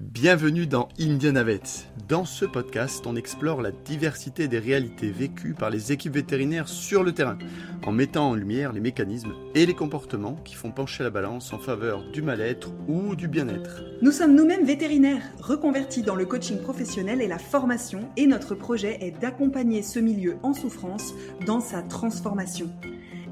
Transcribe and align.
Bienvenue 0.00 0.68
dans 0.68 0.88
Indianavet. 1.00 1.60
Dans 2.08 2.24
ce 2.24 2.44
podcast, 2.44 3.04
on 3.08 3.16
explore 3.16 3.60
la 3.60 3.72
diversité 3.72 4.46
des 4.46 4.60
réalités 4.60 5.10
vécues 5.10 5.54
par 5.54 5.70
les 5.70 5.90
équipes 5.90 6.14
vétérinaires 6.14 6.68
sur 6.68 7.02
le 7.02 7.10
terrain, 7.10 7.36
en 7.84 7.90
mettant 7.90 8.30
en 8.30 8.34
lumière 8.36 8.72
les 8.72 8.78
mécanismes 8.78 9.32
et 9.56 9.66
les 9.66 9.74
comportements 9.74 10.36
qui 10.44 10.54
font 10.54 10.70
pencher 10.70 11.02
la 11.02 11.10
balance 11.10 11.52
en 11.52 11.58
faveur 11.58 12.08
du 12.12 12.22
mal-être 12.22 12.70
ou 12.86 13.16
du 13.16 13.26
bien-être. 13.26 13.82
Nous 14.00 14.12
sommes 14.12 14.36
nous-mêmes 14.36 14.64
vétérinaires, 14.64 15.32
reconvertis 15.40 16.02
dans 16.02 16.14
le 16.14 16.26
coaching 16.26 16.60
professionnel 16.60 17.20
et 17.20 17.26
la 17.26 17.38
formation, 17.38 18.08
et 18.16 18.28
notre 18.28 18.54
projet 18.54 18.98
est 19.00 19.20
d'accompagner 19.20 19.82
ce 19.82 19.98
milieu 19.98 20.36
en 20.44 20.54
souffrance 20.54 21.12
dans 21.44 21.60
sa 21.60 21.82
transformation. 21.82 22.70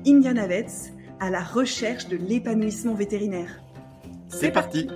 Indianavets, 0.04 0.66
à 1.20 1.30
la 1.30 1.44
recherche 1.44 2.08
de 2.08 2.16
l'épanouissement 2.16 2.94
vétérinaire. 2.94 3.62
C'est 4.28 4.50
parti 4.50 4.88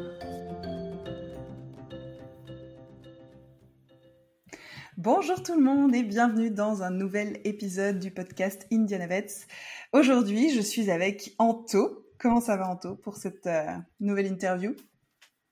Bonjour 5.03 5.43
tout 5.43 5.55
le 5.55 5.65
monde 5.65 5.95
et 5.95 6.03
bienvenue 6.03 6.51
dans 6.51 6.83
un 6.83 6.91
nouvel 6.91 7.41
épisode 7.45 7.99
du 7.99 8.11
podcast 8.11 8.67
Indianavets. 8.71 9.47
Aujourd'hui, 9.95 10.55
je 10.55 10.61
suis 10.61 10.91
avec 10.91 11.35
Anto. 11.39 12.07
Comment 12.19 12.43
ça 12.43 12.59
va 12.59 12.69
Anto 12.69 12.97
pour 12.97 13.17
cette 13.17 13.47
euh, 13.47 13.79
nouvelle 14.01 14.27
interview? 14.27 14.77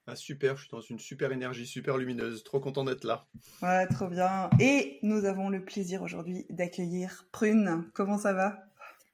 Ah, 0.06 0.16
Super, 0.16 0.58
je 0.58 0.64
suis 0.64 0.70
dans 0.70 0.82
une 0.82 0.98
super 0.98 1.32
énergie, 1.32 1.66
super 1.66 1.96
lumineuse. 1.96 2.44
Trop 2.44 2.60
content 2.60 2.84
d'être 2.84 3.04
là. 3.04 3.26
Ouais, 3.62 3.86
trop 3.86 4.08
bien. 4.08 4.50
Et 4.60 4.98
nous 5.02 5.24
avons 5.24 5.48
le 5.48 5.64
plaisir 5.64 6.02
aujourd'hui 6.02 6.44
d'accueillir 6.50 7.24
Prune. 7.32 7.90
Comment 7.94 8.18
ça 8.18 8.34
va? 8.34 8.58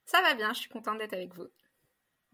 Ça 0.04 0.20
va 0.20 0.34
bien, 0.34 0.52
je 0.52 0.58
suis 0.58 0.68
contente 0.68 0.98
d'être 0.98 1.14
avec 1.14 1.32
vous. 1.32 1.46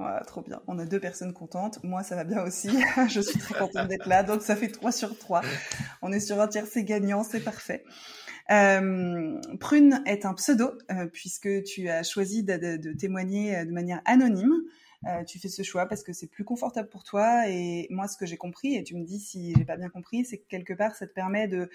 Ouais, 0.00 0.18
trop 0.26 0.40
bien. 0.40 0.62
On 0.66 0.78
a 0.78 0.86
deux 0.86 0.98
personnes 0.98 1.34
contentes. 1.34 1.78
Moi, 1.84 2.02
ça 2.02 2.16
va 2.16 2.24
bien 2.24 2.42
aussi. 2.42 2.70
je 3.10 3.20
suis 3.20 3.38
très 3.38 3.58
contente 3.58 3.86
d'être 3.86 4.08
là. 4.08 4.22
Donc, 4.22 4.40
ça 4.40 4.56
fait 4.56 4.68
3 4.68 4.92
sur 4.92 5.16
3. 5.16 5.42
On 6.00 6.10
est 6.10 6.20
sur 6.20 6.40
un 6.40 6.48
tiers, 6.48 6.66
c'est 6.66 6.84
gagnant, 6.84 7.22
c'est 7.22 7.40
parfait. 7.40 7.84
Euh, 8.50 9.38
Prune 9.60 10.02
est 10.06 10.24
un 10.24 10.32
pseudo, 10.32 10.72
euh, 10.90 11.06
puisque 11.06 11.62
tu 11.64 11.90
as 11.90 12.02
choisi 12.02 12.42
de, 12.42 12.92
témoigner 12.94 13.58
euh, 13.58 13.64
de 13.66 13.72
manière 13.72 14.00
anonyme. 14.06 14.54
Tu 15.26 15.38
fais 15.38 15.48
ce 15.48 15.62
choix 15.62 15.86
parce 15.86 16.02
que 16.02 16.12
c'est 16.12 16.26
plus 16.26 16.44
confortable 16.44 16.88
pour 16.88 17.04
toi. 17.04 17.48
Et 17.48 17.86
moi, 17.90 18.06
ce 18.06 18.18
que 18.18 18.26
j'ai 18.26 18.36
compris, 18.36 18.76
et 18.76 18.84
tu 18.84 18.96
me 18.96 19.04
dis 19.04 19.18
si 19.18 19.54
j'ai 19.56 19.64
pas 19.64 19.78
bien 19.78 19.88
compris, 19.88 20.26
c'est 20.26 20.36
que 20.36 20.46
quelque 20.46 20.74
part, 20.74 20.94
ça 20.94 21.06
te 21.06 21.12
permet 21.12 21.48
de 21.48 21.70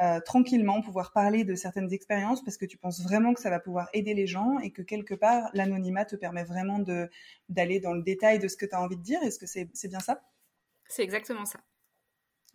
euh, 0.00 0.20
tranquillement 0.20 0.82
pouvoir 0.82 1.12
parler 1.12 1.44
de 1.44 1.54
certaines 1.54 1.92
expériences 1.92 2.44
parce 2.44 2.56
que 2.56 2.66
tu 2.66 2.76
penses 2.76 3.02
vraiment 3.02 3.32
que 3.32 3.40
ça 3.40 3.50
va 3.50 3.60
pouvoir 3.60 3.88
aider 3.94 4.12
les 4.12 4.26
gens 4.26 4.58
et 4.58 4.70
que 4.70 4.82
quelque 4.82 5.14
part 5.14 5.48
l'anonymat 5.54 6.04
te 6.04 6.16
permet 6.16 6.44
vraiment 6.44 6.78
de 6.78 7.10
d'aller 7.48 7.80
dans 7.80 7.94
le 7.94 8.02
détail 8.02 8.38
de 8.38 8.48
ce 8.48 8.56
que 8.56 8.66
tu 8.66 8.74
as 8.74 8.80
envie 8.80 8.96
de 8.96 9.02
dire. 9.02 9.22
Est-ce 9.22 9.38
que 9.38 9.46
c'est 9.46 9.88
bien 9.88 10.00
ça? 10.00 10.22
C'est 10.88 11.02
exactement 11.02 11.46
ça. 11.46 11.60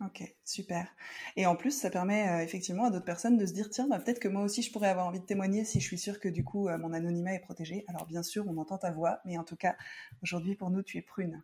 Ok, 0.00 0.22
super. 0.44 0.88
Et 1.36 1.46
en 1.46 1.54
plus, 1.54 1.70
ça 1.70 1.90
permet 1.90 2.28
euh, 2.28 2.42
effectivement 2.42 2.86
à 2.86 2.90
d'autres 2.90 3.04
personnes 3.04 3.36
de 3.36 3.46
se 3.46 3.52
dire 3.52 3.70
tiens, 3.70 3.86
bah, 3.88 3.98
peut-être 4.00 4.18
que 4.18 4.28
moi 4.28 4.42
aussi 4.42 4.62
je 4.62 4.72
pourrais 4.72 4.88
avoir 4.88 5.06
envie 5.06 5.20
de 5.20 5.26
témoigner 5.26 5.64
si 5.64 5.80
je 5.80 5.86
suis 5.86 5.98
sûre 5.98 6.18
que 6.18 6.28
du 6.28 6.44
coup 6.44 6.68
euh, 6.68 6.78
mon 6.78 6.92
anonymat 6.92 7.34
est 7.34 7.40
protégé. 7.40 7.84
Alors 7.88 8.06
bien 8.06 8.22
sûr, 8.22 8.44
on 8.48 8.56
entend 8.56 8.78
ta 8.78 8.90
voix, 8.90 9.20
mais 9.24 9.36
en 9.38 9.44
tout 9.44 9.56
cas, 9.56 9.76
aujourd'hui 10.22 10.56
pour 10.56 10.70
nous, 10.70 10.82
tu 10.82 10.98
es 10.98 11.02
prune. 11.02 11.42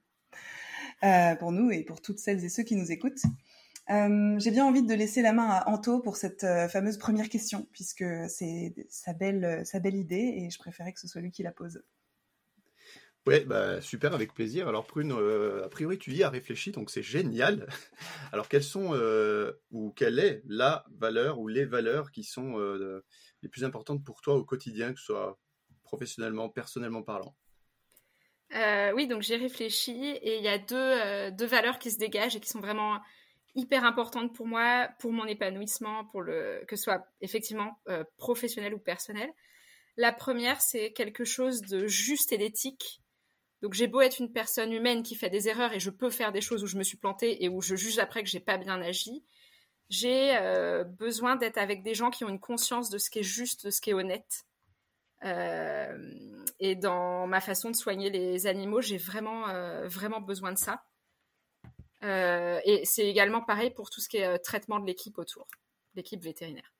pour 1.38 1.52
nous 1.52 1.70
et 1.70 1.84
pour 1.84 2.00
toutes 2.00 2.18
celles 2.18 2.44
et 2.44 2.48
ceux 2.48 2.62
qui 2.62 2.76
nous 2.76 2.90
écoutent. 2.90 3.22
Euh, 3.90 4.38
j'ai 4.38 4.50
bien 4.50 4.66
envie 4.66 4.82
de 4.82 4.94
laisser 4.94 5.22
la 5.22 5.32
main 5.32 5.48
à 5.48 5.68
Anto 5.68 6.00
pour 6.00 6.16
cette 6.16 6.44
euh, 6.44 6.68
fameuse 6.68 6.98
première 6.98 7.30
question, 7.30 7.66
puisque 7.72 8.04
c'est 8.28 8.74
sa 8.90 9.14
belle, 9.14 9.64
sa 9.64 9.78
belle 9.80 9.94
idée 9.94 10.34
et 10.36 10.50
je 10.50 10.58
préférais 10.58 10.92
que 10.92 11.00
ce 11.00 11.08
soit 11.08 11.22
lui 11.22 11.30
qui 11.30 11.42
la 11.42 11.52
pose. 11.52 11.82
Ouais, 13.26 13.44
bah, 13.44 13.80
super, 13.80 14.14
avec 14.14 14.34
plaisir. 14.34 14.68
Alors 14.68 14.86
Prune, 14.86 15.12
euh, 15.12 15.64
a 15.64 15.68
priori 15.68 15.98
tu 15.98 16.12
y 16.12 16.22
as 16.22 16.28
réfléchi, 16.28 16.70
donc 16.70 16.90
c'est 16.90 17.02
génial. 17.02 17.66
Alors 18.32 18.48
quelles 18.48 18.62
sont 18.62 18.94
ou 19.70 19.90
quelle 19.92 20.18
est 20.18 20.42
la 20.46 20.84
valeur 20.98 21.38
ou 21.38 21.48
les 21.48 21.64
valeurs 21.64 22.10
qui 22.10 22.24
sont 22.24 22.58
les 23.42 23.48
plus 23.48 23.64
importantes 23.64 24.04
pour 24.04 24.20
toi 24.20 24.34
au 24.34 24.44
quotidien, 24.44 24.92
que 24.92 24.98
ce 24.98 25.06
soit 25.06 25.38
professionnellement, 25.82 26.48
personnellement 26.48 27.02
parlant? 27.02 27.34
Oui, 28.94 29.06
donc 29.06 29.22
j'ai 29.22 29.36
réfléchi 29.36 29.92
et 29.92 30.38
il 30.38 30.42
y 30.42 30.48
a 30.48 30.58
deux, 30.58 31.30
deux 31.32 31.46
valeurs 31.46 31.78
qui 31.78 31.90
se 31.90 31.98
dégagent 31.98 32.36
et 32.36 32.40
qui 32.40 32.48
sont 32.48 32.60
vraiment 32.60 32.98
hyper 33.54 33.84
importante 33.84 34.34
pour 34.34 34.46
moi, 34.46 34.88
pour 34.98 35.12
mon 35.12 35.24
épanouissement, 35.26 36.04
pour 36.06 36.22
le 36.22 36.64
que 36.68 36.76
ce 36.76 36.84
soit 36.84 37.06
effectivement 37.20 37.80
euh, 37.88 38.04
professionnel 38.16 38.74
ou 38.74 38.78
personnel. 38.78 39.30
La 39.96 40.12
première, 40.12 40.60
c'est 40.60 40.92
quelque 40.92 41.24
chose 41.24 41.62
de 41.62 41.86
juste 41.86 42.32
et 42.32 42.38
d'éthique. 42.38 43.02
Donc 43.62 43.74
j'ai 43.74 43.88
beau 43.88 44.00
être 44.00 44.20
une 44.20 44.32
personne 44.32 44.72
humaine 44.72 45.02
qui 45.02 45.16
fait 45.16 45.30
des 45.30 45.48
erreurs 45.48 45.72
et 45.72 45.80
je 45.80 45.90
peux 45.90 46.10
faire 46.10 46.30
des 46.30 46.40
choses 46.40 46.62
où 46.62 46.66
je 46.68 46.76
me 46.76 46.84
suis 46.84 46.96
plantée 46.96 47.42
et 47.42 47.48
où 47.48 47.60
je 47.60 47.74
juge 47.74 47.98
après 47.98 48.22
que 48.22 48.28
j'ai 48.28 48.40
pas 48.40 48.58
bien 48.58 48.80
agi. 48.80 49.24
J'ai 49.90 50.36
euh, 50.36 50.84
besoin 50.84 51.34
d'être 51.34 51.58
avec 51.58 51.82
des 51.82 51.94
gens 51.94 52.10
qui 52.10 52.24
ont 52.24 52.28
une 52.28 52.38
conscience 52.38 52.90
de 52.90 52.98
ce 52.98 53.10
qui 53.10 53.20
est 53.20 53.24
juste, 53.24 53.66
de 53.66 53.70
ce 53.70 53.80
qui 53.80 53.90
est 53.90 53.94
honnête. 53.94 54.44
Euh, 55.24 55.98
et 56.60 56.76
dans 56.76 57.26
ma 57.26 57.40
façon 57.40 57.70
de 57.70 57.74
soigner 57.74 58.10
les 58.10 58.46
animaux, 58.46 58.80
j'ai 58.80 58.98
vraiment 58.98 59.46
vraiment 59.88 60.20
besoin 60.20 60.52
de 60.52 60.58
ça. 60.58 60.84
Euh, 62.04 62.60
et 62.64 62.84
c'est 62.84 63.06
également 63.06 63.42
pareil 63.42 63.70
pour 63.70 63.90
tout 63.90 64.00
ce 64.00 64.08
qui 64.08 64.18
est 64.18 64.26
euh, 64.26 64.38
traitement 64.38 64.78
de 64.78 64.86
l'équipe 64.86 65.18
autour, 65.18 65.46
l'équipe 65.94 66.22
vétérinaire. 66.22 66.72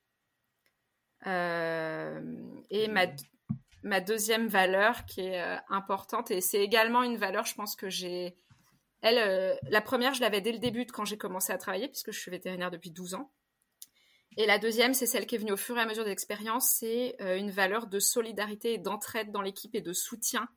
Euh, 1.26 2.22
et 2.70 2.88
ma, 2.88 4.00
deuxième 4.00 4.46
valeur 4.46 5.04
qui 5.06 5.22
est 5.22 5.58
importante, 5.68 6.30
et 6.30 6.40
c'est 6.40 6.60
également 6.60 7.02
une 7.02 7.16
valeur, 7.16 7.46
je 7.46 7.54
pense 7.54 7.74
que 7.74 7.88
j'ai... 7.88 8.36
Elle, 9.00 9.56
la 9.70 9.80
première, 9.80 10.14
je 10.14 10.20
l'avais 10.20 10.40
dès 10.40 10.50
le 10.50 10.58
début 10.58 10.84
quand 10.86 11.04
j'ai 11.04 11.16
commencé 11.16 11.52
à 11.52 11.58
travailler, 11.58 11.88
puisque 11.88 12.10
je 12.10 12.18
suis 12.18 12.32
vétérinaire 12.32 12.70
depuis 12.70 12.90
12 12.90 13.14
ans. 13.14 13.30
Et 14.36 14.46
la 14.46 14.58
deuxième, 14.58 14.92
c'est 14.92 15.06
celle 15.06 15.26
qui 15.26 15.36
est 15.36 15.38
venue 15.38 15.52
au 15.52 15.56
fur 15.56 15.78
et 15.78 15.80
à 15.80 15.86
mesure 15.86 16.04
de 16.04 16.08
l'expérience, 16.08 16.68
c'est 16.70 17.16
une 17.20 17.50
valeur 17.50 17.86
de 17.86 18.00
solidarité 18.00 18.74
et 18.74 18.78
d'entraide 18.78 19.30
dans 19.30 19.40
l'équipe 19.40 19.74
et 19.74 19.80
de 19.80 19.92
soutien 19.92 20.48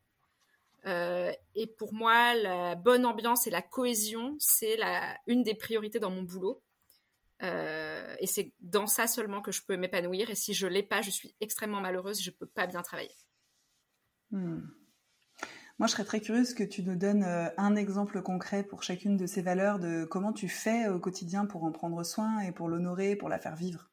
euh, 0.85 1.31
et 1.55 1.67
pour 1.67 1.93
moi, 1.93 2.33
la 2.33 2.75
bonne 2.75 3.05
ambiance 3.05 3.47
et 3.47 3.49
la 3.49 3.61
cohésion, 3.61 4.35
c'est 4.39 4.79
une 5.27 5.43
des 5.43 5.55
priorités 5.55 5.99
dans 5.99 6.11
mon 6.11 6.23
boulot. 6.23 6.61
Euh, 7.43 8.15
et 8.19 8.27
c'est 8.27 8.53
dans 8.59 8.87
ça 8.87 9.07
seulement 9.07 9.41
que 9.41 9.51
je 9.51 9.61
peux 9.63 9.77
m'épanouir. 9.77 10.29
Et 10.29 10.35
si 10.35 10.53
je 10.53 10.67
l'ai 10.67 10.83
pas, 10.83 11.01
je 11.01 11.09
suis 11.09 11.35
extrêmement 11.39 11.81
malheureuse. 11.81 12.21
Je 12.21 12.31
peux 12.31 12.45
pas 12.45 12.67
bien 12.67 12.81
travailler. 12.81 13.15
Hmm. 14.31 14.61
Moi, 15.79 15.87
je 15.87 15.93
serais 15.93 16.05
très 16.05 16.21
curieuse 16.21 16.53
que 16.53 16.63
tu 16.63 16.83
nous 16.83 16.95
donnes 16.95 17.23
euh, 17.23 17.49
un 17.57 17.75
exemple 17.75 18.21
concret 18.21 18.63
pour 18.63 18.83
chacune 18.83 19.17
de 19.17 19.25
ces 19.25 19.41
valeurs, 19.41 19.79
de 19.79 20.05
comment 20.05 20.31
tu 20.31 20.47
fais 20.47 20.87
au 20.87 20.99
quotidien 20.99 21.45
pour 21.45 21.63
en 21.63 21.71
prendre 21.71 22.03
soin 22.03 22.39
et 22.41 22.51
pour 22.51 22.69
l'honorer, 22.69 23.15
pour 23.15 23.29
la 23.29 23.39
faire 23.39 23.55
vivre. 23.55 23.90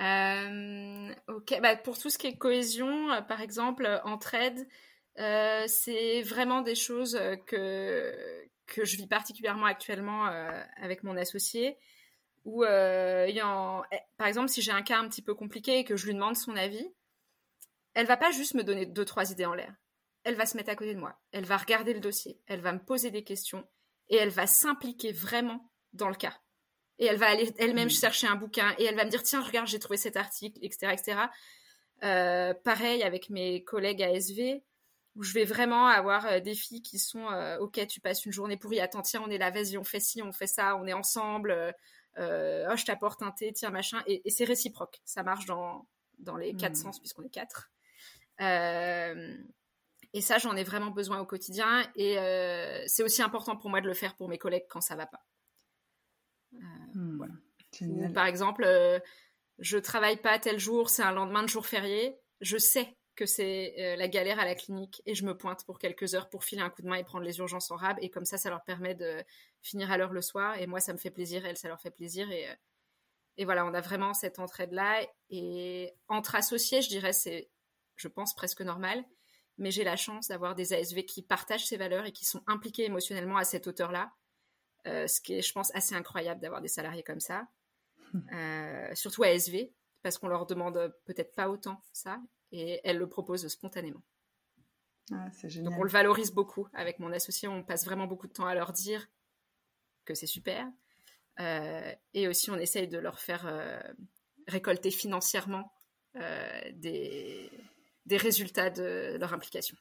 Euh, 0.00 1.14
ok, 1.28 1.60
bah, 1.60 1.76
pour 1.76 1.98
tout 1.98 2.10
ce 2.10 2.18
qui 2.18 2.26
est 2.26 2.36
cohésion, 2.36 3.12
euh, 3.12 3.20
par 3.20 3.40
exemple, 3.40 3.84
euh, 3.84 4.00
entraide, 4.04 4.66
euh, 5.18 5.64
c'est 5.68 6.22
vraiment 6.22 6.62
des 6.62 6.74
choses 6.74 7.20
que, 7.46 8.48
que 8.66 8.84
je 8.84 8.96
vis 8.96 9.06
particulièrement 9.06 9.66
actuellement 9.66 10.26
avec 10.76 11.02
mon 11.02 11.16
associé. 11.16 11.76
Où, 12.46 12.64
eh, 12.64 13.42
par 14.16 14.26
exemple, 14.26 14.48
si 14.48 14.62
j'ai 14.62 14.72
un 14.72 14.82
cas 14.82 14.98
un 14.98 15.08
petit 15.08 15.20
peu 15.20 15.34
compliqué 15.34 15.80
et 15.80 15.84
que 15.84 15.96
je 15.96 16.06
lui 16.06 16.14
demande 16.14 16.36
son 16.36 16.56
avis, 16.56 16.88
elle 17.92 18.06
va 18.06 18.16
pas 18.16 18.30
juste 18.30 18.54
me 18.54 18.62
donner 18.62 18.86
deux, 18.86 19.04
trois 19.04 19.30
idées 19.30 19.44
en 19.44 19.54
l'air. 19.54 19.74
Elle 20.24 20.36
va 20.36 20.46
se 20.46 20.56
mettre 20.56 20.70
à 20.70 20.76
côté 20.76 20.94
de 20.94 21.00
moi. 21.00 21.20
Elle 21.32 21.44
va 21.44 21.56
regarder 21.58 21.92
le 21.92 22.00
dossier. 22.00 22.40
Elle 22.46 22.60
va 22.60 22.72
me 22.72 22.78
poser 22.78 23.10
des 23.10 23.24
questions 23.24 23.66
et 24.08 24.16
elle 24.16 24.30
va 24.30 24.46
s'impliquer 24.46 25.12
vraiment 25.12 25.70
dans 25.92 26.08
le 26.08 26.14
cas 26.14 26.40
et 27.00 27.06
elle 27.06 27.16
va 27.16 27.28
aller 27.28 27.52
elle-même 27.58 27.86
mm. 27.86 27.90
chercher 27.90 28.28
un 28.28 28.36
bouquin 28.36 28.72
et 28.78 28.84
elle 28.84 28.94
va 28.94 29.04
me 29.04 29.10
dire 29.10 29.22
tiens 29.24 29.42
regarde 29.42 29.66
j'ai 29.66 29.80
trouvé 29.80 29.96
cet 29.96 30.16
article 30.16 30.58
etc 30.62 30.92
etc 30.92 31.22
euh, 32.04 32.54
pareil 32.54 33.02
avec 33.02 33.30
mes 33.30 33.64
collègues 33.64 34.02
ASV 34.02 34.60
où 35.16 35.22
je 35.24 35.34
vais 35.34 35.44
vraiment 35.44 35.88
avoir 35.88 36.26
euh, 36.26 36.40
des 36.40 36.54
filles 36.54 36.82
qui 36.82 36.98
sont 36.98 37.28
euh, 37.30 37.58
ok 37.58 37.84
tu 37.88 38.00
passes 38.00 38.24
une 38.24 38.32
journée 38.32 38.56
pourrie 38.56 38.80
attends 38.80 39.02
tiens 39.02 39.22
on 39.26 39.30
est 39.30 39.38
là 39.38 39.50
vas-y 39.50 39.76
on 39.76 39.84
fait 39.84 39.98
ci 39.98 40.22
on 40.22 40.32
fait 40.32 40.46
ça 40.46 40.76
on 40.76 40.86
est 40.86 40.92
ensemble 40.92 41.74
oh 42.18 42.76
je 42.76 42.84
t'apporte 42.84 43.22
un 43.22 43.30
thé 43.30 43.52
tiens 43.52 43.70
machin. 43.70 44.02
Et, 44.06 44.28
c'est 44.28 44.44
réciproque. 44.44 45.00
Ça 45.06 45.22
marche 45.22 45.46
dans 45.46 45.86
dans 46.18 46.36
les 46.36 46.54
quatre 46.54 46.72
mm. 46.72 46.82
sens 46.82 47.00
puisqu'on 47.00 47.22
est 47.22 47.30
quatre. 47.30 47.70
Et 50.12 50.20
ça 50.20 50.36
j'en 50.36 50.54
ai 50.54 50.64
vraiment 50.64 50.90
besoin 50.90 51.18
au 51.20 51.24
quotidien. 51.24 51.82
Et 51.96 52.16
c'est 52.88 53.02
aussi 53.02 53.22
important 53.22 53.56
pour 53.56 53.70
moi 53.70 53.80
de 53.80 53.86
le 53.86 53.94
faire 53.94 54.16
pour 54.16 54.28
mes 54.28 54.36
collègues 54.36 54.66
quand 54.68 54.82
ça 54.82 54.96
va 54.96 55.06
pas 55.06 55.24
Hmm. 57.80 58.12
par 58.12 58.26
exemple, 58.26 58.64
euh, 58.64 58.98
je 59.58 59.78
travaille 59.78 60.16
pas 60.16 60.38
tel 60.38 60.58
jour, 60.58 60.90
c'est 60.90 61.02
un 61.02 61.12
lendemain 61.12 61.42
de 61.42 61.48
jour 61.48 61.66
férié. 61.66 62.18
Je 62.40 62.56
sais 62.56 62.96
que 63.14 63.26
c'est 63.26 63.74
euh, 63.78 63.96
la 63.96 64.08
galère 64.08 64.40
à 64.40 64.46
la 64.46 64.54
clinique 64.54 65.02
et 65.04 65.14
je 65.14 65.26
me 65.26 65.36
pointe 65.36 65.64
pour 65.66 65.78
quelques 65.78 66.14
heures 66.14 66.30
pour 66.30 66.42
filer 66.42 66.62
un 66.62 66.70
coup 66.70 66.80
de 66.80 66.88
main 66.88 66.96
et 66.96 67.04
prendre 67.04 67.24
les 67.24 67.38
urgences 67.38 67.70
en 67.70 67.76
rab. 67.76 67.98
Et 68.00 68.08
comme 68.08 68.24
ça, 68.24 68.38
ça 68.38 68.48
leur 68.48 68.64
permet 68.64 68.94
de 68.94 69.22
finir 69.60 69.92
à 69.92 69.98
l'heure 69.98 70.14
le 70.14 70.22
soir. 70.22 70.58
Et 70.58 70.66
moi, 70.66 70.80
ça 70.80 70.94
me 70.94 70.98
fait 70.98 71.10
plaisir, 71.10 71.44
elles, 71.44 71.58
ça 71.58 71.68
leur 71.68 71.80
fait 71.80 71.90
plaisir. 71.90 72.30
Et, 72.30 72.48
euh, 72.48 72.54
et 73.36 73.44
voilà, 73.44 73.66
on 73.66 73.74
a 73.74 73.82
vraiment 73.82 74.14
cette 74.14 74.38
entraide-là. 74.38 75.06
Et 75.28 75.92
entre 76.08 76.34
associés, 76.34 76.80
je 76.80 76.88
dirais, 76.88 77.12
c'est, 77.12 77.50
je 77.96 78.08
pense, 78.08 78.34
presque 78.34 78.62
normal. 78.62 79.04
Mais 79.58 79.70
j'ai 79.70 79.84
la 79.84 79.96
chance 79.96 80.28
d'avoir 80.28 80.54
des 80.54 80.72
ASV 80.72 81.04
qui 81.04 81.22
partagent 81.22 81.66
ces 81.66 81.76
valeurs 81.76 82.06
et 82.06 82.12
qui 82.12 82.24
sont 82.24 82.42
impliqués 82.46 82.86
émotionnellement 82.86 83.36
à 83.36 83.44
cette 83.44 83.66
hauteur-là. 83.66 84.10
ce 84.86 85.20
qui 85.20 85.34
est, 85.34 85.42
je 85.42 85.52
pense, 85.52 85.74
assez 85.74 85.94
incroyable 85.94 86.40
d'avoir 86.40 86.62
des 86.62 86.68
salariés 86.68 87.02
comme 87.02 87.20
ça, 87.20 87.46
surtout 88.94 89.22
à 89.22 89.30
SV, 89.30 89.72
parce 90.02 90.18
qu'on 90.18 90.28
leur 90.28 90.46
demande 90.46 90.94
peut-être 91.04 91.34
pas 91.34 91.48
autant 91.48 91.82
ça, 91.92 92.20
et 92.52 92.80
elles 92.84 92.98
le 92.98 93.08
proposent 93.08 93.46
spontanément. 93.48 94.02
Ah, 95.12 95.28
Donc 95.62 95.74
on 95.76 95.82
le 95.82 95.90
valorise 95.90 96.32
beaucoup 96.32 96.68
avec 96.72 97.00
mon 97.00 97.12
associé, 97.12 97.48
on 97.48 97.64
passe 97.64 97.84
vraiment 97.84 98.06
beaucoup 98.06 98.28
de 98.28 98.32
temps 98.32 98.46
à 98.46 98.54
leur 98.54 98.72
dire 98.72 99.08
que 100.04 100.14
c'est 100.14 100.26
super, 100.26 100.66
et 101.38 102.28
aussi 102.28 102.50
on 102.50 102.56
essaye 102.56 102.86
de 102.86 102.98
leur 102.98 103.18
faire 103.18 103.82
récolter 104.46 104.90
financièrement 104.90 105.72
des, 106.14 107.50
des 108.06 108.16
résultats 108.16 108.70
de 108.70 109.16
leur 109.18 109.32
implication. 109.32 109.76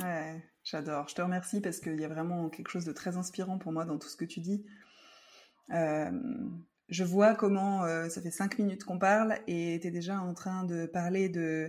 Ouais, 0.00 0.42
j'adore. 0.64 1.08
Je 1.08 1.14
te 1.14 1.22
remercie 1.22 1.60
parce 1.60 1.78
qu'il 1.78 2.00
y 2.00 2.04
a 2.04 2.08
vraiment 2.08 2.48
quelque 2.48 2.68
chose 2.68 2.84
de 2.84 2.92
très 2.92 3.16
inspirant 3.16 3.58
pour 3.58 3.72
moi 3.72 3.84
dans 3.84 3.98
tout 3.98 4.08
ce 4.08 4.16
que 4.16 4.24
tu 4.24 4.40
dis. 4.40 4.64
Euh, 5.70 6.10
je 6.92 7.04
vois 7.04 7.34
comment 7.34 7.84
euh, 7.84 8.08
ça 8.08 8.22
fait 8.22 8.30
cinq 8.30 8.58
minutes 8.58 8.84
qu'on 8.84 8.98
parle 8.98 9.38
et 9.46 9.78
tu 9.80 9.88
es 9.88 9.90
déjà 9.90 10.20
en 10.20 10.34
train 10.34 10.64
de 10.64 10.86
parler 10.86 11.28
de 11.28 11.66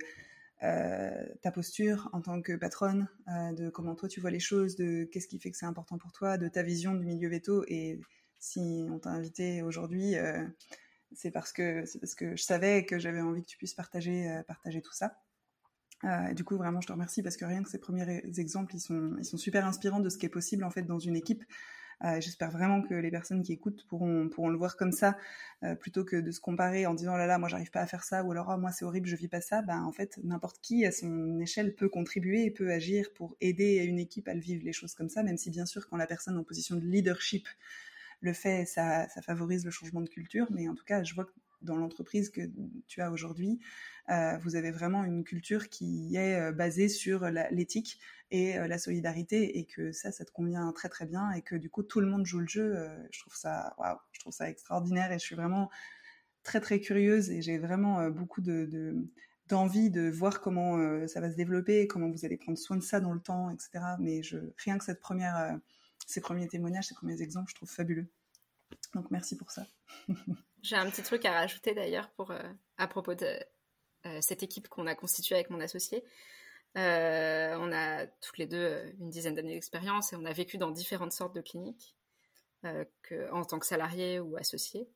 euh, 0.63 1.25
ta 1.41 1.51
posture 1.51 2.09
en 2.13 2.21
tant 2.21 2.41
que 2.41 2.53
patronne, 2.53 3.07
de 3.27 3.69
comment 3.69 3.95
toi 3.95 4.07
tu 4.07 4.21
vois 4.21 4.31
les 4.31 4.39
choses, 4.39 4.75
de 4.75 5.05
qu'est-ce 5.11 5.27
qui 5.27 5.39
fait 5.39 5.51
que 5.51 5.57
c'est 5.57 5.65
important 5.65 5.97
pour 5.97 6.11
toi, 6.11 6.37
de 6.37 6.47
ta 6.47 6.63
vision 6.63 6.93
du 6.93 7.05
milieu 7.05 7.29
veto. 7.29 7.65
Et 7.67 7.99
si 8.39 8.85
on 8.91 8.99
t'a 8.99 9.09
invité 9.09 9.61
aujourd'hui, 9.61 10.13
c'est 11.13 11.31
parce 11.31 11.51
que 11.51 11.83
c'est 11.85 12.15
que 12.15 12.35
je 12.37 12.43
savais 12.43 12.85
que 12.85 12.97
j'avais 12.97 13.19
envie 13.19 13.41
que 13.41 13.47
tu 13.47 13.57
puisses 13.57 13.73
partager 13.73 14.41
partager 14.47 14.81
tout 14.81 14.93
ça. 14.93 15.17
Euh, 16.05 16.33
du 16.33 16.43
coup, 16.43 16.57
vraiment, 16.57 16.81
je 16.81 16.87
te 16.87 16.91
remercie 16.91 17.23
parce 17.23 17.37
que 17.37 17.45
rien 17.45 17.63
que 17.63 17.69
ces 17.69 17.79
premiers 17.79 18.21
exemples, 18.37 18.75
ils 18.75 18.81
sont, 18.81 19.15
ils 19.19 19.25
sont 19.25 19.37
super 19.37 19.65
inspirants 19.65 19.99
de 19.99 20.09
ce 20.09 20.17
qui 20.17 20.25
est 20.25 20.29
possible 20.29 20.63
en 20.63 20.69
fait 20.69 20.83
dans 20.83 20.99
une 20.99 21.15
équipe. 21.15 21.43
Euh, 22.03 22.19
J'espère 22.21 22.51
vraiment 22.51 22.81
que 22.81 22.93
les 22.93 23.11
personnes 23.11 23.43
qui 23.43 23.53
écoutent 23.53 23.85
pourront, 23.87 24.29
pourront 24.29 24.49
le 24.49 24.57
voir 24.57 24.77
comme 24.77 24.91
ça, 24.91 25.17
euh, 25.63 25.75
plutôt 25.75 26.03
que 26.03 26.15
de 26.15 26.31
se 26.31 26.39
comparer 26.39 26.85
en 26.85 26.93
disant 26.93 27.13
oh 27.15 27.17
là 27.17 27.27
là, 27.27 27.37
moi 27.37 27.49
j'arrive 27.49 27.71
pas 27.71 27.81
à 27.81 27.87
faire 27.87 28.03
ça, 28.03 28.23
ou 28.23 28.31
alors 28.31 28.51
oh, 28.53 28.57
moi 28.57 28.71
c'est 28.71 28.85
horrible, 28.85 29.07
je 29.07 29.15
vis 29.15 29.27
pas 29.27 29.41
ça. 29.41 29.61
Ben 29.61 29.83
en 29.83 29.91
fait, 29.91 30.19
n'importe 30.23 30.59
qui 30.61 30.85
à 30.85 30.91
son 30.91 31.39
échelle 31.39 31.75
peut 31.75 31.89
contribuer 31.89 32.45
et 32.45 32.51
peut 32.51 32.71
agir 32.71 33.13
pour 33.13 33.35
aider 33.41 33.83
une 33.85 33.99
équipe 33.99 34.27
à 34.27 34.33
le 34.33 34.41
vivre 34.41 34.63
les 34.65 34.73
choses 34.73 34.93
comme 34.95 35.09
ça, 35.09 35.23
même 35.23 35.37
si 35.37 35.49
bien 35.49 35.65
sûr 35.65 35.87
quand 35.87 35.97
la 35.97 36.07
personne 36.07 36.37
en 36.37 36.43
position 36.43 36.75
de 36.75 36.85
leadership 36.85 37.47
le 38.21 38.33
fait, 38.33 38.65
ça, 38.65 39.07
ça 39.09 39.21
favorise 39.21 39.65
le 39.65 39.71
changement 39.71 40.01
de 40.01 40.09
culture. 40.09 40.47
Mais 40.51 40.67
en 40.69 40.75
tout 40.75 40.85
cas, 40.85 41.03
je 41.03 41.13
vois 41.13 41.25
que 41.25 41.31
dans 41.63 41.77
l'entreprise 41.77 42.29
que 42.29 42.41
tu 42.87 43.01
as 43.01 43.11
aujourd'hui, 43.11 43.59
euh, 44.09 44.37
vous 44.39 44.55
avez 44.55 44.71
vraiment 44.71 45.03
une 45.03 45.23
culture 45.23 45.69
qui 45.69 46.15
est 46.15 46.35
euh, 46.35 46.51
basée 46.51 46.89
sur 46.89 47.25
l'éthique 47.51 47.99
et 48.31 48.57
euh, 48.57 48.67
la 48.67 48.77
solidarité 48.77 49.57
et 49.59 49.65
que 49.65 49.91
ça, 49.93 50.11
ça 50.11 50.25
te 50.25 50.31
convient 50.31 50.71
très 50.73 50.89
très 50.89 51.05
bien 51.05 51.31
et 51.31 51.41
que 51.41 51.55
du 51.55 51.69
coup 51.69 51.83
tout 51.83 52.01
le 52.01 52.07
monde 52.07 52.25
joue 52.25 52.39
le 52.39 52.47
jeu. 52.47 52.87
je 53.11 53.19
trouve 53.21 53.35
ça, 53.35 53.73
waouh, 53.77 53.97
je 54.11 54.19
trouve 54.19 54.33
ça 54.33 54.49
extraordinaire 54.49 55.11
et 55.11 55.19
je 55.19 55.23
suis 55.23 55.35
vraiment 55.35 55.69
très 56.43 56.59
très 56.59 56.79
curieuse 56.81 57.29
et 57.29 57.41
j'ai 57.41 57.57
vraiment 57.57 58.09
beaucoup 58.09 58.41
de, 58.41 58.95
d'envie 59.47 59.89
de 59.89 60.09
voir 60.09 60.41
comment 60.41 61.07
ça 61.07 61.21
va 61.21 61.31
se 61.31 61.35
développer, 61.35 61.87
comment 61.87 62.09
vous 62.09 62.25
allez 62.25 62.37
prendre 62.37 62.57
soin 62.57 62.75
de 62.75 62.83
ça 62.83 62.99
dans 62.99 63.13
le 63.13 63.21
temps, 63.21 63.49
etc. 63.51 63.85
Mais 63.99 64.23
je, 64.23 64.37
rien 64.57 64.77
que 64.77 64.83
cette 64.83 64.99
première, 64.99 65.57
ces 66.05 66.19
premiers 66.19 66.47
témoignages, 66.47 66.87
ces 66.87 66.95
premiers 66.95 67.21
exemples, 67.21 67.49
je 67.49 67.55
trouve 67.55 67.69
fabuleux. 67.69 68.07
Donc 68.93 69.09
merci 69.11 69.37
pour 69.37 69.51
ça. 69.51 69.65
J'ai 70.63 70.75
un 70.75 70.89
petit 70.89 71.03
truc 71.03 71.25
à 71.25 71.33
rajouter 71.33 71.73
d'ailleurs 71.73 72.09
pour 72.11 72.33
à 72.77 72.87
propos 72.87 73.13
de 73.13 73.37
euh, 74.05 74.19
cette 74.21 74.43
équipe 74.43 74.67
qu'on 74.67 74.85
a 74.85 74.95
constituée 74.95 75.35
avec 75.35 75.49
mon 75.49 75.61
associé. 75.61 76.03
Euh, 76.77 77.55
on 77.59 77.71
a 77.71 78.05
toutes 78.07 78.37
les 78.37 78.47
deux 78.47 78.57
euh, 78.57 78.91
une 78.99 79.09
dizaine 79.09 79.35
d'années 79.35 79.53
d'expérience 79.53 80.11
et 80.11 80.15
on 80.17 80.25
a 80.25 80.33
vécu 80.33 80.57
dans 80.57 80.71
différentes 80.71 81.13
sortes 81.13 81.35
de 81.35 81.41
cliniques 81.41 81.95
en 83.33 83.43
tant 83.43 83.59
que 83.59 83.65
salarié 83.65 84.21
ou 84.21 84.37
associé. 84.37 84.87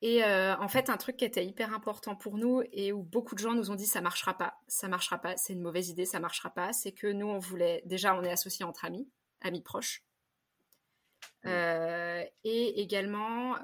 Et 0.00 0.24
en 0.24 0.68
fait, 0.68 0.88
un 0.88 0.96
truc 0.96 1.18
qui 1.18 1.26
était 1.26 1.44
hyper 1.44 1.74
important 1.74 2.16
pour 2.16 2.38
nous 2.38 2.62
et 2.72 2.90
où 2.90 3.02
beaucoup 3.02 3.34
de 3.34 3.40
gens 3.40 3.52
nous 3.52 3.70
ont 3.70 3.74
dit 3.74 3.84
ça 3.84 4.00
marchera 4.00 4.32
pas, 4.32 4.54
ça 4.66 4.88
marchera 4.88 5.18
pas, 5.18 5.36
c'est 5.36 5.52
une 5.52 5.60
mauvaise 5.60 5.90
idée, 5.90 6.06
ça 6.06 6.20
marchera 6.20 6.48
pas, 6.48 6.72
c'est 6.72 6.92
que 6.92 7.06
nous 7.06 7.26
on 7.26 7.38
voulait 7.38 7.82
déjà 7.84 8.14
on 8.14 8.22
est 8.22 8.30
associés 8.30 8.64
entre 8.64 8.86
amis, 8.86 9.10
amis 9.42 9.60
proches, 9.60 10.04
et 12.48 12.80
également 12.80 13.56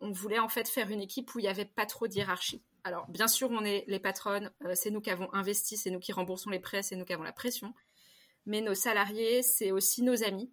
on 0.00 0.10
voulait 0.10 0.38
en 0.38 0.48
fait 0.48 0.68
faire 0.68 0.90
une 0.90 1.00
équipe 1.00 1.34
où 1.34 1.38
il 1.38 1.42
n'y 1.42 1.48
avait 1.48 1.64
pas 1.64 1.86
trop 1.86 2.06
d'hierarchie. 2.06 2.62
Alors, 2.84 3.06
bien 3.08 3.28
sûr, 3.28 3.50
on 3.50 3.66
est 3.66 3.84
les 3.86 3.98
patronnes, 3.98 4.50
euh, 4.64 4.72
c'est 4.74 4.90
nous 4.90 5.02
qui 5.02 5.10
avons 5.10 5.28
investi, 5.34 5.76
c'est 5.76 5.90
nous 5.90 5.98
qui 5.98 6.12
remboursons 6.12 6.48
les 6.48 6.58
prêts, 6.58 6.82
c'est 6.82 6.96
nous 6.96 7.04
qui 7.04 7.12
avons 7.12 7.22
la 7.22 7.32
pression. 7.32 7.74
Mais 8.46 8.62
nos 8.62 8.74
salariés, 8.74 9.42
c'est 9.42 9.72
aussi 9.72 10.02
nos 10.02 10.24
amis. 10.24 10.50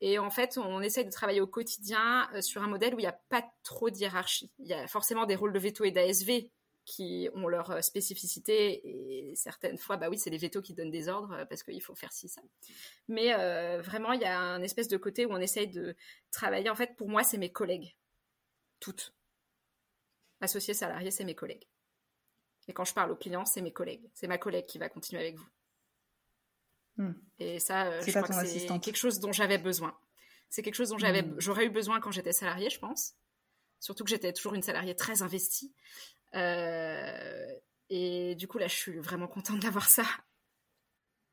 Et 0.00 0.18
en 0.18 0.30
fait, 0.30 0.56
on 0.58 0.80
essaie 0.80 1.04
de 1.04 1.10
travailler 1.10 1.42
au 1.42 1.46
quotidien 1.46 2.28
euh, 2.34 2.40
sur 2.40 2.62
un 2.62 2.66
modèle 2.66 2.94
où 2.94 2.98
il 2.98 3.02
n'y 3.02 3.08
a 3.08 3.20
pas 3.28 3.44
trop 3.62 3.90
de 3.90 3.96
hiérarchie. 3.96 4.50
Il 4.58 4.66
y 4.66 4.72
a 4.72 4.86
forcément 4.86 5.26
des 5.26 5.36
rôles 5.36 5.52
de 5.52 5.58
veto 5.58 5.84
et 5.84 5.90
d'ASV 5.90 6.50
qui 6.86 7.28
ont 7.34 7.48
leur 7.48 7.70
euh, 7.72 7.80
spécificité 7.82 8.80
et 8.88 9.34
certaines 9.34 9.76
fois, 9.76 9.98
bah 9.98 10.08
oui, 10.08 10.18
c'est 10.18 10.30
les 10.30 10.38
vétos 10.38 10.62
qui 10.62 10.72
donnent 10.72 10.90
des 10.90 11.08
ordres 11.08 11.44
parce 11.50 11.62
qu'il 11.62 11.82
faut 11.82 11.94
faire 11.94 12.12
ci, 12.12 12.28
ça. 12.28 12.40
Mais 13.08 13.32
vraiment, 13.82 14.12
il 14.12 14.22
y 14.22 14.24
a 14.24 14.38
un 14.38 14.62
espèce 14.62 14.88
de 14.88 14.96
côté 14.96 15.26
où 15.26 15.32
on 15.32 15.40
essaye 15.40 15.68
de 15.68 15.94
travailler. 16.30 16.70
En 16.70 16.74
fait, 16.74 16.96
pour 16.96 17.10
moi, 17.10 17.22
c'est 17.22 17.38
mes 17.38 17.52
collègues. 17.52 17.94
Toutes 18.80 19.12
associé 20.40 20.74
salarié, 20.74 21.10
c'est 21.10 21.24
mes 21.24 21.34
collègues. 21.34 21.66
Et 22.68 22.72
quand 22.72 22.84
je 22.84 22.94
parle 22.94 23.10
aux 23.10 23.16
clients, 23.16 23.44
c'est 23.44 23.62
mes 23.62 23.72
collègues. 23.72 24.08
C'est 24.14 24.26
ma 24.26 24.38
collègue 24.38 24.66
qui 24.66 24.78
va 24.78 24.88
continuer 24.88 25.22
avec 25.22 25.36
vous. 25.36 25.48
Hmm. 26.96 27.12
Et 27.38 27.60
ça, 27.60 27.86
euh, 27.86 28.02
je 28.02 28.10
crois 28.10 28.22
que 28.22 28.34
c'est 28.46 28.66
quelque 28.80 28.96
chose 28.96 29.20
dont 29.20 29.32
j'avais 29.32 29.58
besoin. 29.58 29.96
C'est 30.48 30.62
quelque 30.62 30.74
chose 30.74 30.90
dont 30.90 30.98
j'avais, 30.98 31.22
hmm. 31.22 31.36
j'aurais 31.38 31.66
eu 31.66 31.70
besoin 31.70 32.00
quand 32.00 32.10
j'étais 32.10 32.32
salariée, 32.32 32.70
je 32.70 32.78
pense. 32.78 33.14
Surtout 33.78 34.04
que 34.04 34.10
j'étais 34.10 34.32
toujours 34.32 34.54
une 34.54 34.62
salariée 34.62 34.96
très 34.96 35.22
investie. 35.22 35.74
Euh, 36.34 37.46
et 37.88 38.34
du 38.34 38.48
coup, 38.48 38.58
là, 38.58 38.66
je 38.68 38.74
suis 38.74 38.98
vraiment 38.98 39.28
contente 39.28 39.60
d'avoir 39.60 39.88
ça. 39.88 40.04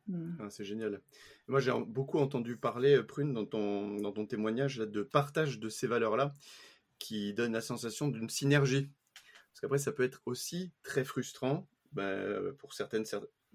Hmm. 0.08 0.36
Ah, 0.40 0.50
c'est 0.50 0.66
génial. 0.66 1.02
Moi, 1.48 1.60
j'ai 1.60 1.72
beaucoup 1.88 2.20
entendu 2.20 2.58
parler, 2.58 2.98
euh, 2.98 3.04
Prune, 3.04 3.34
dans 3.34 3.46
ton, 3.46 3.96
dans 3.98 4.12
ton 4.12 4.26
témoignage, 4.26 4.78
de 4.78 5.04
partage 5.04 5.60
de 5.60 5.70
ces 5.70 5.88
valeurs-là 5.88 6.34
qui 7.00 7.34
donne 7.34 7.54
la 7.54 7.62
sensation 7.62 8.08
d'une 8.08 8.30
synergie. 8.30 8.90
Parce 9.52 9.62
qu'après, 9.62 9.78
ça 9.78 9.92
peut 9.92 10.04
être 10.04 10.22
aussi 10.26 10.72
très 10.84 11.04
frustrant 11.04 11.68
bah, 11.92 12.26
pour 12.58 12.74
certaines, 12.74 13.06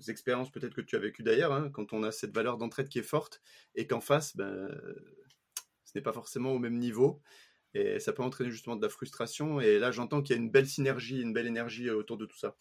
expériences 0.08 0.50
peut-être 0.50 0.74
que 0.74 0.80
tu 0.80 0.94
as 0.96 1.00
vécues 1.00 1.24
d'ailleurs, 1.24 1.52
hein, 1.52 1.70
quand 1.72 1.92
on 1.92 2.04
a 2.04 2.12
cette 2.12 2.32
valeur 2.32 2.56
d'entraide 2.56 2.88
qui 2.88 3.00
est 3.00 3.02
forte 3.02 3.40
et 3.74 3.86
qu'en 3.86 4.00
face, 4.00 4.36
bah, 4.36 4.68
ce 5.84 5.92
n'est 5.96 6.02
pas 6.02 6.12
forcément 6.12 6.52
au 6.52 6.58
même 6.58 6.78
niveau. 6.78 7.20
Et 7.74 8.00
ça 8.00 8.12
peut 8.12 8.22
entraîner 8.22 8.50
justement 8.50 8.76
de 8.76 8.82
la 8.82 8.88
frustration. 8.88 9.60
Et 9.60 9.78
là, 9.78 9.90
j'entends 9.90 10.22
qu'il 10.22 10.36
y 10.36 10.38
a 10.38 10.42
une 10.42 10.50
belle 10.50 10.66
synergie, 10.66 11.20
une 11.20 11.32
belle 11.32 11.46
énergie 11.46 11.90
autour 11.90 12.16
de 12.16 12.26
tout 12.26 12.38
ça. 12.38 12.56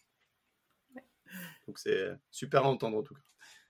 Donc 1.68 1.80
c'est 1.80 2.12
super 2.32 2.64
à 2.64 2.68
entendre 2.68 2.98
en 2.98 3.04
tout 3.04 3.14
cas. 3.14 3.22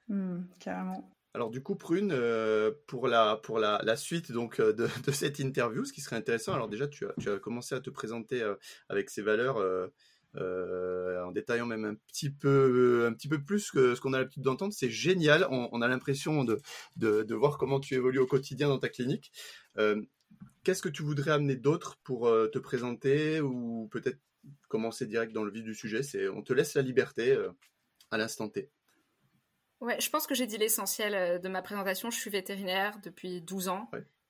Mmh, 0.10 0.44
carrément. 0.60 1.12
Alors 1.34 1.52
du 1.52 1.62
coup, 1.62 1.76
Prune, 1.76 2.12
euh, 2.14 2.72
pour, 2.88 3.08
la, 3.08 3.36
pour 3.38 3.60
la, 3.60 3.96
suite 3.96 4.32
donc 4.32 4.60
euh, 4.60 4.74
de, 5.06 5.12
cette 5.12 5.40
interview, 5.40 5.86
ce 5.86 5.94
qui 5.94 6.02
serait 6.02 6.16
intéressant, 6.16 6.54
alors 6.54 6.68
déjà 6.68 6.88
tu 6.88 7.06
as, 7.06 7.14
tu 7.20 7.30
as 7.30 7.38
commencé 7.38 7.76
à 7.76 7.80
te 7.80 7.90
présenter 7.90 8.42
euh, 8.42 8.56
avec 8.90 9.10
ces 9.10 9.22
valeurs 9.22 9.58
en 10.36 11.32
détaillant 11.32 11.66
même 11.66 11.86
un 11.86 11.96
petit 11.96 12.30
peu, 12.30 13.08
un 13.08 13.14
petit 13.14 13.28
peu 13.28 13.44
plus 13.44 13.72
que 13.72 13.96
ce 13.96 14.02
qu'on 14.02 14.14
a 14.14 14.20
l'habitude 14.20 14.44
d'entendre. 14.44 14.74
C'est 14.74 14.90
génial, 14.90 15.48
on, 15.50 15.82
a 15.82 15.88
l'impression 15.88 16.44
de, 16.44 16.60
de, 16.96 17.34
voir 17.34 17.58
comment 17.58 17.80
tu 17.80 17.96
évolues 17.96 18.20
au 18.20 18.28
quotidien 18.28 18.68
dans 18.68 18.78
ta 18.78 18.90
clinique. 18.90 19.32
Qu'est-ce 20.64 20.82
que 20.82 20.90
tu 20.90 21.04
voudrais 21.04 21.32
amener 21.32 21.56
d'autre 21.56 21.98
pour 22.04 22.26
te 22.26 22.60
présenter 22.60 23.40
ou 23.40 23.88
peut-être 23.92 24.20
commencer 24.68 25.06
direct 25.06 25.32
dans 25.32 25.44
le 25.44 25.52
vif 25.52 25.64
du 25.64 25.74
sujet? 25.74 26.04
C'est 26.04 26.28
On 26.28 26.42
te 26.42 26.52
laisse 26.54 26.74
la 26.74 26.82
liberté 26.82 27.38
à 28.12 28.18
l'instant 28.18 28.50
T. 28.50 28.70
Ouais, 29.80 30.00
je 30.02 30.10
pense 30.10 30.26
que 30.26 30.34
j'ai 30.34 30.48
dit 30.48 30.58
l'essentiel 30.58 31.14
euh, 31.14 31.40
de 31.40 31.50
ma 31.50 31.62
présentation. 31.62 32.10
Je 32.10 32.18
suis 32.18 32.32
vétérinaire 32.32 33.00
depuis 33.04 33.42
12 33.42 33.68
ans, 33.68 33.90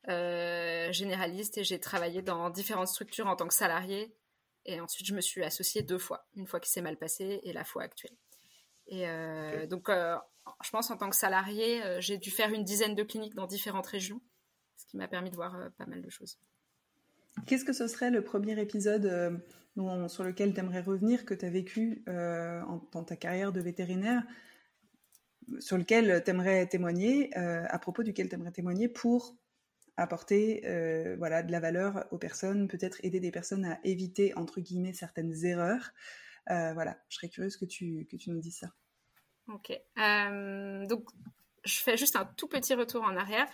euh, 0.09 0.91
généraliste, 0.91 1.57
et 1.57 1.63
j'ai 1.63 1.79
travaillé 1.79 2.21
dans 2.21 2.49
différentes 2.49 2.89
structures 2.89 3.27
en 3.27 3.35
tant 3.35 3.47
que 3.47 3.53
salarié. 3.53 4.13
Et 4.65 4.81
ensuite, 4.81 5.07
je 5.07 5.13
me 5.13 5.21
suis 5.21 5.43
associée 5.43 5.81
deux 5.83 5.97
fois, 5.97 6.27
une 6.35 6.47
fois 6.47 6.59
qui 6.59 6.69
s'est 6.69 6.81
mal 6.81 6.97
passé 6.97 7.39
et 7.43 7.53
la 7.53 7.63
fois 7.63 7.83
actuelle. 7.83 8.17
Et 8.87 9.07
euh, 9.07 9.65
donc, 9.67 9.89
je 9.89 10.69
pense 10.71 10.91
en 10.91 10.97
tant 10.97 11.09
que 11.09 11.15
salarié, 11.15 11.81
j'ai 11.99 12.17
dû 12.17 12.31
faire 12.31 12.51
une 12.51 12.65
dizaine 12.65 12.93
de 12.93 13.03
cliniques 13.03 13.35
dans 13.35 13.47
différentes 13.47 13.87
régions, 13.87 14.21
qui 14.87 14.97
m'a 14.97 15.07
permis 15.07 15.29
de 15.29 15.35
voir 15.35 15.71
pas 15.77 15.85
mal 15.85 16.01
de 16.01 16.09
choses. 16.09 16.39
Qu'est-ce 17.45 17.65
que 17.65 17.73
ce 17.73 17.87
serait 17.87 18.09
le 18.09 18.23
premier 18.23 18.59
épisode 18.59 19.41
sur 20.07 20.23
lequel 20.23 20.53
tu 20.53 20.59
aimerais 20.59 20.81
revenir 20.81 21.25
que 21.25 21.33
tu 21.35 21.45
as 21.45 21.49
vécu 21.49 22.03
dans 22.07 23.03
ta 23.05 23.15
carrière 23.15 23.51
de 23.51 23.61
vétérinaire 23.61 24.23
sur 25.59 25.77
lequel 25.77 26.23
tu 26.23 26.29
aimerais 26.29 26.67
témoigner, 26.67 27.35
euh, 27.37 27.63
à 27.69 27.79
propos 27.79 28.03
duquel 28.03 28.29
tu 28.29 28.35
aimerais 28.35 28.51
témoigner 28.51 28.87
pour 28.87 29.35
apporter 29.95 30.61
euh, 30.65 31.15
voilà, 31.17 31.41
de 31.41 31.51
la 31.51 31.59
valeur 31.59 32.05
aux 32.11 32.17
personnes, 32.17 32.67
peut-être 32.67 32.99
aider 33.03 33.19
des 33.19 33.31
personnes 33.31 33.65
à 33.65 33.79
éviter, 33.83 34.35
entre 34.35 34.61
guillemets, 34.61 34.93
certaines 34.93 35.45
erreurs. 35.45 35.91
Euh, 36.49 36.73
voilà, 36.73 36.97
je 37.09 37.15
serais 37.15 37.29
curieuse 37.29 37.57
que 37.57 37.65
tu, 37.65 38.07
que 38.09 38.15
tu 38.15 38.29
nous 38.29 38.39
dises 38.39 38.59
ça. 38.59 38.67
Ok. 39.47 39.71
donc, 40.87 41.09
je 41.63 41.79
fais 41.79 41.97
juste 41.97 42.15
un 42.15 42.25
tout 42.25 42.47
petit 42.47 42.73
retour 42.73 43.03
en 43.03 43.15
arrière. 43.15 43.47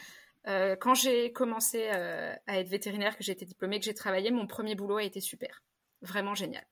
Quand 0.46 0.94
j'ai 0.94 1.32
commencé 1.32 1.88
à 1.90 2.60
être 2.60 2.68
vétérinaire, 2.68 3.18
que 3.18 3.24
j'ai 3.24 3.32
été 3.32 3.46
diplômée, 3.46 3.80
que 3.80 3.86
j'ai 3.86 3.94
travaillé, 3.94 4.32
mon 4.32 4.48
premier 4.48 4.76
boulot 4.76 4.98
a 4.98 5.04
été 5.04 5.22
super, 5.22 5.64
vraiment 6.02 6.36
génial. 6.36 6.66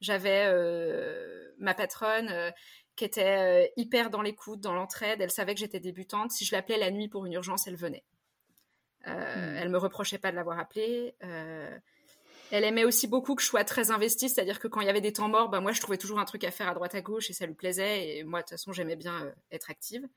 J'avais 0.00 0.46
ma 1.58 1.74
patronne 1.74 2.52
qui 2.96 3.04
était 3.04 3.72
hyper 3.76 4.10
dans 4.10 4.22
l'écoute, 4.22 4.60
dans 4.60 4.72
l'entraide. 4.72 5.20
Elle 5.20 5.30
savait 5.30 5.54
que 5.54 5.60
j'étais 5.60 5.80
débutante. 5.80 6.30
Si 6.30 6.44
je 6.44 6.54
l'appelais 6.54 6.78
la 6.78 6.90
nuit 6.90 7.08
pour 7.08 7.26
une 7.26 7.32
urgence, 7.32 7.66
elle 7.66 7.76
venait. 7.76 8.04
Euh, 9.06 9.12
hmm. 9.12 9.56
Elle 9.56 9.68
me 9.68 9.78
reprochait 9.78 10.18
pas 10.18 10.30
de 10.30 10.36
l'avoir 10.36 10.58
appelée. 10.58 11.14
Elle 12.50 12.64
aimait 12.64 12.84
aussi 12.84 13.06
beaucoup 13.06 13.34
que 13.34 13.42
je 13.42 13.46
sois 13.46 13.64
très 13.64 13.90
investie, 13.90 14.28
c'est-à-dire 14.28 14.58
que 14.58 14.68
quand 14.68 14.80
il 14.80 14.86
y 14.86 14.90
avait 14.90 15.02
des 15.02 15.12
temps 15.12 15.28
morts, 15.28 15.50
bah, 15.50 15.60
moi 15.60 15.72
je 15.72 15.80
trouvais 15.80 15.98
toujours 15.98 16.18
un 16.18 16.24
truc 16.24 16.44
à 16.44 16.50
faire 16.50 16.68
à 16.68 16.74
droite 16.74 16.94
à 16.94 17.02
gauche 17.02 17.28
et 17.28 17.34
ça 17.34 17.44
lui 17.46 17.54
plaisait. 17.54 18.18
Et 18.18 18.24
moi 18.24 18.40
de 18.40 18.44
toute 18.44 18.50
façon 18.50 18.72
j'aimais 18.72 18.96
bien 18.96 19.26
euh, 19.26 19.32
être 19.50 19.70
active. 19.70 20.08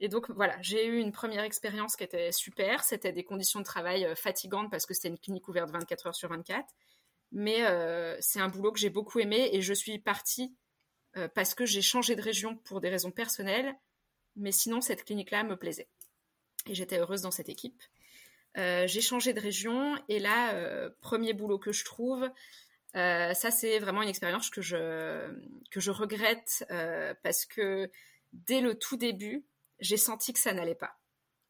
Et 0.00 0.08
donc 0.08 0.30
voilà, 0.30 0.56
j'ai 0.60 0.86
eu 0.86 0.98
une 0.98 1.12
première 1.12 1.44
expérience 1.44 1.96
qui 1.96 2.04
était 2.04 2.32
super. 2.32 2.82
C'était 2.84 3.12
des 3.12 3.24
conditions 3.24 3.60
de 3.60 3.64
travail 3.64 4.04
euh, 4.04 4.14
fatigantes 4.14 4.70
parce 4.70 4.86
que 4.86 4.94
c'était 4.94 5.08
une 5.08 5.18
clinique 5.18 5.48
ouverte 5.48 5.70
24 5.70 6.08
heures 6.08 6.14
sur 6.14 6.28
24. 6.28 6.66
Mais 7.32 7.64
euh, 7.64 8.16
c'est 8.20 8.40
un 8.40 8.48
boulot 8.48 8.72
que 8.72 8.78
j'ai 8.78 8.90
beaucoup 8.90 9.18
aimé 9.18 9.50
et 9.52 9.62
je 9.62 9.74
suis 9.74 9.98
partie 9.98 10.54
parce 11.36 11.54
que 11.54 11.64
j'ai 11.64 11.80
changé 11.80 12.16
de 12.16 12.22
région 12.22 12.56
pour 12.56 12.80
des 12.80 12.88
raisons 12.88 13.12
personnelles. 13.12 13.72
Mais 14.34 14.50
sinon 14.50 14.80
cette 14.80 15.04
clinique-là 15.04 15.44
me 15.44 15.56
plaisait. 15.56 15.88
Et 16.66 16.74
j'étais 16.74 16.98
heureuse 16.98 17.22
dans 17.22 17.30
cette 17.30 17.48
équipe. 17.48 17.80
Euh, 18.56 18.86
j'ai 18.86 19.00
changé 19.00 19.32
de 19.32 19.40
région 19.40 19.96
et 20.08 20.20
là, 20.20 20.54
euh, 20.54 20.88
premier 21.00 21.32
boulot 21.32 21.58
que 21.58 21.72
je 21.72 21.84
trouve, 21.84 22.30
euh, 22.94 23.34
ça 23.34 23.50
c'est 23.50 23.80
vraiment 23.80 24.02
une 24.02 24.08
expérience 24.08 24.48
que 24.48 24.62
je, 24.62 25.28
que 25.70 25.80
je 25.80 25.90
regrette 25.90 26.64
parce 27.22 27.46
que 27.46 27.90
dès 28.32 28.60
le 28.60 28.78
tout 28.78 28.96
début, 28.96 29.44
j'ai 29.84 29.96
senti 29.96 30.32
que 30.32 30.40
ça 30.40 30.52
n'allait 30.52 30.74
pas. 30.74 30.98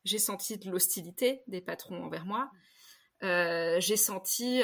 J'ai 0.05 0.19
senti 0.19 0.59
de 0.59 0.71
l'hostilité 0.71 1.43
des 1.47 1.61
patrons 1.61 2.05
envers 2.05 2.27
moi. 2.27 2.51
j'ai 3.23 3.97
senti, 3.97 4.63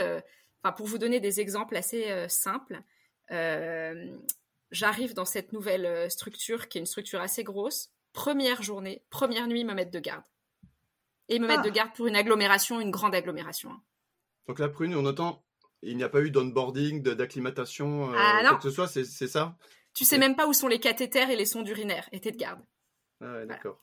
enfin 0.63 0.73
pour 0.73 0.87
vous 0.87 0.99
donner 0.99 1.21
des 1.21 1.41
exemples 1.41 1.77
assez 1.77 2.29
simples, 2.29 2.83
j'arrive 4.71 5.15
dans 5.15 5.25
cette 5.25 5.53
nouvelle 5.53 6.11
structure 6.11 6.69
qui 6.69 6.79
est 6.79 6.81
une 6.81 6.87
structure 6.87 7.21
assez 7.21 7.45
grosse. 7.45 7.91
Première 8.13 8.63
journée, 8.63 9.03
première 9.09 9.47
nuit, 9.47 9.65
me 9.65 9.73
mettre 9.73 9.93
de 9.93 10.01
garde 10.01 10.25
et 11.31 11.39
me 11.39 11.47
mettre 11.47 11.63
de 11.63 11.69
ah. 11.69 11.73
garde 11.73 11.93
pour 11.95 12.07
une 12.09 12.17
agglomération, 12.17 12.81
une 12.81 12.91
grande 12.91 13.15
agglomération. 13.15 13.71
Hein. 13.71 13.83
Donc 14.49 14.59
la 14.59 14.69
prune, 14.69 14.95
on 14.97 15.07
entend, 15.07 15.45
il 15.83 15.97
n'y 15.97 16.03
a 16.03 16.09
pas 16.09 16.21
eu 16.21 16.31
d'onboarding, 16.31 17.03
d'acclimatation, 17.03 18.13
euh, 18.13 18.17
ah, 18.19 18.43
quoi 18.43 18.57
que 18.57 18.65
ce 18.65 18.71
soit, 18.71 18.89
c'est 18.89 19.05
ça? 19.05 19.57
Tu 19.95 20.05
sais 20.05 20.19
même 20.19 20.37
pas 20.37 20.47
où 20.47 20.53
sont 20.53 20.69
les 20.69 20.81
cathéters 20.81 21.31
et 21.31 21.37
les 21.37 21.47
sondes 21.47 21.69
urinaires, 21.69 22.09
et 22.13 22.21
t'es 22.21 22.33
de 22.33 22.37
garde. 22.37 22.61
Ah 23.21 23.33
ouais, 23.35 23.47
d'accord. 23.47 23.83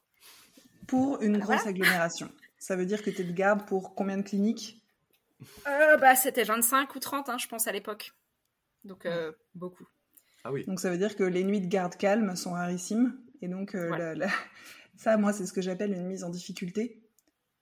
Pour 0.88 1.22
une 1.22 1.38
grosse 1.38 1.66
agglomération. 1.66 2.32
Ça 2.60 2.76
veut 2.76 2.86
dire 2.86 3.04
que 3.04 3.10
tu 3.10 3.22
es 3.22 3.24
de 3.24 3.32
garde 3.32 3.66
pour 3.68 3.94
combien 3.96 4.18
de 4.18 4.24
cliniques? 4.24 4.82
Euh, 5.68 5.98
bah, 5.98 6.16
C'était 6.16 6.44
25 6.44 6.96
ou 6.96 7.00
30, 7.00 7.30
hein, 7.30 7.38
je 7.38 7.48
pense, 7.48 7.68
à 7.68 7.72
l'époque. 7.72 8.14
Donc, 8.84 9.06
euh, 9.06 9.32
beaucoup. 9.54 9.88
Ah 10.44 10.52
oui. 10.52 10.66
Donc, 10.66 10.80
ça 10.80 10.90
veut 10.90 10.98
dire 10.98 11.16
que 11.16 11.24
les 11.24 11.44
nuits 11.44 11.62
de 11.62 11.68
garde 11.68 11.96
calme 11.96 12.36
sont 12.36 12.54
rarissimes. 12.54 13.20
Et 13.42 13.48
donc, 13.48 13.76
ça, 14.98 15.18
moi, 15.18 15.34
c'est 15.34 15.46
ce 15.46 15.54
que 15.54 15.62
j'appelle 15.62 15.94
une 15.94 16.08
mise 16.08 16.24
en 16.24 16.30
difficulté. 16.30 17.08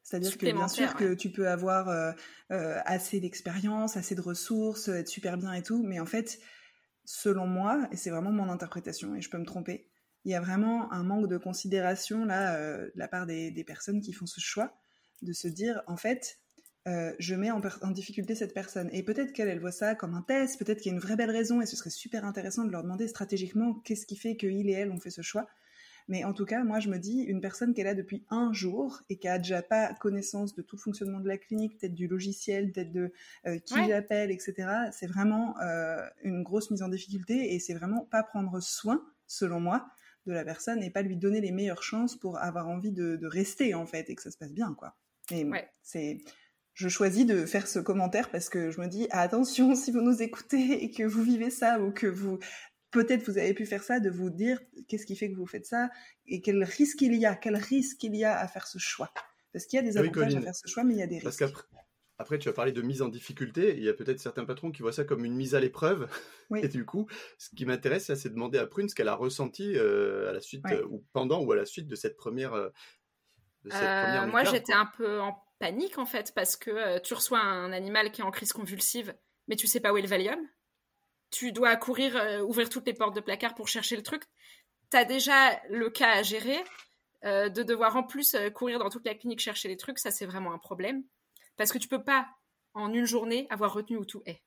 C'est-à-dire 0.06 0.38
que 0.38 0.46
bien 0.46 0.68
sûr 0.68 0.94
que 0.94 1.16
tu 1.16 1.32
peux 1.32 1.50
avoir 1.50 1.90
euh, 1.90 2.12
euh, 2.52 2.80
assez 2.86 3.20
d'expérience, 3.20 3.98
assez 3.98 4.14
de 4.14 4.22
ressources, 4.22 4.88
être 4.88 5.08
super 5.08 5.36
bien 5.36 5.52
et 5.54 5.64
tout, 5.64 5.82
mais 5.84 6.00
en 6.00 6.06
fait, 6.06 6.40
selon 7.06 7.48
moi, 7.48 7.88
et 7.92 7.98
c'est 7.98 8.12
vraiment 8.12 8.32
mon 8.32 8.48
interprétation, 8.50 9.16
et 9.16 9.22
je 9.22 9.32
peux 9.32 9.40
me 9.40 9.46
tromper, 9.46 9.90
il 10.26 10.32
y 10.32 10.36
a 10.36 10.42
vraiment 10.42 10.92
un 10.92 11.04
manque 11.04 11.28
de 11.28 11.38
considération 11.38 12.26
là 12.26 12.56
euh, 12.56 12.86
de 12.86 13.00
la 13.00 13.08
part 13.08 13.26
des, 13.26 13.64
personnes 13.66 14.02
qui 14.02 14.14
font 14.14 14.26
ce 14.26 14.40
choix 14.40 14.78
de 15.22 15.34
se 15.34 15.48
dire 15.48 15.82
en 15.88 15.98
fait, 15.98 16.40
je 16.86 17.34
mets 17.34 17.50
en, 17.50 17.62
en, 17.82 17.90
difficulté 17.90 18.36
cette 18.36 18.54
personne. 18.54 18.90
Et 18.92 19.02
peut-être 19.02 19.34
qu'elle 19.34 19.48
elle 19.48 19.60
voit 19.60 19.72
ça 19.72 19.96
comme 19.96 20.14
un 20.14 20.22
test, 20.22 20.60
peut-être 20.60 20.82
qu'il 20.82 20.92
y 20.92 20.94
a 20.94 20.96
une 20.96 21.02
vraie 21.02 21.16
belle 21.16 21.32
raison, 21.32 21.60
et 21.60 21.66
ce 21.66 21.76
serait 21.76 21.90
super 21.90 22.26
intéressant 22.26 22.64
de 22.64 22.72
leur 22.72 22.84
demander 22.84 23.08
stratégiquement 23.08 23.74
qu'est-ce 23.86 24.06
qui 24.06 24.16
fait 24.16 24.36
qu'il 24.36 24.70
et 24.70 24.74
elle 24.74 24.92
ont 24.92 25.00
fait 25.00 25.10
ce 25.10 25.24
choix. 25.24 25.48
Mais 26.08 26.24
en 26.24 26.34
tout 26.34 26.46
cas, 26.46 26.64
moi, 26.64 26.80
je 26.80 26.90
me 26.90 27.00
dis, 27.00 27.22
une 27.22 27.42
personne 27.42 27.74
est 27.76 27.84
là 27.84 27.96
depuis 27.96 28.26
un 28.30 28.54
jour 28.54 29.02
et 29.10 29.18
qui 29.18 29.28
a 29.28 29.40
déjà 29.40 29.64
pas 29.64 29.94
connaissance 29.96 30.54
de 30.54 30.62
tout 30.62 30.76
le 30.76 30.82
fonctionnement 30.82 31.20
de 31.20 31.28
la 31.28 31.38
clinique, 31.38 31.80
peut-être 31.80 31.96
du 31.96 32.08
logiciel, 32.08 32.72
peut-être 32.72 32.92
de 32.92 33.12
euh, 33.48 33.58
qui 33.58 33.76
j'appelle, 33.88 34.30
etc., 34.30 34.54
c'est 34.92 35.08
vraiment 35.08 35.60
euh, 35.62 36.08
une 36.24 36.44
grosse 36.44 36.70
mise 36.70 36.84
en 36.84 36.90
difficulté 36.90 37.56
et 37.56 37.60
c'est 37.60 37.74
vraiment 37.74 38.06
pas 38.06 38.22
prendre 38.22 38.60
soin, 38.62 39.04
selon 39.26 39.60
moi, 39.60 39.88
de 40.26 40.34
la 40.34 40.44
personne 40.44 40.84
et 40.84 40.90
pas 40.90 41.02
lui 41.02 41.18
donner 41.18 41.42
les 41.42 41.52
meilleures 41.52 41.84
chances 41.84 42.16
pour 42.16 42.38
avoir 42.38 42.68
envie 42.68 42.92
de, 42.92 43.20
rester, 43.26 43.74
en 43.74 43.86
fait, 43.86 44.10
et 44.10 44.16
que 44.16 44.22
ça 44.22 44.32
se 44.32 44.38
passe 44.38 44.54
bien, 44.54 44.74
quoi. 44.78 44.96
Et 45.32 45.46
c'est 45.82 46.20
je 46.76 46.90
choisis 46.90 47.26
de 47.26 47.46
faire 47.46 47.68
ce 47.68 47.80
commentaire 47.80 48.30
parce 48.30 48.50
que 48.50 48.70
je 48.70 48.82
me 48.82 48.88
dis 48.88 49.08
attention 49.12 49.76
si 49.76 49.92
vous 49.92 50.02
nous 50.02 50.22
écoutez 50.22 50.84
et 50.84 50.92
que 50.92 51.04
vous 51.04 51.24
vivez 51.24 51.50
ça 51.50 51.80
ou 51.80 51.92
que 51.92 52.06
vous 52.06 52.38
peut-être 52.92 53.30
vous 53.30 53.38
avez 53.38 53.54
pu 53.54 53.66
faire 53.66 53.84
ça, 53.84 54.00
de 54.00 54.10
vous 54.10 54.30
dire 54.30 54.62
qu'est-ce 54.88 55.06
qui 55.06 55.16
fait 55.16 55.32
que 55.32 55.38
vous 55.38 55.46
faites 55.46 55.66
ça 55.66 55.90
et 56.28 56.42
quel 56.42 56.64
risque 56.64 57.02
il 57.02 57.16
y 57.16 57.26
a, 57.26 57.36
quel 57.36 57.56
risque 57.56 58.04
il 58.04 58.16
y 58.16 58.24
a 58.24 58.38
à 58.38 58.48
faire 58.48 58.68
ce 58.68 58.78
choix. 58.78 59.12
Parce 59.54 59.66
qu'il 59.66 59.78
y 59.78 59.80
a 59.80 59.84
des 59.84 59.98
avantages 59.98 60.36
à 60.36 60.42
faire 60.42 60.56
ce 60.56 60.68
choix, 60.68 60.84
mais 60.84 60.96
il 60.96 61.00
y 61.00 61.04
a 61.04 61.08
des 61.08 61.20
risques. 61.20 61.40
Parce 61.40 61.66
après, 62.18 62.40
tu 62.40 62.50
as 62.50 62.54
parlé 62.54 62.72
de 62.72 62.82
mise 62.82 63.02
en 63.02 63.10
difficulté. 63.10 63.76
Il 63.78 63.84
y 63.84 63.90
a 63.90 63.94
peut-être 63.94 64.20
certains 64.20 64.46
patrons 64.46 64.72
qui 64.72 64.82
voient 64.82 64.94
ça 64.94 65.04
comme 65.04 65.26
une 65.26 65.36
mise 65.36 65.56
à 65.56 65.60
l'épreuve. 65.60 66.08
Et 66.56 66.68
du 66.68 66.86
coup, 66.86 67.08
ce 67.38 67.50
qui 67.56 67.66
m'intéresse, 67.66 68.14
c'est 68.14 68.30
de 68.30 68.34
demander 68.34 68.58
à 68.58 68.68
Prune 68.68 68.90
ce 68.90 68.96
qu'elle 68.96 69.10
a 69.10 69.16
ressenti 69.16 69.74
euh, 69.76 70.30
à 70.30 70.34
la 70.34 70.42
suite, 70.42 70.66
euh, 70.72 70.86
ou 70.90 71.04
pendant 71.14 71.44
ou 71.44 71.52
à 71.52 71.56
la 71.56 71.66
suite 71.66 71.88
de 71.88 71.96
cette 71.96 72.18
première. 72.18 72.54
Euh, 72.54 72.70
moi, 74.28 74.44
j'étais 74.44 74.74
un 74.74 74.86
peu 74.98 75.20
en 75.20 75.44
panique 75.60 75.98
en 75.98 76.06
fait, 76.06 76.34
parce 76.36 76.56
que 76.56 77.00
tu 77.00 77.14
reçois 77.14 77.40
un 77.40 77.72
animal 77.72 78.12
qui 78.12 78.22
est 78.22 78.24
en 78.24 78.32
crise 78.32 78.54
convulsive, 78.54 79.16
mais 79.48 79.56
tu 79.56 79.68
sais 79.68 79.80
pas 79.80 79.92
où 79.92 79.98
est 79.98 80.02
le 80.02 80.08
Valium 80.08 80.40
tu 81.36 81.52
dois 81.52 81.76
courir, 81.76 82.16
euh, 82.16 82.42
ouvrir 82.42 82.70
toutes 82.70 82.88
les 82.88 82.94
portes 82.94 83.16
de 83.16 83.22
placard 83.22 83.56
pour 83.56 83.68
chercher 83.68 83.96
le 83.96 84.04
truc. 84.04 84.24
Tu 84.92 84.98
as 84.98 85.06
déjà 85.06 85.60
le 85.70 85.90
cas 85.90 86.12
à 86.12 86.24
gérer. 86.24 86.64
Euh, 87.24 87.50
de 87.50 87.64
devoir 87.64 87.96
en 87.96 88.04
plus 88.04 88.36
euh, 88.36 88.52
courir 88.52 88.78
dans 88.78 88.90
toute 88.90 89.04
la 89.04 89.16
clinique 89.16 89.40
chercher 89.40 89.68
les 89.68 89.78
trucs, 89.78 89.98
ça 89.98 90.12
c'est 90.12 90.28
vraiment 90.28 90.54
un 90.54 90.60
problème. 90.60 91.04
Parce 91.58 91.72
que 91.72 91.78
tu 91.78 91.88
peux 91.88 92.04
pas, 92.04 92.28
en 92.74 92.94
une 92.94 93.06
journée, 93.06 93.48
avoir 93.50 93.74
retenu 93.74 93.98
où 93.98 94.06
tout 94.06 94.22
est. 94.26 94.42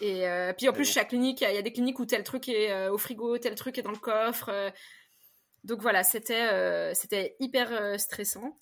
Et 0.00 0.24
puis 0.56 0.68
en 0.68 0.72
plus, 0.72 0.90
chaque 0.90 1.10
clinique, 1.10 1.42
il 1.42 1.54
y 1.54 1.58
a 1.58 1.62
des 1.62 1.72
cliniques 1.72 1.98
où 2.00 2.06
tel 2.06 2.24
truc 2.24 2.48
est 2.48 2.88
au 2.88 2.98
frigo, 2.98 3.36
tel 3.38 3.54
truc 3.54 3.78
est 3.78 3.82
dans 3.82 3.90
le 3.90 3.98
coffre. 3.98 4.72
donc 5.64 5.82
voilà, 5.82 6.02
c'était 6.02 6.94
c'était 6.94 7.36
hyper 7.40 8.00
stressant. 8.00 8.58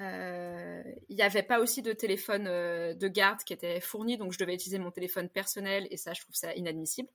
Euh, 0.00 0.82
il 1.08 1.16
n'y 1.16 1.22
avait 1.22 1.42
pas 1.42 1.60
aussi 1.60 1.80
de 1.82 1.92
téléphone 1.92 2.46
euh, 2.48 2.94
de 2.94 3.06
garde 3.06 3.40
qui 3.44 3.52
était 3.52 3.80
fourni, 3.80 4.16
donc 4.16 4.32
je 4.32 4.38
devais 4.38 4.54
utiliser 4.54 4.78
mon 4.78 4.90
téléphone 4.90 5.28
personnel 5.28 5.86
et 5.90 5.96
ça, 5.96 6.12
je 6.12 6.20
trouve 6.20 6.34
ça 6.34 6.54
inadmissible. 6.54 7.08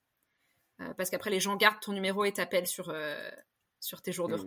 Euh, 0.79 0.93
parce 0.93 1.09
qu'après, 1.09 1.29
les 1.29 1.41
gens 1.41 1.55
gardent 1.57 1.81
ton 1.81 1.91
numéro 1.91 2.23
et 2.23 2.31
t'appellent 2.31 2.67
sur, 2.67 2.93
sur 3.79 4.01
tes 4.01 4.11
jours 4.11 4.29
de 4.29 4.37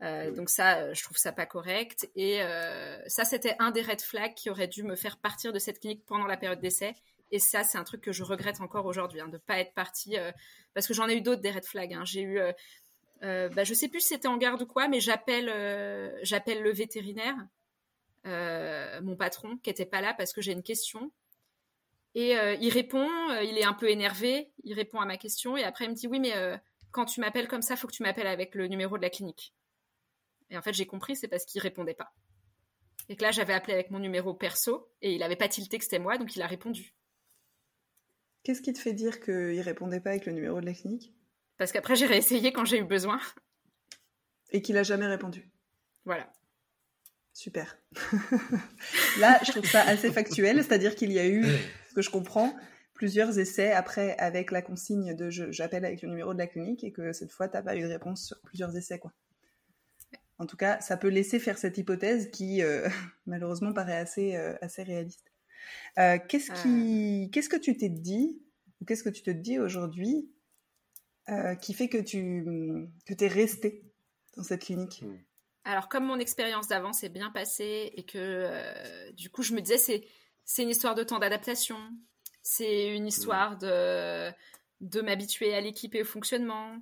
repos. 0.00 0.36
Donc 0.36 0.50
ça, 0.50 0.92
je 0.92 1.02
trouve 1.02 1.16
ça 1.16 1.32
pas 1.32 1.46
correct. 1.46 2.08
Et 2.14 2.40
ça, 3.06 3.24
c'était 3.24 3.56
un 3.58 3.70
des 3.70 3.82
red 3.82 4.00
flags 4.00 4.34
qui 4.34 4.50
aurait 4.50 4.68
dû 4.68 4.82
me 4.82 4.96
faire 4.96 5.18
partir 5.18 5.52
de 5.52 5.58
cette 5.58 5.80
clinique 5.80 6.04
pendant 6.06 6.26
la 6.26 6.36
période 6.36 6.60
d'essai. 6.60 6.94
Et 7.30 7.38
ça, 7.38 7.62
c'est 7.62 7.76
un 7.76 7.84
truc 7.84 8.00
que 8.00 8.12
je 8.12 8.24
regrette 8.24 8.60
encore 8.60 8.86
aujourd'hui, 8.86 9.20
hein, 9.20 9.26
de 9.26 9.32
ne 9.32 9.38
pas 9.38 9.58
être 9.58 9.74
partie. 9.74 10.16
parce 10.74 10.86
que 10.86 10.94
j'en 10.94 11.08
ai 11.08 11.16
eu 11.16 11.20
d'autres 11.20 11.42
des 11.42 11.50
red 11.50 11.64
flags. 11.64 11.92
Hein. 11.92 12.04
J'ai 12.04 12.22
eu 12.22 12.40
euh, 13.22 13.48
bah, 13.48 13.64
je 13.64 13.74
sais 13.74 13.88
plus 13.88 14.00
si 14.00 14.08
c'était 14.08 14.28
en 14.28 14.36
garde 14.36 14.62
ou 14.62 14.66
quoi, 14.66 14.88
mais 14.88 15.00
j'appelle 15.00 15.48
euh, 15.48 16.16
j'appelle 16.22 16.62
le 16.62 16.72
vétérinaire, 16.72 17.34
euh, 18.26 19.00
mon 19.02 19.16
patron, 19.16 19.56
qui 19.58 19.70
était 19.70 19.86
pas 19.86 20.00
là 20.00 20.14
parce 20.14 20.32
que 20.32 20.40
j'ai 20.40 20.52
une 20.52 20.62
question. 20.62 21.10
Et 22.14 22.32
il 22.32 22.70
répond, 22.70 23.08
il 23.42 23.58
est 23.58 23.64
un 23.64 23.74
peu 23.74 23.88
énervé, 23.90 24.50
il 24.64 24.74
répond 24.74 24.98
à 24.98 25.04
ma 25.04 25.16
question 25.16 25.56
et 25.56 25.62
après 25.62 25.84
il 25.84 25.90
me 25.90 25.94
dit 25.94 26.08
oui 26.08 26.18
mais 26.18 26.32
quand 26.90 27.04
tu 27.04 27.20
m'appelles 27.20 27.46
comme 27.46 27.62
ça, 27.62 27.76
faut 27.76 27.86
que 27.86 27.92
tu 27.92 28.02
m'appelles 28.02 28.26
avec 28.26 28.56
le 28.56 28.66
numéro 28.66 28.96
de 28.96 29.02
la 29.02 29.10
clinique. 29.10 29.54
Et 30.50 30.58
en 30.58 30.62
fait 30.62 30.72
j'ai 30.72 30.86
compris, 30.86 31.16
c'est 31.16 31.28
parce 31.28 31.44
qu'il 31.44 31.60
répondait 31.60 31.94
pas. 31.94 32.12
Et 33.08 33.16
que 33.16 33.22
là 33.22 33.30
j'avais 33.30 33.54
appelé 33.54 33.74
avec 33.74 33.90
mon 33.90 33.98
numéro 33.98 34.34
perso 34.34 34.90
et 35.02 35.14
il 35.14 35.22
avait 35.22 35.36
pas 35.36 35.48
tilté 35.48 35.78
que 35.78 35.84
c'était 35.84 35.98
moi, 35.98 36.18
donc 36.18 36.36
il 36.36 36.42
a 36.42 36.46
répondu. 36.46 36.94
Qu'est-ce 38.42 38.62
qui 38.62 38.72
te 38.72 38.78
fait 38.78 38.92
dire 38.92 39.20
qu'il 39.20 39.60
répondait 39.60 40.00
pas 40.00 40.10
avec 40.10 40.26
le 40.26 40.32
numéro 40.32 40.60
de 40.60 40.66
la 40.66 40.72
clinique? 40.72 41.12
Parce 41.58 41.72
qu'après, 41.72 41.96
j'ai 41.96 42.06
réessayé 42.06 42.52
quand 42.52 42.64
j'ai 42.64 42.78
eu 42.78 42.84
besoin. 42.84 43.20
Et 44.52 44.62
qu'il 44.62 44.78
a 44.78 44.82
jamais 44.82 45.06
répondu. 45.06 45.50
Voilà. 46.04 46.32
Super. 47.34 47.78
Là, 49.18 49.38
je 49.44 49.50
trouve 49.50 49.66
ça 49.66 49.82
assez 49.82 50.10
factuel, 50.10 50.64
c'est-à-dire 50.64 50.94
qu'il 50.94 51.12
y 51.12 51.18
a 51.18 51.28
eu, 51.28 51.44
ce 51.90 51.94
que 51.94 52.02
je 52.02 52.10
comprends, 52.10 52.56
plusieurs 52.94 53.38
essais 53.38 53.72
après 53.72 54.16
avec 54.18 54.50
la 54.50 54.62
consigne 54.62 55.14
de 55.14 55.30
j'appelle 55.30 55.84
avec 55.84 56.02
le 56.02 56.08
numéro 56.08 56.32
de 56.32 56.38
la 56.38 56.46
clinique 56.46 56.82
et 56.84 56.92
que 56.92 57.12
cette 57.12 57.32
fois, 57.32 57.48
tu 57.48 57.54
n'as 57.54 57.62
pas 57.62 57.76
eu 57.76 57.82
de 57.82 57.88
réponse 57.88 58.24
sur 58.24 58.40
plusieurs 58.40 58.74
essais. 58.76 58.98
quoi. 58.98 59.12
En 60.38 60.46
tout 60.46 60.56
cas, 60.56 60.80
ça 60.80 60.96
peut 60.96 61.08
laisser 61.08 61.40
faire 61.40 61.58
cette 61.58 61.78
hypothèse 61.78 62.30
qui, 62.30 62.62
euh, 62.62 62.88
malheureusement, 63.26 63.72
paraît 63.72 63.96
assez, 63.96 64.36
euh, 64.36 64.56
assez 64.60 64.82
réaliste. 64.82 65.32
Euh, 65.98 66.18
qu'est-ce, 66.28 66.52
qui, 66.62 67.30
qu'est-ce 67.32 67.48
que 67.48 67.56
tu 67.56 67.76
t'es 67.76 67.88
dit, 67.88 68.40
ou 68.80 68.84
qu'est-ce 68.84 69.02
que 69.02 69.08
tu 69.10 69.22
te 69.22 69.30
dis 69.30 69.58
aujourd'hui 69.58 70.30
euh, 71.28 71.54
qui 71.56 71.74
fait 71.74 71.88
que 71.88 71.98
tu 71.98 72.88
que 73.04 73.24
es 73.24 73.28
resté 73.28 73.82
dans 74.36 74.44
cette 74.44 74.62
clinique? 74.62 75.02
Hmm. 75.02 75.18
alors 75.64 75.88
comme 75.88 76.06
mon 76.06 76.18
expérience 76.18 76.68
d'avant 76.68 76.94
s'est 76.94 77.10
bien 77.10 77.30
passée 77.30 77.92
et 77.94 78.04
que 78.04 79.10
du 79.12 79.28
coup 79.28 79.42
je 79.42 79.52
me 79.52 79.60
disais 79.60 79.76
c'est 79.76 80.06
c'est 80.44 80.62
une 80.62 80.70
histoire 80.70 80.94
de 80.94 81.02
temps 81.02 81.18
d'adaptation, 81.18 81.76
c'est 82.42 82.96
une 82.96 83.06
histoire 83.06 83.56
mm. 83.56 83.58
de 83.58 84.30
de 84.80 85.00
m'habituer 85.00 85.54
à 85.54 85.60
l'équipe 85.60 85.94
et 85.94 86.02
au 86.02 86.06
fonctionnement. 86.06 86.80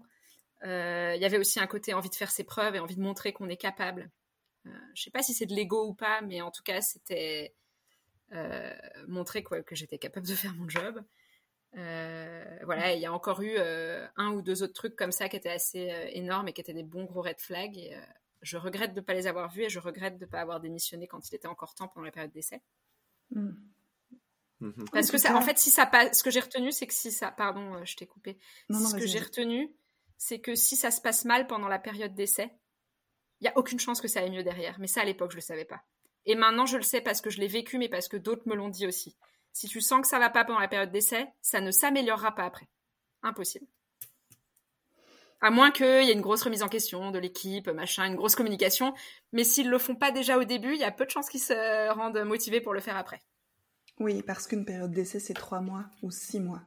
Il 0.63 1.21
y 1.21 1.25
avait 1.25 1.39
aussi 1.39 1.61
un 1.61 1.67
côté 1.67 1.95
envie 1.95 2.11
de 2.11 2.15
faire 2.15 2.31
ses 2.31 2.45
preuves 2.45 2.75
et 2.75 2.81
envie 2.81 2.97
de 2.97 3.03
montrer 3.03 3.33
qu'on 3.33 3.49
est 3.49 3.57
capable. 3.57 4.11
je 4.65 4.71
ne 4.71 4.97
sais 4.97 5.11
pas 5.11 5.23
si 5.23 5.35
c'est 5.35 5.47
de 5.47 5.55
l'ego 5.55 5.87
ou 5.87 5.95
pas, 5.95 6.21
mais 6.23 6.41
en 6.41 6.51
tout 6.51 6.63
cas 6.63 6.81
c'était 6.81 7.55
montrer 9.07 9.43
quoi, 9.43 9.63
que 9.63 9.75
j'étais 9.75 9.99
capable 9.99 10.27
de 10.27 10.35
faire 10.35 10.55
mon 10.55 10.69
job. 10.69 11.05
Euh, 11.77 12.59
voilà, 12.65 12.95
il 12.95 13.01
y 13.01 13.07
a 13.07 13.13
encore 13.13 13.43
eu 13.43 13.55
euh, 13.59 14.07
un 14.17 14.31
ou 14.31 14.41
deux 14.41 14.63
autres 14.63 14.73
trucs 14.73 14.97
comme 14.97 15.13
ça 15.13 15.29
qui 15.29 15.37
étaient 15.37 15.51
assez 15.51 15.91
euh, 15.91 16.09
énormes 16.13 16.49
et 16.49 16.53
qui 16.53 16.61
étaient 16.61 16.73
des 16.73 16.83
bons 16.83 17.05
gros 17.05 17.23
red 17.23 17.41
flags. 17.41 17.77
Et, 17.77 17.97
je 18.43 18.59
regrette 18.59 18.93
de 18.93 19.01
ne 19.01 19.05
pas 19.05 19.15
les 19.15 19.27
avoir 19.27 19.51
vus 19.51 19.63
et 19.63 19.69
je 19.69 19.81
regrette 19.81 20.19
de 20.19 20.25
ne 20.25 20.31
pas 20.31 20.41
avoir 20.41 20.61
démissionné 20.61 21.09
quand 21.09 21.29
il 21.29 21.35
était 21.35 21.49
encore 21.49 21.75
temps 21.75 21.89
pendant 21.89 22.05
la 22.05 22.13
période 22.13 22.31
d'essai. 22.31 22.63
Mm. 23.31 23.49
Mm-hmm. 24.61 24.91
Parce 24.93 25.11
que 25.11 25.19
ça, 25.19 25.35
en 25.35 25.41
fait, 25.41 25.59
si 25.59 25.71
ça 25.71 25.85
passe, 25.85 26.19
ce 26.19 26.23
que 26.23 26.31
j'ai 26.31 26.41
retenu, 26.41 26.71
c'est 26.71 26.87
que 26.87 26.95
si 26.95 27.11
ça, 27.11 27.31
pardon, 27.31 27.85
je 27.85 27.97
t'ai 27.97 28.07
coupé. 28.07 28.39
ce 28.71 28.95
que 28.95 29.07
j'ai 29.07 29.19
retenu, 29.19 29.75
c'est 30.19 30.41
que 30.41 30.55
si 30.55 30.77
ça 30.77 30.91
se 30.91 31.01
passe 31.01 31.25
mal 31.25 31.47
pendant 31.47 31.69
la 31.69 31.79
période 31.79 32.15
d'essai, 32.15 32.51
il 33.41 33.45
y 33.45 33.49
a 33.49 33.57
aucune 33.57 33.79
chance 33.79 34.01
que 34.01 34.09
ça 34.09 34.21
aille 34.21 34.31
mieux 34.31 34.43
derrière. 34.43 34.79
Mais 34.79 34.87
ça, 34.87 35.03
à 35.03 35.05
l'époque, 35.05 35.31
je 35.33 35.37
le 35.37 35.43
savais 35.43 35.65
pas. 35.65 35.83
Et 36.25 36.35
maintenant, 36.35 36.67
je 36.67 36.77
le 36.77 36.83
sais 36.83 37.01
parce 37.01 37.21
que 37.21 37.31
je 37.31 37.41
l'ai 37.41 37.49
vécu, 37.49 37.79
mais 37.79 37.89
parce 37.89 38.09
que 38.09 38.17
d'autres 38.17 38.49
me 38.49 38.55
l'ont 38.55 38.69
dit 38.69 38.87
aussi. 38.87 39.17
Si 39.53 39.69
tu 39.69 39.81
sens 39.81 40.03
que 40.03 40.09
ça 40.09 40.19
va 40.19 40.31
pas 40.31 40.45
pendant 40.45 40.59
la 40.59 40.69
période 40.69 40.91
d'essai, 40.91 41.27
ça 41.41 41.61
ne 41.61 41.71
s'améliorera 41.71 42.35
pas 42.35 42.45
après. 42.45 42.69
Impossible. 43.23 43.67
À 45.41 45.51
moins 45.51 45.71
qu'il 45.71 45.87
y 45.87 46.11
ait 46.11 46.13
une 46.13 46.23
grosse 46.23 46.43
remise 46.43 46.63
en 46.63 46.69
question 46.69 47.11
de 47.11 47.19
l'équipe, 47.19 47.69
machin, 47.69 48.07
une 48.07 48.17
grosse 48.17 48.35
communication. 48.35 48.95
Mais 49.33 49.45
s'ils 49.45 49.69
le 49.69 49.79
font 49.79 49.95
pas 49.95 50.11
déjà 50.11 50.39
au 50.39 50.45
début, 50.45 50.75
il 50.75 50.81
y 50.81 50.85
a 50.85 50.91
peu 50.91 51.05
de 51.05 51.11
chances 51.11 51.29
qu'ils 51.29 51.41
se 51.41 51.93
rendent 51.93 52.19
motivés 52.25 52.61
pour 52.61 52.73
le 52.73 52.81
faire 52.81 52.97
après. 52.97 53.21
Oui, 53.99 54.23
parce 54.23 54.47
qu'une 54.47 54.65
période 54.65 54.93
d'essai, 54.93 55.21
c'est 55.21 55.35
trois 55.35 55.61
mois 55.61 55.85
ou 56.03 56.11
six 56.11 56.41
mois. 56.41 56.63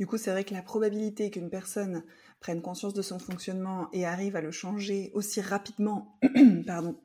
Du 0.00 0.06
coup, 0.06 0.16
c'est 0.16 0.30
vrai 0.30 0.44
que 0.44 0.54
la 0.54 0.62
probabilité 0.62 1.30
qu'une 1.30 1.50
personne 1.50 2.02
prenne 2.40 2.62
conscience 2.62 2.94
de 2.94 3.02
son 3.02 3.18
fonctionnement 3.18 3.90
et 3.92 4.06
arrive 4.06 4.34
à 4.34 4.40
le 4.40 4.50
changer 4.50 5.10
aussi 5.12 5.42
rapidement, 5.42 6.18
pardon, 6.66 6.98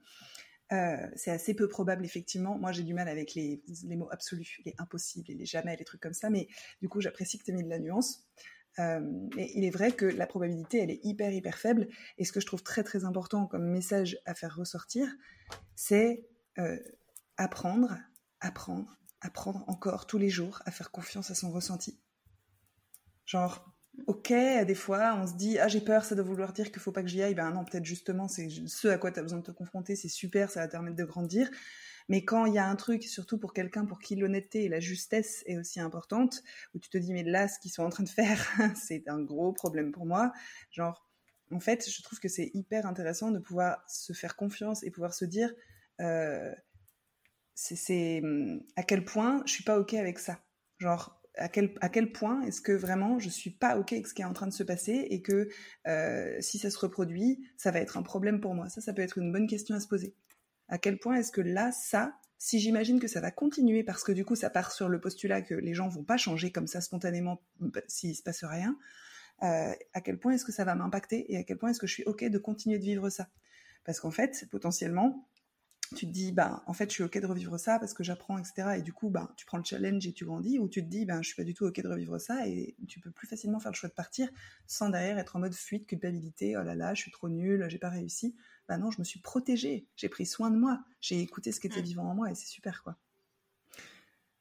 euh, 0.72 0.96
c'est 1.14 1.32
assez 1.32 1.54
peu 1.54 1.68
probable, 1.68 2.06
effectivement. 2.06 2.58
Moi, 2.58 2.72
j'ai 2.72 2.84
du 2.84 2.94
mal 2.94 3.10
avec 3.10 3.36
les, 3.36 3.62
mots 3.98 4.08
absolus, 4.12 4.62
les 4.64 4.74
impossibles, 4.78 5.34
les 5.34 5.46
jamais, 5.46 5.76
les 5.76 5.84
trucs 5.84 6.00
comme 6.00 6.14
ça, 6.14 6.30
mais 6.30 6.48
du 6.82 6.88
coup, 6.88 7.02
j'apprécie 7.02 7.38
que 7.38 7.44
tu 7.44 7.52
aies 7.52 7.54
mis 7.54 7.66
de 7.66 7.70
la 7.70 7.80
nuance. 7.80 8.30
Euh, 8.80 9.02
et 9.38 9.58
il 9.58 9.66
est 9.66 9.72
vrai 9.72 9.92
que 9.92 10.06
la 10.06 10.26
probabilité, 10.26 10.80
elle 10.80 10.90
est 10.90 11.02
hyper, 11.04 11.34
hyper 11.34 11.58
faible. 11.58 11.90
Et 12.18 12.24
ce 12.24 12.32
que 12.32 12.40
je 12.40 12.46
trouve 12.46 12.64
très, 12.64 12.86
très 12.86 13.04
important 13.04 13.46
comme 13.46 13.66
message 13.66 14.18
à 14.24 14.34
faire 14.34 14.56
ressortir, 14.56 15.14
c'est 15.76 16.30
euh, 16.60 16.80
apprendre, 17.36 17.98
apprendre, 18.40 18.98
apprendre 19.20 19.66
encore 19.68 20.08
tous 20.08 20.18
les 20.18 20.30
jours 20.30 20.62
à 20.64 20.72
faire 20.72 20.92
confiance 20.92 21.30
à 21.30 21.36
son 21.36 21.52
ressenti. 21.52 22.00
Genre, 23.26 23.74
ok, 24.08 24.30
des 24.30 24.76
fois, 24.76 25.16
on 25.16 25.28
se 25.28 25.34
dit, 25.36 25.58
ah, 25.60 25.68
j'ai 25.68 25.82
peur, 25.82 26.06
ça 26.06 26.16
doit 26.16 26.24
vouloir 26.24 26.54
dire 26.54 26.72
qu'il 26.72 26.82
faut 26.82 26.92
pas 26.92 27.02
que 27.02 27.08
j'y 27.08 27.22
aille. 27.22 27.36
Ben 27.36 27.52
non, 27.52 27.66
peut-être 27.66 27.86
justement, 27.86 28.28
c'est 28.28 28.50
ce 28.68 28.88
à 28.88 28.98
quoi 28.98 29.12
tu 29.12 29.20
as 29.20 29.24
besoin 29.24 29.40
de 29.40 29.44
te 29.46 29.52
confronter, 29.52 29.96
c'est 29.96 30.10
super, 30.10 30.50
ça 30.52 30.62
va 30.62 30.68
te 30.68 30.72
permettre 30.72 30.98
de 30.98 31.04
grandir. 31.06 31.50
Mais 32.08 32.24
quand 32.24 32.46
il 32.46 32.54
y 32.54 32.60
a 32.60 32.68
un 32.68 32.76
truc, 32.76 33.04
surtout 33.04 33.40
pour 33.40 33.54
quelqu'un 33.54 33.86
pour 33.86 34.00
qui 34.00 34.16
l'honnêteté 34.16 34.66
et 34.66 34.70
la 34.70 34.80
justesse 34.80 35.44
est 35.48 35.58
aussi 35.58 35.80
importante, 35.80 36.44
où 36.74 36.80
tu 36.80 36.90
te 36.90 36.98
dis, 36.98 37.14
mais 37.14 37.24
là, 37.24 37.48
ce 37.48 37.60
qu'ils 37.60 37.72
sont 37.72 37.84
en 37.84 37.90
train 37.90 38.04
de 38.04 38.10
faire, 38.10 38.46
c'est 38.76 39.08
un 39.08 39.22
gros 39.22 39.54
problème 39.54 39.92
pour 39.92 40.06
moi. 40.06 40.32
Genre, 40.72 41.04
en 41.52 41.60
fait, 41.60 41.90
je 41.90 42.02
trouve 42.04 42.20
que 42.20 42.28
c'est 42.28 42.52
hyper 42.54 42.86
intéressant 42.86 43.32
de 43.32 43.40
pouvoir 43.40 43.84
se 43.88 44.14
faire 44.14 44.36
confiance 44.36 44.84
et 44.84 44.92
pouvoir 44.92 45.14
se 45.14 45.26
dire, 45.26 45.52
euh, 46.02 46.54
c'est 47.56 48.22
à 48.76 48.84
quel 48.84 49.06
point 49.06 49.42
je 49.46 49.54
suis 49.54 49.64
pas 49.64 49.80
ok 49.80 49.94
avec 49.96 50.20
ça. 50.20 50.40
Genre, 50.78 51.15
à 51.38 51.50
quel, 51.50 51.74
à 51.82 51.90
quel 51.90 52.12
point 52.12 52.42
est-ce 52.42 52.62
que 52.62 52.72
vraiment 52.72 53.20
je 53.20 53.30
suis 53.30 53.50
pas 53.50 53.78
ok 53.78 53.94
avec 53.94 54.08
ce 54.08 54.14
qui 54.14 54.22
est 54.22 54.26
en 54.26 54.34
train 54.34 54.48
de 54.48 54.54
se 54.54 54.64
passer 54.64 55.08
et 55.10 55.22
que 55.22 55.50
euh, 55.88 56.38
si 56.40 56.58
ça 56.58 56.70
se 56.70 56.78
reproduit, 56.78 57.48
ça 57.58 57.72
va 57.72 57.80
être 57.80 57.98
un 57.98 58.04
problème 58.04 58.40
pour 58.40 58.54
moi. 58.54 58.70
Ça, 58.70 58.82
ça 58.82 58.94
peut 58.94 59.02
être 59.02 59.18
une 59.18 59.32
bonne 59.32 59.48
question 59.48 59.76
à 59.76 59.80
se 59.80 59.88
poser. 59.88 60.16
À 60.68 60.78
quel 60.78 60.98
point 60.98 61.16
est-ce 61.16 61.32
que 61.32 61.42
là, 61.42 61.72
ça, 61.72 62.18
si 62.38 62.60
j'imagine 62.60 63.00
que 63.00 63.08
ça 63.08 63.22
va 63.22 63.32
continuer 63.32 63.84
parce 63.84 64.04
que 64.04 64.12
du 64.12 64.26
coup 64.26 64.36
ça 64.36 64.50
part 64.50 64.72
sur 64.72 64.90
le 64.90 65.00
postulat 65.00 65.42
que 65.42 65.56
les 65.56 65.74
gens 65.74 65.88
vont 65.88 66.04
pas 66.04 66.18
changer 66.18 66.52
comme 66.52 66.68
ça 66.68 66.82
spontanément 66.82 67.42
bah, 67.60 67.82
s'il 67.88 68.16
se 68.16 68.24
passe 68.24 68.44
rien, 68.44 68.78
euh, 69.44 69.74
à 69.94 70.02
quel 70.02 70.18
point 70.18 70.34
est-ce 70.34 70.46
que 70.46 70.52
ça 70.52 70.64
va 70.64 70.76
m'impacter 70.76 71.32
et 71.32 71.38
à 71.38 71.44
quel 71.44 71.58
point 71.58 71.70
est-ce 71.70 71.80
que 71.80 71.88
je 71.88 71.94
suis 71.94 72.04
ok 72.04 72.26
de 72.26 72.38
continuer 72.38 72.78
de 72.80 72.84
vivre 72.84 73.10
ça? 73.10 73.28
Parce 73.84 74.00
qu'en 74.00 74.12
fait, 74.12 74.48
potentiellement, 74.50 75.28
tu 75.96 76.06
te 76.06 76.12
dis, 76.12 76.32
bah, 76.32 76.64
en 76.68 76.74
fait, 76.74 76.90
je 76.90 76.96
suis 76.96 77.04
OK 77.04 77.18
de 77.18 77.26
revivre 77.26 77.60
ça 77.60 77.80
parce 77.80 77.94
que 77.94 78.04
j'apprends, 78.04 78.38
etc. 78.38 78.76
Et 78.78 78.82
du 78.82 78.94
coup, 78.94 79.10
bah, 79.10 79.32
tu 79.36 79.46
prends 79.46 79.58
le 79.58 79.64
challenge 79.64 80.06
et 80.06 80.14
tu 80.14 80.26
grandis, 80.26 80.60
ou 80.60 80.68
tu 80.68 80.84
te 80.84 80.90
dis, 80.90 81.06
ben, 81.06 81.22
je 81.22 81.28
suis 81.28 81.36
pas 81.36 81.44
du 81.44 81.54
tout 81.54 81.66
OK 81.66 81.82
de 81.82 81.88
revivre 81.88 82.20
ça 82.20 82.48
et 82.48 82.76
tu 82.88 83.00
peux 83.00 83.12
plus 83.12 83.28
facilement 83.28 83.60
faire 83.60 83.72
le 83.72 83.76
choix 83.76 83.90
de 83.90 83.94
partir 83.96 84.30
sans 84.68 84.90
derrière 84.90 85.18
être 85.18 85.36
en 85.36 85.40
mode 85.40 85.56
fuite, 85.56 85.88
culpabilité, 85.88 86.58
oh 86.58 86.64
là 86.64 86.76
là, 86.76 86.94
je 86.94 87.02
suis 87.02 87.12
trop 87.12 87.30
nulle, 87.30 87.66
j'ai 87.70 87.80
pas 87.80 87.90
réussi. 87.90 88.36
Bah 88.68 88.78
non, 88.78 88.92
je 88.92 89.00
me 89.00 89.04
suis 89.04 89.20
protégée, 89.20 89.88
j'ai 89.96 90.10
pris 90.10 90.26
soin 90.26 90.50
de 90.52 90.58
moi, 90.58 90.84
j'ai 91.02 91.20
écouté 91.22 91.52
ce 91.52 91.60
qui 91.60 91.68
était 91.68 91.82
vivant 91.82 92.10
en 92.10 92.16
moi 92.16 92.32
et 92.32 92.36
c'est 92.36 92.48
super, 92.48 92.84
quoi. 92.84 92.98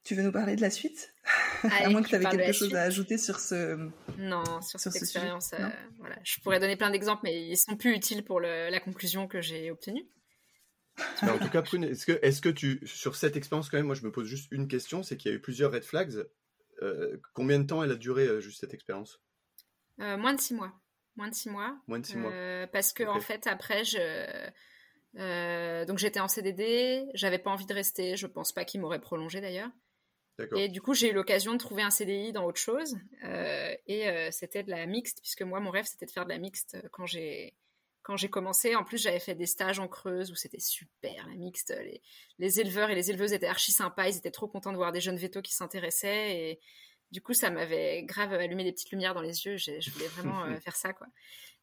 Tu 0.03 0.13
veux 0.13 0.21
nous 0.21 0.31
parler 0.31 0.55
de 0.55 0.61
la 0.61 0.69
suite? 0.69 1.15
À 1.63 1.89
moins 1.89 2.03
que 2.03 2.09
tu 2.09 2.15
avais 2.15 2.29
quelque 2.29 2.51
chose 2.51 2.75
à 2.75 2.83
ajouter 2.83 3.17
sur 3.17 3.39
ce. 3.39 3.89
Non, 4.19 4.43
sur, 4.61 4.79
cette 4.79 4.95
expérience. 4.95 5.53
Euh, 5.53 5.67
voilà. 5.97 6.15
Je 6.23 6.39
pourrais 6.41 6.59
donner 6.59 6.75
plein 6.75 6.91
d'exemples, 6.91 7.21
mais 7.23 7.47
ils 7.47 7.57
sont 7.57 7.75
plus 7.75 7.95
utiles 7.95 8.23
pour 8.23 8.39
la 8.39 8.79
conclusion 8.79 9.27
que 9.27 9.41
j'ai 9.41 9.71
obtenue 9.71 10.05
en 11.23 11.37
tout 11.39 11.49
cas, 11.49 11.61
Prune, 11.61 11.83
est-ce 11.83 12.05
que, 12.05 12.19
est 12.21 12.41
que 12.41 12.49
tu, 12.49 12.85
sur 12.85 13.15
cette 13.15 13.35
expérience 13.35 13.69
quand 13.69 13.77
même, 13.77 13.85
moi 13.85 13.95
je 13.95 14.03
me 14.03 14.11
pose 14.11 14.27
juste 14.27 14.47
une 14.51 14.67
question, 14.67 15.03
c'est 15.03 15.17
qu'il 15.17 15.31
y 15.31 15.33
a 15.33 15.37
eu 15.37 15.41
plusieurs 15.41 15.71
red 15.71 15.83
flags. 15.83 16.25
Euh, 16.81 17.17
combien 17.33 17.59
de 17.59 17.67
temps 17.67 17.83
elle 17.83 17.91
a 17.91 17.95
duré 17.95 18.25
euh, 18.27 18.39
juste 18.39 18.59
cette 18.59 18.73
expérience? 18.73 19.21
Euh, 19.99 20.17
Moins 20.17 20.33
de 20.33 20.41
six 20.41 20.53
mois. 20.53 20.73
Moins 21.15 21.29
de 21.29 21.35
six 21.35 21.49
mois. 21.49 21.77
Moins 21.87 21.99
de 21.99 22.05
six 22.05 22.17
mois. 22.17 22.31
Parce 22.71 22.91
que 22.93 23.03
en 23.03 23.21
fait, 23.21 23.47
après, 23.47 23.83
je, 23.85 24.49
donc 25.85 25.97
j'étais 25.97 26.19
en 26.19 26.27
CDD, 26.27 27.05
j'avais 27.13 27.39
pas 27.39 27.51
envie 27.51 27.65
de 27.65 27.73
rester, 27.73 28.17
je 28.17 28.27
pense 28.27 28.51
pas 28.51 28.65
qu'il 28.65 28.81
m'aurait 28.81 28.99
prolongé 28.99 29.39
d'ailleurs. 29.39 29.69
Et 30.57 30.67
du 30.67 30.81
coup, 30.81 30.93
j'ai 30.93 31.11
eu 31.11 31.13
l'occasion 31.13 31.53
de 31.53 31.57
trouver 31.57 31.81
un 31.81 31.89
CDI 31.89 32.33
dans 32.33 32.45
autre 32.45 32.59
chose. 32.59 32.97
et 33.87 34.29
c'était 34.31 34.63
de 34.63 34.71
la 34.71 34.85
mixte, 34.85 35.19
puisque 35.21 35.43
moi, 35.43 35.61
mon 35.61 35.71
rêve, 35.71 35.85
c'était 35.85 36.05
de 36.05 36.11
faire 36.11 36.25
de 36.25 36.31
la 36.31 36.37
mixte 36.37 36.77
quand 36.91 37.05
j'ai 37.05 37.55
quand 38.05 38.17
j'ai 38.17 38.29
commencé. 38.29 38.75
En 38.75 38.83
plus, 38.83 39.01
j'avais 39.01 39.19
fait 39.19 39.33
des 39.33 39.47
stages 39.47 39.79
en 39.79 39.87
Creuse 39.87 40.31
où 40.31 40.35
c'était 40.35 40.59
super, 40.59 41.27
la 41.27 41.33
mixte. 41.33 41.75
Les, 42.37 42.59
éleveurs 42.59 42.91
et 42.91 42.95
les 42.95 43.09
éleveuses 43.09 43.33
étaient 43.33 43.47
archi 43.47 43.71
sympas. 43.71 44.07
Ils 44.07 44.17
étaient 44.17 44.31
trop 44.31 44.47
contents 44.47 44.71
de 44.71 44.77
voir 44.77 44.91
des 44.91 45.01
jeunes 45.01 45.17
vétos 45.17 45.41
qui 45.41 45.55
s'intéressaient. 45.55 46.37
Et 46.37 46.59
du 47.09 47.21
coup, 47.21 47.33
ça 47.33 47.49
m'avait 47.49 48.03
grave 48.03 48.31
allumé 48.33 48.63
des 48.63 48.73
petites 48.73 48.91
lumières 48.91 49.15
dans 49.15 49.23
les 49.23 49.45
yeux. 49.47 49.57
Je 49.57 49.89
voulais 49.89 50.07
vraiment 50.07 50.43
euh, 50.45 50.59
faire 50.59 50.75
ça, 50.75 50.93
quoi. 50.93 51.07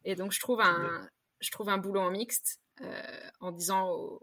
Et 0.03 0.15
donc, 0.15 0.33
je 0.33 0.41
trouve 0.41 0.59
un, 0.59 1.09
je 1.39 1.49
trouve 1.49 1.69
un 1.69 1.77
boulot 1.77 2.01
en 2.01 2.11
mixte 2.11 2.59
euh, 2.81 3.29
en 3.39 3.53
disant 3.53 3.91
aux, 3.91 4.19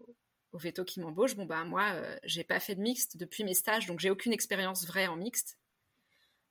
aux 0.53 0.59
vétos 0.59 0.85
qui 0.85 1.01
m'embauchent, 1.01 1.37
bon, 1.37 1.47
bah, 1.47 1.65
moi, 1.65 1.93
euh, 1.95 2.19
j'ai 2.23 2.45
pas 2.45 2.61
fait 2.61 2.75
de 2.75 2.83
mixte 2.83 3.17
depuis 3.17 3.45
mes 3.45 3.55
stages, 3.55 3.87
donc 3.87 3.99
j'ai 3.99 4.11
aucune 4.11 4.35
expérience 4.35 4.87
vraie 4.87 5.07
en 5.07 5.17
mixte. 5.17 5.59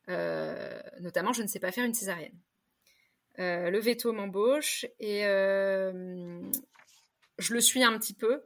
notamment, 0.08 1.32
je 1.32 1.44
ne 1.44 1.48
sais 1.48 1.60
pas 1.60 1.72
faire 1.72 1.86
une 1.86 1.94
césarienne. 1.94 2.40
Euh, 3.40 3.70
le 3.70 3.80
veto 3.80 4.12
m'embauche 4.12 4.86
et 5.00 5.26
euh, 5.26 6.42
je 7.38 7.54
le 7.54 7.62
suis 7.62 7.84
un 7.84 7.98
petit 7.98 8.14
peu. 8.14 8.42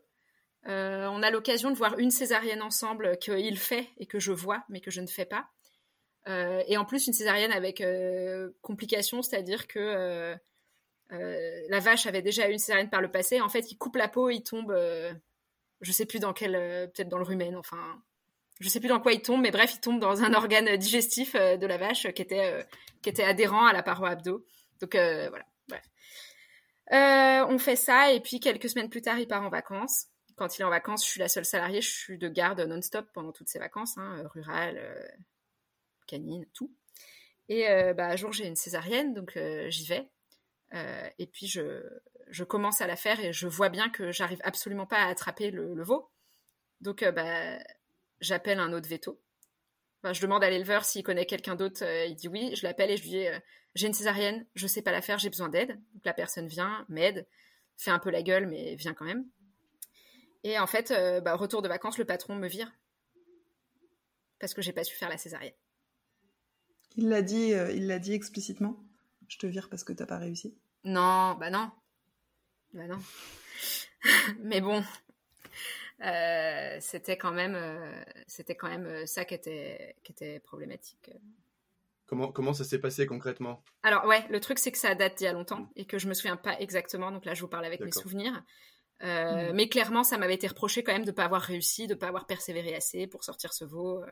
Euh, 0.67 1.07
on 1.07 1.23
a 1.23 1.31
l'occasion 1.31 1.71
de 1.71 1.75
voir 1.75 1.97
une 1.97 2.11
césarienne 2.11 2.61
ensemble 2.61 3.17
qu'il 3.17 3.57
fait 3.57 3.89
et 3.97 4.05
que 4.05 4.19
je 4.19 4.31
vois, 4.31 4.63
mais 4.69 4.81
que 4.81 4.91
je 4.91 5.01
ne 5.01 5.07
fais 5.07 5.25
pas. 5.25 5.47
et 6.27 6.77
en 6.77 6.85
plus, 6.85 7.07
une 7.07 7.13
césarienne 7.13 7.51
avec 7.51 7.83
complications, 8.61 9.21
c'est-à-dire 9.21 9.67
que 9.67 10.35
la 11.09 11.79
vache 11.79 12.05
avait 12.05 12.21
déjà 12.21 12.47
eu 12.47 12.53
une 12.53 12.59
césarienne 12.59 12.89
par 12.89 13.01
le 13.01 13.11
passé. 13.11 13.41
En 13.41 13.49
fait, 13.49 13.71
il 13.71 13.77
coupe 13.77 13.97
la 13.97 14.07
peau, 14.07 14.29
il 14.29 14.41
tombe, 14.41 14.73
je 15.81 15.91
sais 15.91 16.05
plus 16.05 16.19
dans 16.19 16.33
quel, 16.33 16.53
peut-être 16.93 17.09
dans 17.09 17.17
le 17.17 17.25
rumen, 17.25 17.57
enfin, 17.57 18.01
je 18.61 18.69
sais 18.69 18.79
plus 18.79 18.89
dans 18.89 19.01
quoi 19.01 19.11
il 19.11 19.21
tombe, 19.21 19.41
mais 19.41 19.51
bref, 19.51 19.73
il 19.73 19.81
tombe 19.81 19.99
dans 19.99 20.23
un 20.23 20.33
organe 20.33 20.77
digestif 20.77 21.33
de 21.33 21.65
la 21.65 21.77
vache 21.77 22.07
qui 22.13 22.21
était, 22.21 22.65
qui 23.01 23.09
était 23.09 23.23
adhérent 23.23 23.65
à 23.65 23.73
la 23.73 23.83
paroi 23.83 24.11
abdo. 24.11 24.45
Donc 24.83 24.95
euh, 24.95 25.29
voilà, 25.29 25.45
euh, 26.91 27.47
on 27.47 27.57
fait 27.57 27.77
ça 27.77 28.11
et 28.11 28.19
puis 28.19 28.41
quelques 28.41 28.67
semaines 28.67 28.89
plus 28.89 29.01
tard, 29.01 29.17
il 29.17 29.29
part 29.29 29.41
en 29.41 29.49
vacances. 29.49 30.07
Quand 30.35 30.57
il 30.57 30.61
est 30.61 30.65
en 30.65 30.69
vacances, 30.69 31.05
je 31.05 31.09
suis 31.09 31.21
la 31.21 31.29
seule 31.29 31.45
salariée, 31.45 31.79
je 31.79 31.89
suis 31.89 32.17
de 32.17 32.27
garde 32.27 32.59
non-stop 32.59 33.07
pendant 33.13 33.31
toutes 33.31 33.47
ces 33.47 33.59
vacances, 33.59 33.97
hein, 33.97 34.27
rurales, 34.33 34.77
euh, 34.77 35.07
canines, 36.05 36.45
tout. 36.53 36.75
Et 37.47 37.65
bah, 37.93 38.07
un 38.07 38.15
jour, 38.17 38.33
j'ai 38.33 38.45
une 38.45 38.57
césarienne, 38.57 39.13
donc 39.13 39.39
j'y 39.67 39.85
vais. 39.85 40.09
et 41.17 41.27
puis, 41.27 41.47
je, 41.47 42.43
commence 42.43 42.81
à 42.81 42.87
la 42.87 42.97
faire 42.97 43.19
et 43.21 43.31
je 43.31 43.47
vois 43.47 43.69
bien 43.69 43.89
que 43.89 44.11
j'arrive 44.11 44.39
absolument 44.43 44.85
pas 44.85 44.97
à 44.97 45.07
attraper 45.07 45.49
le, 45.49 45.81
veau. 45.83 46.09
Donc, 46.81 47.05
bah, 47.05 47.57
j'appelle 48.19 48.59
un 48.59 48.73
autre 48.73 48.89
veto. 48.89 49.22
Je 50.11 50.21
demande 50.21 50.43
à 50.43 50.49
l'éleveur 50.49 50.83
s'il 50.85 51.03
connaît 51.03 51.25
quelqu'un 51.25 51.55
d'autre. 51.55 51.83
il 52.07 52.15
dit 52.15 52.27
oui. 52.27 52.55
Je 52.55 52.63
l'appelle 52.65 52.91
et 52.91 52.97
je 52.97 53.03
lui 53.03 53.09
dis 53.09 53.25
j'ai 53.75 53.87
une 53.87 53.93
césarienne, 53.93 54.45
je 54.55 54.67
sais 54.67 54.81
pas 54.81 54.91
la 54.91 55.01
faire, 55.01 55.19
j'ai 55.19 55.29
besoin 55.29 55.49
d'aide. 55.49 55.79
Donc 55.93 56.05
la 56.05 56.13
personne 56.13 56.47
vient, 56.47 56.85
m'aide. 56.89 57.27
fait 57.77 57.91
un 57.91 57.99
peu 57.99 58.09
la 58.09 58.21
gueule, 58.21 58.47
mais 58.47 58.75
vient 58.75 58.93
quand 58.93 59.05
même. 59.05 59.25
Et 60.43 60.59
en 60.59 60.67
fait, 60.67 60.93
bah, 61.23 61.35
retour 61.35 61.61
de 61.61 61.67
vacances, 61.67 61.97
le 61.97 62.05
patron 62.05 62.35
me 62.35 62.47
vire 62.47 62.71
parce 64.39 64.53
que 64.53 64.61
j'ai 64.61 64.73
pas 64.73 64.83
su 64.83 64.93
faire 64.95 65.07
la 65.07 65.17
césarienne. 65.17 65.53
Il 66.97 67.07
l'a 67.07 67.21
dit, 67.21 67.53
il 67.75 67.87
l'a 67.87 67.97
dit 67.97 68.13
explicitement? 68.13 68.77
Je 69.29 69.37
te 69.37 69.47
vire 69.47 69.69
parce 69.69 69.85
que 69.85 69.93
t'as 69.93 70.05
pas 70.05 70.17
réussi? 70.17 70.53
Non, 70.83 71.35
bah 71.39 71.49
non, 71.49 71.71
bah 72.73 72.87
non. 72.87 72.99
mais 74.41 74.59
bon, 74.59 74.83
euh, 76.03 76.77
c'était 76.81 77.17
quand 77.17 77.31
même, 77.31 77.55
euh, 77.55 78.03
c'était 78.27 78.55
quand 78.55 78.67
même 78.67 78.85
euh, 78.85 79.05
ça 79.05 79.23
qui 79.23 79.33
était, 79.33 79.95
qui 80.03 80.11
était 80.11 80.39
problématique. 80.39 81.11
Comment, 82.05 82.31
comment 82.31 82.53
ça 82.53 82.65
s'est 82.65 82.79
passé 82.79 83.05
concrètement? 83.05 83.63
Alors 83.83 84.05
ouais, 84.05 84.25
le 84.29 84.39
truc 84.41 84.59
c'est 84.59 84.71
que 84.71 84.77
ça 84.77 84.95
date 84.95 85.17
d'il 85.17 85.23
y 85.25 85.27
a 85.27 85.33
longtemps 85.33 85.69
et 85.75 85.85
que 85.85 85.97
je 85.97 86.07
me 86.09 86.13
souviens 86.13 86.35
pas 86.35 86.59
exactement. 86.59 87.11
Donc 87.11 87.25
là, 87.25 87.33
je 87.33 87.41
vous 87.41 87.47
parle 87.47 87.65
avec 87.65 87.79
mes 87.79 87.91
souvenirs. 87.91 88.43
Hmm. 89.01 89.51
Mais 89.53 89.67
clairement, 89.69 90.03
ça 90.03 90.17
m'avait 90.17 90.35
été 90.35 90.47
reproché 90.47 90.83
quand 90.83 90.93
même 90.93 91.05
de 91.05 91.11
pas 91.11 91.25
avoir 91.25 91.41
réussi, 91.41 91.87
de 91.87 91.95
pas 91.95 92.07
avoir 92.07 92.25
persévéré 92.25 92.75
assez 92.75 93.07
pour 93.07 93.23
sortir 93.23 93.53
ce 93.53 93.65
veau. 93.65 94.03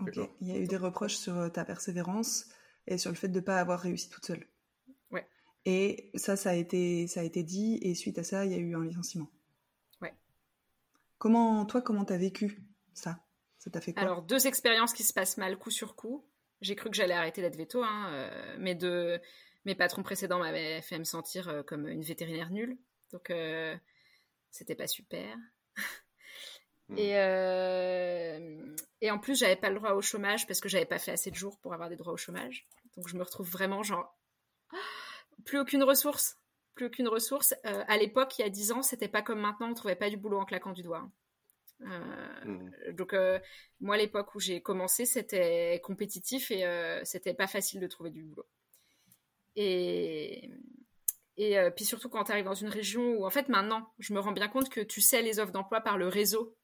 Ok. 0.00 0.18
Il 0.40 0.48
y 0.48 0.52
a 0.52 0.58
eu 0.58 0.66
des 0.66 0.76
reproches 0.76 1.16
sur 1.16 1.50
ta 1.52 1.64
persévérance 1.64 2.46
et 2.86 2.98
sur 2.98 3.10
le 3.10 3.16
fait 3.16 3.28
de 3.28 3.40
ne 3.40 3.44
pas 3.44 3.60
avoir 3.60 3.80
réussi 3.80 4.10
toute 4.10 4.26
seule. 4.26 4.46
Ouais. 5.10 5.26
Et 5.64 6.10
ça, 6.16 6.36
ça 6.36 6.50
a 6.50 6.54
été, 6.54 7.06
ça 7.06 7.20
a 7.20 7.22
été 7.22 7.42
dit. 7.42 7.78
Et 7.82 7.94
suite 7.94 8.18
à 8.18 8.24
ça, 8.24 8.44
il 8.44 8.52
y 8.52 8.54
a 8.54 8.58
eu 8.58 8.74
un 8.74 8.84
licenciement. 8.84 9.30
Comment, 11.18 11.64
toi, 11.66 11.80
comment 11.82 12.04
t'as 12.04 12.16
vécu 12.16 12.62
ça? 12.92 13.20
Ça 13.58 13.70
t'a 13.70 13.80
fait 13.80 13.92
quoi? 13.92 14.02
Alors, 14.02 14.22
deux 14.22 14.46
expériences 14.46 14.92
qui 14.92 15.04
se 15.04 15.12
passent 15.12 15.36
mal 15.36 15.56
coup 15.58 15.70
sur 15.70 15.96
coup. 15.96 16.26
J'ai 16.60 16.76
cru 16.76 16.90
que 16.90 16.96
j'allais 16.96 17.14
arrêter 17.14 17.40
d'être 17.40 17.56
veto, 17.56 17.82
hein, 17.82 18.10
euh, 18.12 18.56
mais 18.58 18.74
de, 18.74 19.20
mes 19.64 19.74
patrons 19.74 20.02
précédents 20.02 20.38
m'avaient 20.38 20.82
fait 20.82 20.98
me 20.98 21.04
sentir 21.04 21.48
euh, 21.48 21.62
comme 21.62 21.88
une 21.88 22.02
vétérinaire 22.02 22.50
nulle. 22.50 22.76
Donc, 23.12 23.30
euh, 23.30 23.76
c'était 24.50 24.74
pas 24.74 24.86
super. 24.86 25.36
Hmm. 26.90 26.98
Et, 26.98 27.12
et 29.00 29.10
en 29.10 29.18
plus, 29.18 29.38
j'avais 29.38 29.56
pas 29.56 29.70
le 29.70 29.76
droit 29.76 29.92
au 29.92 30.02
chômage 30.02 30.46
parce 30.46 30.60
que 30.60 30.68
j'avais 30.68 30.84
pas 30.84 30.98
fait 30.98 31.12
assez 31.12 31.30
de 31.30 31.34
jours 31.34 31.58
pour 31.60 31.72
avoir 31.72 31.88
des 31.88 31.96
droits 31.96 32.12
au 32.12 32.18
chômage. 32.18 32.68
Donc, 32.96 33.08
je 33.08 33.16
me 33.16 33.22
retrouve 33.22 33.48
vraiment 33.48 33.82
genre 33.82 34.14
plus 35.46 35.58
aucune 35.58 35.82
ressource 35.82 36.38
plus 36.74 36.86
aucune 36.86 37.08
ressource. 37.08 37.54
Euh, 37.66 37.84
à 37.88 37.96
l'époque, 37.96 38.38
il 38.38 38.42
y 38.42 38.44
a 38.44 38.50
10 38.50 38.72
ans, 38.72 38.82
c'était 38.82 39.08
pas 39.08 39.22
comme 39.22 39.40
maintenant, 39.40 39.70
on 39.70 39.74
trouvait 39.74 39.96
pas 39.96 40.10
du 40.10 40.16
boulot 40.16 40.38
en 40.38 40.44
claquant 40.44 40.72
du 40.72 40.82
doigt. 40.82 41.08
Euh, 41.82 42.44
mmh. 42.44 42.92
Donc, 42.92 43.12
euh, 43.14 43.38
moi, 43.80 43.94
à 43.94 43.98
l'époque 43.98 44.34
où 44.34 44.40
j'ai 44.40 44.60
commencé, 44.60 45.06
c'était 45.06 45.80
compétitif 45.82 46.50
et 46.50 46.64
c'était 47.04 47.34
pas 47.34 47.46
facile 47.46 47.80
de 47.80 47.86
trouver 47.86 48.10
du 48.10 48.22
boulot. 48.22 48.46
Et, 49.56 50.50
et 51.36 51.56
puis 51.76 51.84
surtout 51.84 52.08
quand 52.08 52.24
tu 52.24 52.32
arrives 52.32 52.44
dans 52.44 52.54
une 52.54 52.68
région 52.68 53.14
où, 53.14 53.26
en 53.26 53.30
fait, 53.30 53.48
maintenant, 53.48 53.92
je 53.98 54.12
me 54.12 54.20
rends 54.20 54.32
bien 54.32 54.48
compte 54.48 54.68
que 54.68 54.80
tu 54.80 55.00
sais 55.00 55.22
les 55.22 55.38
offres 55.38 55.52
d'emploi 55.52 55.80
par 55.80 55.98
le 55.98 56.08
réseau, 56.08 56.56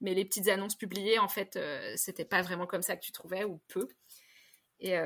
mais 0.00 0.14
les 0.14 0.24
petites 0.24 0.48
annonces 0.48 0.76
publiées, 0.76 1.18
en 1.18 1.28
fait, 1.28 1.58
c'était 1.96 2.24
pas 2.24 2.42
vraiment 2.42 2.66
comme 2.66 2.82
ça 2.82 2.96
que 2.96 3.04
tu 3.04 3.12
trouvais 3.12 3.44
ou 3.44 3.60
peu. 3.68 3.88
Et 4.78 4.96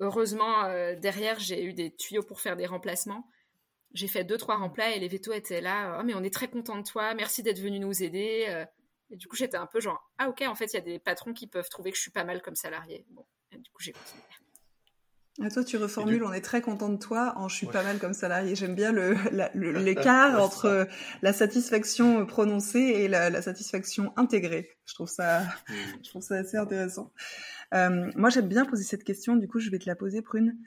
Heureusement, 0.00 0.64
euh, 0.64 0.96
derrière, 0.96 1.38
j'ai 1.38 1.62
eu 1.62 1.74
des 1.74 1.94
tuyaux 1.94 2.22
pour 2.22 2.40
faire 2.40 2.56
des 2.56 2.66
remplacements. 2.66 3.28
J'ai 3.92 4.08
fait 4.08 4.24
deux, 4.24 4.38
trois 4.38 4.56
remplats 4.56 4.94
et 4.94 4.98
les 4.98 5.08
vétos 5.08 5.32
étaient 5.32 5.60
là. 5.60 5.98
Oh, 5.98 6.04
mais 6.04 6.14
on 6.14 6.22
est 6.22 6.32
très 6.32 6.48
content 6.48 6.76
de 6.76 6.82
toi. 6.82 7.14
Merci 7.14 7.42
d'être 7.42 7.58
venu 7.58 7.78
nous 7.78 8.02
aider. 8.02 8.46
Euh. 8.48 8.64
Et 9.10 9.16
du 9.16 9.26
coup, 9.26 9.36
j'étais 9.36 9.56
un 9.56 9.66
peu 9.66 9.80
genre, 9.80 10.10
ah, 10.18 10.28
ok, 10.28 10.42
en 10.42 10.54
fait, 10.54 10.66
il 10.72 10.74
y 10.74 10.78
a 10.78 10.82
des 10.82 10.98
patrons 10.98 11.34
qui 11.34 11.46
peuvent 11.46 11.68
trouver 11.68 11.90
que 11.90 11.96
je 11.96 12.02
suis 12.02 12.12
pas 12.12 12.24
mal 12.24 12.40
comme 12.40 12.54
salarié. 12.54 13.04
Bon, 13.10 13.26
du 13.52 13.70
coup, 13.70 13.82
j'ai 13.82 13.92
continué. 13.92 14.22
Ah, 15.42 15.48
toi, 15.48 15.64
tu 15.64 15.78
reformules, 15.78 16.22
on 16.22 16.32
est 16.34 16.42
très 16.42 16.60
content 16.60 16.90
de 16.90 16.98
toi 16.98 17.32
en 17.36 17.48
je 17.48 17.56
suis 17.56 17.66
pas 17.66 17.82
mal 17.82 17.98
comme 17.98 18.12
salarié. 18.12 18.54
J'aime 18.54 18.74
bien 18.74 18.92
l'écart 19.54 20.42
entre 20.42 20.86
la 21.22 21.32
satisfaction 21.32 22.26
prononcée 22.26 22.78
et 22.78 23.08
la, 23.08 23.40
satisfaction 23.40 24.12
intégrée. 24.16 24.70
Je 24.84 24.94
trouve 24.94 25.08
ça, 25.08 25.42
je 26.04 26.10
trouve 26.10 26.22
ça 26.22 26.36
assez 26.36 26.58
intéressant. 26.58 27.10
Euh, 27.72 28.10
moi, 28.16 28.28
j'aime 28.28 28.48
bien 28.48 28.66
poser 28.66 28.84
cette 28.84 29.04
question, 29.04 29.36
du 29.36 29.48
coup, 29.48 29.60
je 29.60 29.70
vais 29.70 29.78
te 29.78 29.88
la 29.88 29.96
poser, 29.96 30.20
Prune. 30.20 30.58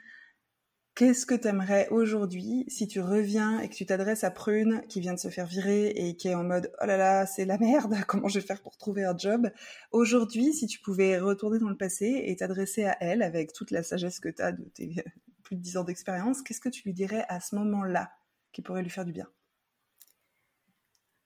Qu'est-ce 0.95 1.25
que 1.25 1.33
tu 1.33 1.47
aimerais 1.47 1.87
aujourd'hui 1.89 2.65
si 2.67 2.87
tu 2.87 3.01
reviens 3.01 3.59
et 3.59 3.67
que 3.67 3.73
tu 3.73 3.83
t'adresses 3.83 4.23
à 4.23 4.29
Prune 4.29 4.83
qui 4.87 5.01
vient 5.01 5.15
de 5.15 5.19
se 5.19 5.29
faire 5.29 5.47
virer 5.47 5.87
et 5.87 6.15
qui 6.15 6.27
est 6.27 6.35
en 6.35 6.43
mode 6.43 6.71
oh 6.83 6.85
là 6.85 6.97
là, 6.97 7.25
c'est 7.25 7.45
la 7.45 7.57
merde, 7.57 7.95
comment 8.07 8.27
je 8.27 8.39
vais 8.39 8.45
faire 8.45 8.61
pour 8.61 8.77
trouver 8.77 9.03
un 9.03 9.17
job? 9.17 9.49
Aujourd'hui, 9.91 10.53
si 10.53 10.67
tu 10.67 10.79
pouvais 10.79 11.17
retourner 11.17 11.57
dans 11.57 11.69
le 11.69 11.77
passé 11.77 12.21
et 12.25 12.35
t'adresser 12.35 12.85
à 12.85 12.95
elle 13.01 13.23
avec 13.23 13.53
toute 13.53 13.71
la 13.71 13.81
sagesse 13.81 14.19
que 14.19 14.29
tu 14.29 14.41
as 14.43 14.51
de 14.51 14.63
tes 14.65 15.03
plus 15.43 15.55
de 15.55 15.61
10 15.61 15.77
ans 15.77 15.83
d'expérience, 15.83 16.43
qu'est-ce 16.43 16.61
que 16.61 16.69
tu 16.69 16.83
lui 16.83 16.93
dirais 16.93 17.25
à 17.27 17.39
ce 17.39 17.55
moment-là 17.55 18.11
qui 18.51 18.61
pourrait 18.61 18.83
lui 18.83 18.91
faire 18.91 19.05
du 19.05 19.13
bien? 19.13 19.27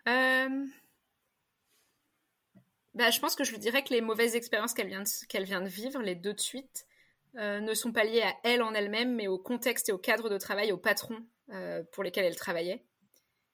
Euh, 0.08 0.66
bah, 2.94 3.12
je 3.12 3.20
pense 3.20 3.36
que 3.36 3.44
je 3.44 3.52
lui 3.52 3.60
dirais 3.60 3.84
que 3.84 3.94
les 3.94 4.00
mauvaises 4.00 4.38
expériences 4.38 4.74
qu'elle 4.74 5.44
vient 5.44 5.62
de 5.62 5.68
vivre, 5.68 6.02
les 6.02 6.16
deux 6.16 6.34
de 6.34 6.40
suite, 6.40 6.87
euh, 7.38 7.60
ne 7.60 7.74
sont 7.74 7.92
pas 7.92 8.04
liées 8.04 8.24
à 8.24 8.34
elle 8.44 8.62
en 8.62 8.74
elle-même, 8.74 9.16
mais 9.16 9.28
au 9.28 9.38
contexte 9.38 9.90
et 9.90 9.92
au 9.92 9.98
cadre 9.98 10.30
de 10.30 10.38
travail, 10.38 10.72
au 10.72 10.78
patron 10.78 11.18
euh, 11.52 11.84
pour 11.92 12.04
lesquels 12.04 12.26
elle 12.26 12.36
travaillait. 12.36 12.86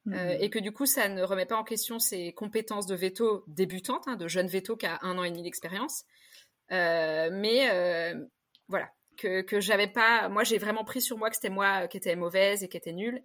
Euh, 0.07 0.09
mhm. 0.09 0.37
et 0.41 0.49
que 0.49 0.59
du 0.59 0.73
coup, 0.73 0.85
ça 0.85 1.07
ne 1.07 1.23
remet 1.23 1.45
pas 1.45 1.55
en 1.55 1.63
question 1.63 1.97
ses 1.97 2.33
compétences 2.33 2.87
de 2.87 2.95
veto 2.95 3.45
débutante, 3.47 4.03
hein, 4.07 4.17
de 4.17 4.27
jeune 4.27 4.47
veto 4.47 4.75
qui 4.75 4.85
a 4.85 4.99
un 5.01 5.17
an 5.17 5.23
et 5.23 5.31
demi 5.31 5.43
d'expérience. 5.43 6.03
mais 6.69 8.13
voilà, 8.67 8.89
que, 9.17 9.41
que 9.41 9.61
j'avais 9.61 9.87
pas. 9.87 10.27
Moi, 10.27 10.43
j'ai 10.43 10.57
vraiment 10.57 10.83
pris 10.83 11.01
sur 11.01 11.17
moi 11.17 11.29
que 11.29 11.35
c'était 11.35 11.49
moi 11.49 11.87
qui 11.87 11.97
étais 11.97 12.15
mauvaise 12.17 12.63
et 12.63 12.67
qui 12.67 12.75
était 12.75 12.91
nulle. 12.91 13.23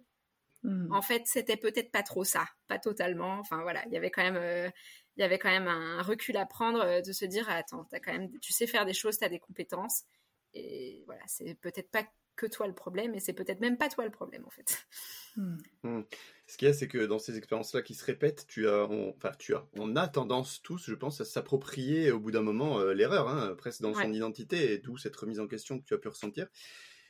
Mhm. 0.63 0.91
En 0.93 1.01
fait, 1.01 1.23
c'était 1.25 1.57
peut-être 1.57 1.91
pas 1.91 2.03
trop 2.03 2.23
ça, 2.23 2.45
pas 2.67 2.79
totalement. 2.79 3.39
Enfin 3.39 3.61
voilà, 3.61 3.83
il 3.87 3.93
y 3.93 3.97
avait 3.97 4.11
quand 4.11 4.23
même 4.23 4.71
il 5.19 5.21
y 5.21 5.25
avait 5.25 5.37
quand 5.37 5.49
même 5.49 5.67
un 5.67 6.01
recul 6.01 6.37
à 6.37 6.45
prendre 6.45 6.79
euh, 6.79 7.01
de 7.01 7.11
se 7.11 7.25
dire 7.25 7.49
attends, 7.49 7.85
as 7.91 7.99
quand 7.99 8.13
même, 8.13 8.31
tu 8.39 8.53
sais 8.53 8.67
faire 8.67 8.85
des 8.85 8.93
choses, 8.93 9.17
tu 9.17 9.25
as 9.25 9.29
des 9.29 9.39
compétences. 9.39 10.03
Et 10.53 11.03
voilà, 11.05 11.21
c'est 11.27 11.55
peut-être 11.55 11.91
pas 11.91 12.05
que 12.35 12.45
toi 12.45 12.67
le 12.67 12.73
problème, 12.73 13.13
et 13.15 13.19
c'est 13.19 13.33
peut-être 13.33 13.59
même 13.59 13.77
pas 13.77 13.89
toi 13.89 14.05
le 14.05 14.11
problème 14.11 14.45
en 14.45 14.49
fait. 14.49 14.87
Hmm. 15.35 15.57
Hmm. 15.83 16.01
Ce 16.47 16.57
qu'il 16.57 16.67
y 16.67 16.71
a, 16.71 16.73
c'est 16.73 16.87
que 16.87 17.05
dans 17.05 17.19
ces 17.19 17.37
expériences-là 17.37 17.81
qui 17.81 17.93
se 17.93 18.03
répètent, 18.05 18.47
tu 18.47 18.67
as, 18.67 18.87
on, 18.89 19.13
enfin, 19.15 19.31
tu 19.37 19.53
as, 19.53 19.67
on 19.77 19.95
a 19.95 20.07
tendance 20.07 20.61
tous, 20.61 20.85
je 20.85 20.95
pense, 20.95 21.21
à 21.21 21.25
s'approprier 21.25 22.11
au 22.11 22.19
bout 22.19 22.31
d'un 22.31 22.41
moment 22.41 22.79
euh, 22.79 22.93
l'erreur, 22.93 23.27
hein, 23.27 23.55
presque 23.57 23.81
dans 23.81 23.93
son 23.93 24.11
identité, 24.13 24.73
et 24.73 24.77
d'où 24.79 24.97
cette 24.97 25.15
remise 25.15 25.39
en 25.39 25.47
question 25.47 25.79
que 25.79 25.85
tu 25.85 25.93
as 25.93 25.97
pu 25.97 26.07
ressentir. 26.07 26.47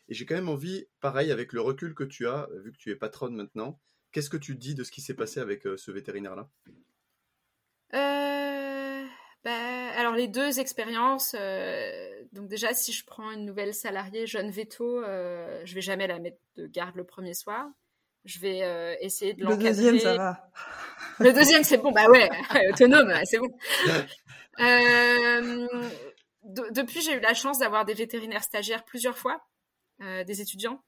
Et 0.10 0.15
j'ai 0.15 0.25
quand 0.25 0.36
même 0.36 0.49
envie, 0.49 0.88
pareil, 0.99 1.32
avec 1.32 1.54
le 1.54 1.62
recul 1.62 1.93
que 1.93 2.04
tu 2.04 2.28
as, 2.28 2.49
vu 2.63 2.71
que 2.71 2.78
tu 2.78 2.89
es 2.89 2.95
patronne 2.95 3.36
maintenant, 3.36 3.80
qu'est-ce 4.12 4.30
que 4.30 4.38
tu 4.38 4.56
dis 4.56 4.73
de 4.73 4.84
ce 4.84 4.91
qui 4.91 5.02
s'est 5.02 5.13
passé 5.13 5.39
avec 5.39 5.67
euh, 5.67 5.78
ce 5.78 5.91
vétérinaire-là? 5.91 6.49
Euh, 7.93 9.06
bah, 9.43 9.79
alors 10.00 10.14
les 10.14 10.28
deux 10.28 10.60
expériences, 10.60 11.36
euh, 11.38 12.24
donc 12.32 12.48
déjà 12.48 12.74
si 12.74 12.92
je 12.92 13.06
prends 13.06 13.32
une 13.32 13.46
nouvelle 13.46 13.74
salariée 13.74 14.28
jeune 14.28 14.50
veto, 14.50 15.04
euh, 15.04 15.62
je 15.66 15.76
vais 15.76 15.82
jamais 15.82 16.08
la 16.08 16.20
mettre 16.20 16.40
de 16.56 16.68
garde 16.68 16.96
le 16.96 17.04
premier 17.04 17.34
soir. 17.34 17.68
Je 18.26 18.40
vais 18.40 18.64
euh, 18.64 18.96
essayer 19.00 19.34
de 19.34 19.44
l'encadrer. 19.44 19.70
Le 19.70 19.76
deuxième 19.76 20.00
ça 20.00 20.16
va. 20.16 20.52
Le 21.20 21.34
deuxième 21.34 21.64
c'est 21.64 21.78
bon, 21.78 21.92
bah 21.92 22.10
ouais, 22.10 22.30
autonome, 22.74 23.14
c'est 23.26 23.40
bon. 23.40 23.50
depuis 26.72 27.02
j'ai 27.02 27.14
eu 27.14 27.20
la 27.20 27.34
chance 27.34 27.60
d'avoir 27.60 27.86
des 27.86 27.94
vétérinaires 27.94 28.44
stagiaires 28.44 28.86
plusieurs 28.86 29.18
fois, 29.18 29.42
des 30.00 30.42
étudiants. 30.42 30.84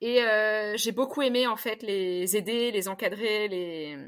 Et 0.00 0.22
j'ai 0.76 0.92
beaucoup 0.92 1.22
aimé 1.22 1.46
en 1.46 1.56
fait 1.56 1.82
les 1.82 2.36
aider, 2.36 2.70
les 2.70 2.88
encadrer, 2.88 3.48
les 3.48 3.98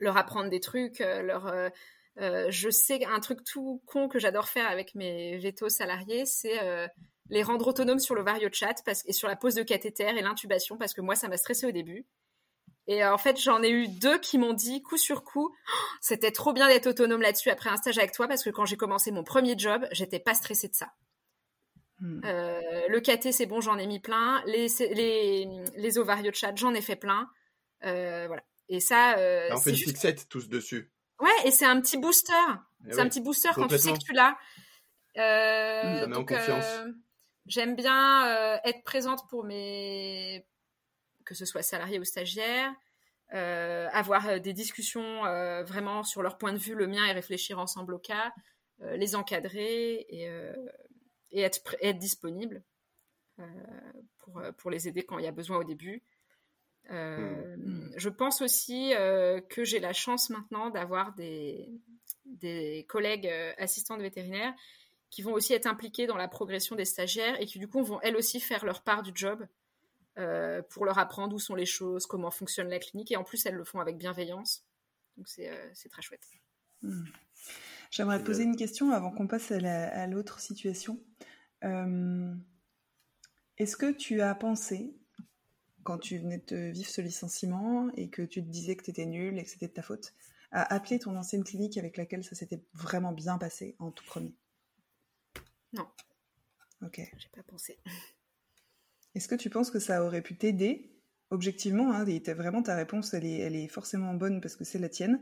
leur 0.00 0.16
apprendre 0.16 0.50
des 0.50 0.60
trucs, 0.60 1.00
euh, 1.00 1.22
leur 1.22 1.46
euh, 1.46 1.52
euh, 1.52 1.70
je 2.18 2.70
sais 2.70 3.04
un 3.04 3.20
truc 3.20 3.44
tout 3.44 3.82
con 3.86 4.08
que 4.08 4.18
j'adore 4.18 4.48
faire 4.48 4.68
avec 4.68 4.94
mes 4.94 5.38
vétos 5.38 5.68
salariés, 5.68 6.26
c'est 6.26 6.58
les 7.30 7.42
rendre 7.42 7.66
autonomes 7.66 7.98
sur 7.98 8.14
le 8.14 8.24
chat 8.52 8.74
parce, 8.84 9.04
et 9.06 9.12
sur 9.12 9.28
la 9.28 9.36
pose 9.36 9.54
de 9.54 9.62
cathéter 9.62 10.08
et 10.08 10.22
l'intubation 10.22 10.76
parce 10.76 10.94
que 10.94 11.00
moi 11.00 11.14
ça 11.14 11.28
m'a 11.28 11.36
stressé 11.36 11.66
au 11.66 11.72
début. 11.72 12.06
Et 12.90 13.04
en 13.04 13.18
fait, 13.18 13.38
j'en 13.38 13.62
ai 13.62 13.68
eu 13.68 13.86
deux 13.86 14.18
qui 14.18 14.38
m'ont 14.38 14.54
dit 14.54 14.82
coup 14.82 14.96
sur 14.96 15.22
coup, 15.22 15.54
oh, 15.54 15.72
c'était 16.00 16.30
trop 16.30 16.54
bien 16.54 16.68
d'être 16.68 16.86
autonome 16.86 17.20
là-dessus 17.20 17.50
après 17.50 17.68
un 17.68 17.76
stage 17.76 17.98
avec 17.98 18.12
toi 18.12 18.26
parce 18.26 18.42
que 18.42 18.48
quand 18.48 18.64
j'ai 18.64 18.78
commencé 18.78 19.10
mon 19.10 19.24
premier 19.24 19.58
job, 19.58 19.86
j'étais 19.92 20.18
pas 20.18 20.34
stressée 20.34 20.68
de 20.68 20.74
ça. 20.74 20.88
Hmm. 22.00 22.20
le 22.22 22.98
caté, 23.00 23.32
c'est 23.32 23.46
bon, 23.46 23.60
j'en 23.60 23.76
ai 23.76 23.86
mis 23.86 24.00
plein. 24.00 24.42
Les, 24.46 24.68
les, 24.94 25.48
les 25.76 25.98
ovario 25.98 26.32
chat, 26.32 26.54
j'en 26.56 26.72
ai 26.72 26.80
fait 26.80 26.96
plein. 26.96 27.28
voilà. 27.82 28.42
Et 28.68 28.80
ça. 28.80 29.18
Euh, 29.18 29.48
on 29.52 29.58
fait 29.58 29.70
une 29.70 29.76
fixette 29.76 30.28
tous 30.28 30.48
dessus. 30.48 30.90
Ouais, 31.20 31.30
et 31.44 31.50
c'est 31.50 31.66
un 31.66 31.80
petit 31.80 31.96
booster. 31.96 32.32
Eh 32.86 32.92
c'est 32.92 33.00
un 33.00 33.08
petit 33.08 33.20
booster 33.20 33.50
quand 33.54 33.66
tu 33.66 33.78
sais 33.78 33.92
que 33.92 33.98
tu 33.98 34.12
l'as. 34.12 34.36
Euh, 35.16 36.06
donc. 36.06 36.32
Euh, 36.32 36.92
j'aime 37.46 37.74
bien 37.74 38.26
euh, 38.28 38.58
être 38.64 38.84
présente 38.84 39.28
pour 39.28 39.44
mes. 39.44 40.46
que 41.24 41.34
ce 41.34 41.44
soit 41.44 41.62
salariés 41.62 41.98
ou 41.98 42.04
stagiaires. 42.04 42.72
avoir 43.30 44.40
des 44.40 44.52
discussions 44.52 45.22
vraiment 45.64 46.02
sur 46.02 46.22
leur 46.22 46.38
point 46.38 46.52
de 46.52 46.58
vue, 46.58 46.74
le 46.74 46.86
mien, 46.86 47.04
et 47.06 47.12
réfléchir 47.12 47.58
ensemble 47.58 47.94
au 47.94 47.98
cas. 47.98 48.32
les 48.80 49.14
encadrer 49.16 50.06
et, 50.08 50.30
et 51.32 51.40
être, 51.40 51.76
être 51.80 51.98
disponible. 51.98 52.62
pour, 54.18 54.40
pour 54.56 54.70
les 54.70 54.86
aider 54.88 55.04
quand 55.04 55.18
il 55.18 55.24
y 55.24 55.28
a 55.28 55.32
besoin 55.32 55.58
au 55.58 55.64
début. 55.64 56.04
Hmm. 56.88 57.90
Je 57.96 58.08
pense 58.08 58.40
aussi 58.40 58.92
que 59.50 59.64
j'ai 59.64 59.78
la 59.78 59.92
chance 59.92 60.30
maintenant 60.30 60.70
d'avoir 60.70 61.14
des, 61.14 61.68
des 62.24 62.86
collègues 62.88 63.28
assistants 63.58 63.96
de 63.96 64.02
vétérinaires 64.02 64.54
qui 65.10 65.22
vont 65.22 65.32
aussi 65.32 65.54
être 65.54 65.66
impliquées 65.66 66.06
dans 66.06 66.16
la 66.16 66.28
progression 66.28 66.76
des 66.76 66.84
stagiaires 66.84 67.40
et 67.40 67.46
qui 67.46 67.58
du 67.58 67.68
coup 67.68 67.82
vont 67.82 68.00
elles 68.02 68.16
aussi 68.16 68.40
faire 68.40 68.64
leur 68.64 68.82
part 68.82 69.02
du 69.02 69.12
job 69.14 69.46
euh, 70.18 70.62
pour 70.70 70.84
leur 70.84 70.98
apprendre 70.98 71.34
où 71.34 71.38
sont 71.38 71.54
les 71.54 71.66
choses, 71.66 72.06
comment 72.06 72.30
fonctionne 72.30 72.68
la 72.68 72.78
clinique 72.78 73.12
et 73.12 73.16
en 73.16 73.24
plus 73.24 73.46
elles 73.46 73.54
le 73.54 73.64
font 73.64 73.80
avec 73.80 73.96
bienveillance. 73.96 74.66
Donc 75.16 75.28
c'est 75.28 75.48
euh, 75.48 75.88
très 75.90 76.02
chouette. 76.02 76.26
Hmm. 76.82 77.04
J'aimerais 77.90 78.18
te 78.18 78.24
poser 78.24 78.42
une 78.42 78.56
question 78.56 78.90
avant 78.90 79.10
qu'on 79.10 79.26
passe 79.26 79.50
à 79.50 80.06
l'autre 80.06 80.40
situation. 80.40 81.00
Euh, 81.64 82.34
est-ce 83.56 83.76
que 83.76 83.92
tu 83.92 84.20
as 84.20 84.34
pensé, 84.34 84.94
quand 85.88 85.96
tu 85.96 86.18
venais 86.18 86.44
de 86.48 86.70
vivre 86.70 86.90
ce 86.90 87.00
licenciement 87.00 87.88
et 87.96 88.10
que 88.10 88.20
tu 88.20 88.42
te 88.44 88.50
disais 88.50 88.76
que 88.76 88.84
tu 88.84 88.90
étais 88.90 89.06
nul 89.06 89.38
et 89.38 89.42
que 89.42 89.48
c'était 89.48 89.68
de 89.68 89.72
ta 89.72 89.80
faute, 89.80 90.12
à 90.50 90.74
appeler 90.74 90.98
ton 90.98 91.16
ancienne 91.16 91.44
clinique 91.44 91.78
avec 91.78 91.96
laquelle 91.96 92.22
ça 92.22 92.34
s'était 92.34 92.62
vraiment 92.74 93.12
bien 93.12 93.38
passé 93.38 93.74
en 93.78 93.90
tout 93.90 94.04
premier? 94.04 94.36
Non. 95.72 95.86
Ok. 96.82 97.00
J'ai 97.16 97.30
pas 97.30 97.42
pensé. 97.42 97.78
Est-ce 99.14 99.28
que 99.28 99.34
tu 99.34 99.48
penses 99.48 99.70
que 99.70 99.78
ça 99.78 100.04
aurait 100.04 100.20
pu 100.20 100.36
t'aider? 100.36 100.92
Objectivement, 101.30 101.90
hein, 101.94 102.04
vraiment 102.34 102.62
ta 102.62 102.76
réponse, 102.76 103.14
elle 103.14 103.24
est, 103.24 103.38
elle 103.38 103.56
est 103.56 103.68
forcément 103.68 104.12
bonne 104.12 104.42
parce 104.42 104.56
que 104.56 104.64
c'est 104.64 104.78
la 104.78 104.90
tienne. 104.90 105.18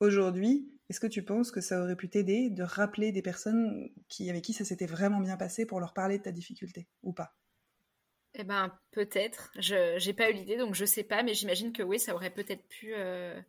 Aujourd'hui, 0.00 0.70
est-ce 0.90 1.00
que 1.00 1.06
tu 1.06 1.22
penses 1.22 1.50
que 1.50 1.62
ça 1.62 1.82
aurait 1.82 1.96
pu 1.96 2.10
t'aider 2.10 2.50
de 2.50 2.62
rappeler 2.62 3.10
des 3.10 3.22
personnes 3.22 3.88
qui, 4.08 4.28
avec 4.28 4.44
qui 4.44 4.52
ça 4.52 4.66
s'était 4.66 4.84
vraiment 4.84 5.20
bien 5.20 5.38
passé 5.38 5.64
pour 5.64 5.80
leur 5.80 5.94
parler 5.94 6.18
de 6.18 6.24
ta 6.24 6.32
difficulté 6.32 6.88
ou 7.02 7.14
pas? 7.14 7.39
Eh 8.34 8.44
ben, 8.44 8.72
peut-être. 8.92 9.50
Je 9.56 10.04
n'ai 10.04 10.12
pas 10.14 10.30
eu 10.30 10.34
l'idée, 10.34 10.56
donc 10.56 10.74
je 10.74 10.84
sais 10.84 11.02
pas, 11.02 11.22
mais 11.22 11.34
j'imagine 11.34 11.72
que 11.72 11.82
oui, 11.82 11.98
ça 11.98 12.14
aurait 12.14 12.30
peut-être 12.30 12.66
pu 12.68 12.92
euh, 12.94 13.40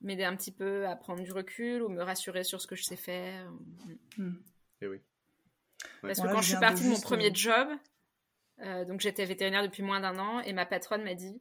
m'aider 0.00 0.24
un 0.24 0.34
petit 0.36 0.50
peu 0.50 0.86
à 0.86 0.96
prendre 0.96 1.22
du 1.22 1.32
recul 1.32 1.82
ou 1.82 1.88
me 1.88 2.02
rassurer 2.02 2.44
sur 2.44 2.60
ce 2.60 2.66
que 2.66 2.76
je 2.76 2.82
sais 2.82 2.96
faire. 2.96 3.50
Hmm. 4.16 4.34
Et 4.80 4.84
eh 4.84 4.88
oui. 4.88 5.00
Parce 6.02 6.20
que 6.20 6.26
quand 6.26 6.42
je 6.42 6.48
suis 6.50 6.60
partie 6.60 6.84
de, 6.84 6.88
mon 6.88 7.00
premier 7.00 7.32
job, 7.32 7.68
euh, 8.60 8.84
donc 8.84 9.00
j'étais 9.00 9.24
vétérinaire 9.24 9.62
depuis 9.62 9.82
moins 9.82 10.00
d'un 10.00 10.18
an, 10.18 10.40
et 10.40 10.52
ma 10.52 10.66
patronne 10.66 11.04
m'a 11.04 11.14
dit 11.14 11.40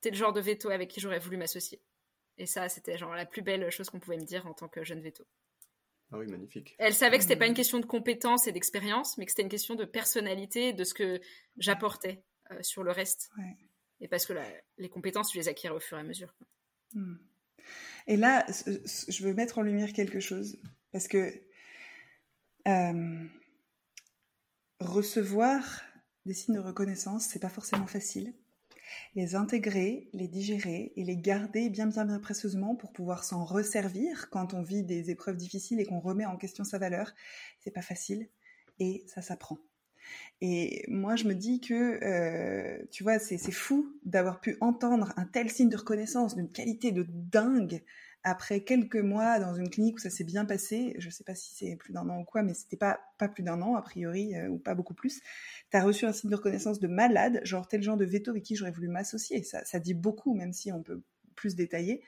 T'es 0.00 0.10
le 0.10 0.16
genre 0.16 0.32
de 0.32 0.40
veto 0.40 0.70
avec 0.70 0.88
qui 0.88 1.00
j'aurais 1.00 1.18
voulu 1.18 1.36
m'associer. 1.36 1.80
Et 2.36 2.46
ça, 2.46 2.68
c'était 2.68 2.98
genre 2.98 3.14
la 3.14 3.26
plus 3.26 3.42
belle 3.42 3.68
chose 3.70 3.90
qu'on 3.90 3.98
pouvait 3.98 4.16
me 4.16 4.24
dire 4.24 4.46
en 4.46 4.54
tant 4.54 4.68
que 4.68 4.84
jeune 4.84 5.00
veto. 5.00 5.24
Ah 6.10 6.18
oui, 6.18 6.26
magnifique. 6.26 6.74
Elle 6.78 6.94
savait 6.94 7.18
que 7.18 7.22
c'était 7.22 7.36
pas 7.36 7.46
une 7.46 7.54
question 7.54 7.80
de 7.80 7.86
compétence 7.86 8.46
et 8.46 8.52
d'expérience, 8.52 9.18
mais 9.18 9.26
que 9.26 9.32
c'était 9.32 9.42
une 9.42 9.50
question 9.50 9.74
de 9.74 9.84
personnalité, 9.84 10.72
de 10.72 10.84
ce 10.84 10.94
que 10.94 11.20
j'apportais 11.58 12.22
euh, 12.50 12.62
sur 12.62 12.82
le 12.82 12.92
reste. 12.92 13.30
Et 14.00 14.08
parce 14.08 14.24
que 14.24 14.32
les 14.78 14.88
compétences, 14.88 15.30
tu 15.30 15.38
les 15.38 15.48
acquiers 15.48 15.70
au 15.70 15.80
fur 15.80 15.98
et 15.98 16.00
à 16.00 16.04
mesure. 16.04 16.34
Hmm. 16.94 17.16
Et 18.06 18.16
là, 18.16 18.46
je 18.48 19.22
veux 19.22 19.34
mettre 19.34 19.58
en 19.58 19.62
lumière 19.62 19.92
quelque 19.92 20.20
chose, 20.20 20.58
parce 20.92 21.08
que 21.08 21.42
euh, 22.66 23.24
recevoir 24.80 25.82
des 26.24 26.32
signes 26.32 26.54
de 26.54 26.60
reconnaissance, 26.60 27.26
c'est 27.26 27.38
pas 27.38 27.50
forcément 27.50 27.86
facile. 27.86 28.34
Les 29.14 29.34
intégrer, 29.34 30.08
les 30.12 30.28
digérer 30.28 30.92
et 30.96 31.04
les 31.04 31.16
garder 31.16 31.68
bien 31.70 31.86
bien 31.86 32.04
bien 32.04 32.18
précieusement 32.18 32.74
pour 32.74 32.92
pouvoir 32.92 33.24
s'en 33.24 33.44
resservir 33.44 34.30
quand 34.30 34.54
on 34.54 34.62
vit 34.62 34.82
des 34.82 35.10
épreuves 35.10 35.36
difficiles 35.36 35.80
et 35.80 35.84
qu'on 35.84 36.00
remet 36.00 36.26
en 36.26 36.36
question 36.36 36.64
sa 36.64 36.78
valeur, 36.78 37.12
c'est 37.60 37.70
pas 37.70 37.82
facile 37.82 38.28
et 38.78 39.04
ça 39.06 39.22
s'apprend. 39.22 39.58
Et 40.40 40.84
moi, 40.88 41.16
je 41.16 41.24
me 41.24 41.34
dis 41.34 41.60
que, 41.60 42.02
euh, 42.02 42.84
tu 42.90 43.02
vois, 43.02 43.18
c'est 43.18 43.38
fou 43.50 43.92
d'avoir 44.04 44.40
pu 44.40 44.56
entendre 44.60 45.12
un 45.16 45.26
tel 45.26 45.50
signe 45.50 45.68
de 45.68 45.76
reconnaissance 45.76 46.36
d'une 46.36 46.50
qualité 46.50 46.92
de 46.92 47.04
dingue 47.08 47.82
après 48.24 48.60
quelques 48.60 48.96
mois 48.96 49.38
dans 49.38 49.54
une 49.54 49.70
clinique 49.70 49.96
où 49.96 50.00
ça 50.00 50.10
s'est 50.10 50.24
bien 50.24 50.44
passé, 50.44 50.94
je 50.98 51.06
ne 51.06 51.10
sais 51.10 51.24
pas 51.24 51.34
si 51.34 51.54
c'est 51.54 51.76
plus 51.76 51.92
d'un 51.92 52.08
an 52.08 52.20
ou 52.20 52.24
quoi, 52.24 52.42
mais 52.42 52.54
c'était 52.54 52.76
pas, 52.76 53.00
pas 53.18 53.28
plus 53.28 53.42
d'un 53.42 53.62
an, 53.62 53.76
a 53.76 53.82
priori, 53.82 54.34
euh, 54.34 54.48
ou 54.48 54.58
pas 54.58 54.74
beaucoup 54.74 54.94
plus, 54.94 55.20
tu 55.70 55.76
as 55.76 55.82
reçu 55.82 56.06
un 56.06 56.12
signe 56.12 56.30
de 56.30 56.36
reconnaissance 56.36 56.80
de 56.80 56.88
malade, 56.88 57.40
genre 57.44 57.68
tel 57.68 57.82
genre 57.82 57.96
de 57.96 58.04
veto 58.04 58.30
avec 58.30 58.42
qui 58.42 58.56
j'aurais 58.56 58.72
voulu 58.72 58.88
m'associer. 58.88 59.42
Ça, 59.42 59.64
ça 59.64 59.78
dit 59.78 59.94
beaucoup, 59.94 60.34
même 60.34 60.52
si 60.52 60.72
on 60.72 60.82
peut 60.82 61.02
plus 61.34 61.54
détailler. 61.54 62.02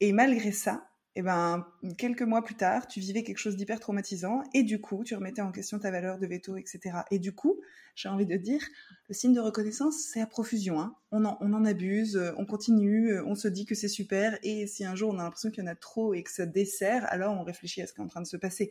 Et 0.00 0.12
malgré 0.12 0.52
ça, 0.52 0.89
et 1.16 1.20
eh 1.20 1.22
ben, 1.22 1.66
quelques 1.98 2.22
mois 2.22 2.44
plus 2.44 2.54
tard, 2.54 2.86
tu 2.86 3.00
vivais 3.00 3.24
quelque 3.24 3.38
chose 3.38 3.56
d'hyper 3.56 3.80
traumatisant 3.80 4.44
et 4.54 4.62
du 4.62 4.80
coup, 4.80 5.02
tu 5.02 5.16
remettais 5.16 5.42
en 5.42 5.50
question 5.50 5.80
ta 5.80 5.90
valeur 5.90 6.20
de 6.20 6.26
veto, 6.28 6.56
etc. 6.56 6.98
Et 7.10 7.18
du 7.18 7.32
coup, 7.32 7.60
j'ai 7.96 8.08
envie 8.08 8.26
de 8.26 8.36
dire, 8.36 8.60
le 9.08 9.14
signe 9.14 9.34
de 9.34 9.40
reconnaissance, 9.40 9.98
c'est 9.98 10.20
à 10.20 10.26
profusion. 10.26 10.80
Hein. 10.80 10.94
On, 11.10 11.24
en, 11.24 11.64
abuse, 11.64 12.16
on 12.36 12.46
continue, 12.46 13.18
on 13.22 13.34
se 13.34 13.48
dit 13.48 13.66
que 13.66 13.74
c'est 13.74 13.88
super 13.88 14.38
et 14.44 14.68
si 14.68 14.84
un 14.84 14.94
jour 14.94 15.12
on 15.12 15.18
a 15.18 15.24
l'impression 15.24 15.50
qu'il 15.50 15.64
y 15.64 15.66
en 15.66 15.70
a 15.70 15.74
trop 15.74 16.14
et 16.14 16.22
que 16.22 16.30
ça 16.30 16.46
dessert, 16.46 17.04
alors 17.10 17.34
on 17.34 17.42
réfléchit 17.42 17.82
à 17.82 17.88
ce 17.88 17.92
qui 17.92 18.00
est 18.00 18.04
en 18.04 18.08
train 18.08 18.22
de 18.22 18.28
se 18.28 18.36
passer. 18.36 18.70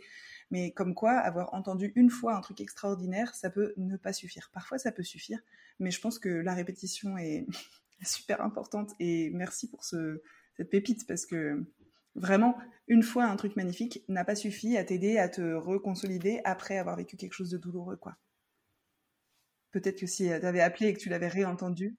Mais 0.49 0.71
comme 0.71 0.95
quoi, 0.95 1.11
avoir 1.11 1.53
entendu 1.53 1.91
une 1.97 2.09
fois 2.09 2.37
un 2.37 2.41
truc 2.41 2.61
extraordinaire, 2.61 3.35
ça 3.35 3.49
peut 3.49 3.73
ne 3.75 3.97
pas 3.97 4.13
suffire. 4.13 4.49
Parfois, 4.53 4.77
ça 4.77 4.93
peut 4.93 5.03
suffire, 5.03 5.39
mais 5.79 5.91
je 5.91 5.99
pense 5.99 6.19
que 6.19 6.29
la 6.29 6.53
répétition 6.53 7.17
est 7.17 7.45
super 8.01 8.41
importante 8.41 8.91
et 9.01 9.29
merci 9.31 9.67
pour 9.67 9.83
ce, 9.83 10.21
cette 10.55 10.69
pépite 10.69 11.05
parce 11.05 11.25
que 11.25 11.65
Vraiment, 12.19 12.57
une 12.87 13.01
fois 13.01 13.25
un 13.25 13.35
truc 13.37 13.55
magnifique 13.55 14.03
n'a 14.09 14.25
pas 14.25 14.35
suffi 14.35 14.75
à 14.75 14.83
t'aider 14.83 15.17
à 15.17 15.29
te 15.29 15.53
reconsolider 15.53 16.41
après 16.43 16.77
avoir 16.77 16.97
vécu 16.97 17.15
quelque 17.15 17.33
chose 17.33 17.49
de 17.49 17.57
douloureux, 17.57 17.95
quoi. 17.95 18.17
Peut-être 19.71 19.99
que 19.99 20.07
si 20.07 20.25
tu 20.25 20.31
avais 20.31 20.61
appelé 20.61 20.87
et 20.87 20.93
que 20.93 20.99
tu 20.99 21.09
l'avais 21.09 21.27
réentendu. 21.27 21.95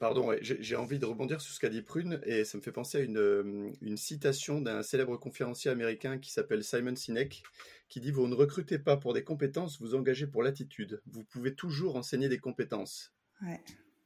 Pardon, 0.00 0.34
j'ai 0.40 0.76
envie 0.76 0.98
de 0.98 1.04
rebondir 1.04 1.40
sur 1.40 1.52
ce 1.52 1.60
qu'a 1.60 1.68
dit 1.68 1.82
Prune 1.82 2.20
et 2.24 2.44
ça 2.44 2.58
me 2.58 2.62
fait 2.62 2.72
penser 2.72 2.98
à 2.98 3.00
une, 3.02 3.18
euh, 3.18 3.70
une 3.82 3.96
citation 3.96 4.60
d'un 4.60 4.82
célèbre 4.82 5.16
conférencier 5.16 5.70
américain 5.70 6.18
qui 6.18 6.32
s'appelle 6.32 6.64
Simon 6.64 6.96
Sinek 6.96 7.42
qui 7.88 8.00
dit 8.00 8.10
Vous 8.10 8.26
ne 8.26 8.34
recrutez 8.34 8.78
pas 8.78 8.96
pour 8.96 9.14
des 9.14 9.22
compétences, 9.22 9.80
vous 9.80 9.94
engagez 9.94 10.26
pour 10.26 10.42
l'attitude. 10.42 11.02
Vous 11.06 11.22
pouvez 11.22 11.54
toujours 11.54 11.96
enseigner 11.96 12.28
des 12.28 12.38
compétences. 12.38 13.12
Ouais. 13.42 13.62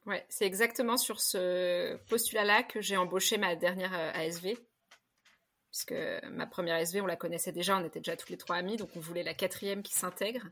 Ouais, 0.07 0.25
c'est 0.29 0.47
exactement 0.47 0.97
sur 0.97 1.21
ce 1.21 1.97
postulat-là 2.09 2.63
que 2.63 2.81
j'ai 2.81 2.97
embauché 2.97 3.39
ma 3.39 3.55
dernière 3.55 3.95
euh, 3.95 4.11
ASV 4.13 4.59
puisque 5.71 5.95
ma 6.31 6.47
première 6.47 6.77
SV, 6.77 7.01
on 7.01 7.07
la 7.07 7.17
connaissait 7.17 7.53
déjà, 7.53 7.77
on 7.79 7.85
était 7.85 8.01
déjà 8.01 8.17
tous 8.17 8.31
les 8.31 8.37
trois 8.37 8.57
amis, 8.57 8.77
donc 8.77 8.91
on 8.97 9.01
voulait 9.01 9.23
la 9.23 9.35
quatrième 9.35 9.83
qui 9.83 9.95
s'intègre. 9.95 10.49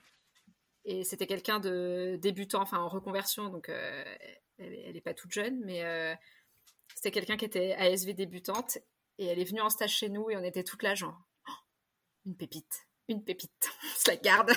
Et 0.84 1.04
c'était 1.04 1.26
quelqu'un 1.26 1.58
de 1.60 2.16
débutant, 2.20 2.62
enfin 2.62 2.78
en 2.78 2.88
reconversion, 2.88 3.50
donc 3.50 3.68
euh, 3.68 4.04
elle 4.58 4.92
n'est 4.92 5.00
pas 5.00 5.14
toute 5.14 5.32
jeune, 5.32 5.60
mais 5.64 5.84
euh, 5.84 6.14
c'était 6.94 7.10
quelqu'un 7.10 7.36
qui 7.36 7.44
était 7.44 7.74
ASV 7.74 8.14
débutante, 8.14 8.78
et 9.18 9.26
elle 9.26 9.38
est 9.38 9.44
venue 9.44 9.60
en 9.60 9.70
stage 9.70 9.96
chez 9.96 10.08
nous, 10.08 10.30
et 10.30 10.36
on 10.36 10.42
était 10.42 10.64
toute 10.64 10.82
la 10.82 10.94
genre, 10.94 11.20
oh, 11.48 11.52
une 12.26 12.36
pépite, 12.36 12.86
une 13.08 13.24
pépite, 13.24 13.70
on 13.84 13.98
se 13.98 14.10
la 14.10 14.16
garde. 14.16 14.52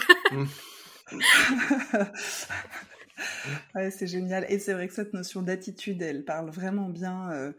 c'est 3.91 4.07
génial. 4.07 4.45
Et 4.49 4.59
c'est 4.59 4.73
vrai 4.73 4.87
que 4.87 4.93
cette 4.93 5.13
notion 5.13 5.41
d'attitude, 5.41 6.01
elle 6.01 6.23
parle 6.23 6.49
vraiment 6.49 6.89
bien. 6.89 7.31
Euh, 7.31 7.51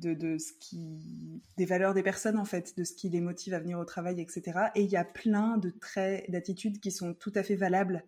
de, 0.00 0.38
ce 0.38 0.52
qui, 0.58 1.42
des 1.56 1.64
valeurs 1.64 1.94
des 1.94 2.02
personnes 2.02 2.38
en 2.38 2.44
fait, 2.44 2.76
de 2.76 2.84
ce 2.84 2.94
qui 2.94 3.08
les 3.08 3.20
motive 3.20 3.54
à 3.54 3.58
venir 3.58 3.78
au 3.78 3.84
travail, 3.84 4.20
etc. 4.20 4.42
Et 4.74 4.82
il 4.82 4.90
y 4.90 4.96
a 4.96 5.04
plein 5.04 5.58
de 5.58 5.70
traits, 5.70 6.30
d'attitudes 6.30 6.80
qui 6.80 6.90
sont 6.90 7.14
tout 7.14 7.32
à 7.34 7.42
fait 7.42 7.56
valables 7.56 8.04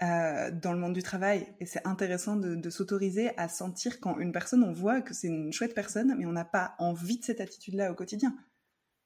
euh, 0.00 0.52
dans 0.52 0.72
le 0.72 0.78
monde 0.78 0.92
du 0.92 1.02
travail. 1.02 1.46
Et 1.58 1.66
c'est 1.66 1.84
intéressant 1.86 2.36
de, 2.36 2.70
s'autoriser 2.70 3.36
à 3.36 3.48
sentir 3.48 3.98
quand 4.00 4.18
une 4.18 4.32
personne, 4.32 4.62
on 4.62 4.72
voit 4.72 5.00
que 5.00 5.12
c'est 5.12 5.26
une 5.26 5.52
chouette 5.52 5.74
personne, 5.74 6.14
mais 6.18 6.26
on 6.26 6.32
n'a 6.32 6.44
pas 6.44 6.74
envie 6.78 7.18
de 7.18 7.24
cette 7.24 7.40
attitude-là 7.40 7.90
au 7.90 7.94
quotidien. 7.94 8.36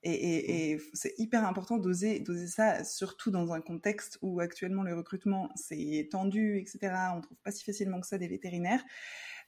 Et, 0.04 0.78
c'est 0.94 1.14
hyper 1.16 1.46
important 1.46 1.78
d'oser, 1.78 2.18
d'oser 2.18 2.48
ça, 2.48 2.82
surtout 2.82 3.30
dans 3.30 3.52
un 3.52 3.60
contexte 3.60 4.18
où 4.20 4.40
actuellement 4.40 4.82
le 4.82 4.94
recrutement 4.94 5.48
c'est 5.54 6.08
tendu, 6.10 6.58
etc. 6.58 6.92
On 7.14 7.20
trouve 7.20 7.38
pas 7.38 7.52
si 7.52 7.64
facilement 7.64 8.00
que 8.00 8.06
ça 8.06 8.18
des 8.18 8.26
vétérinaires 8.26 8.82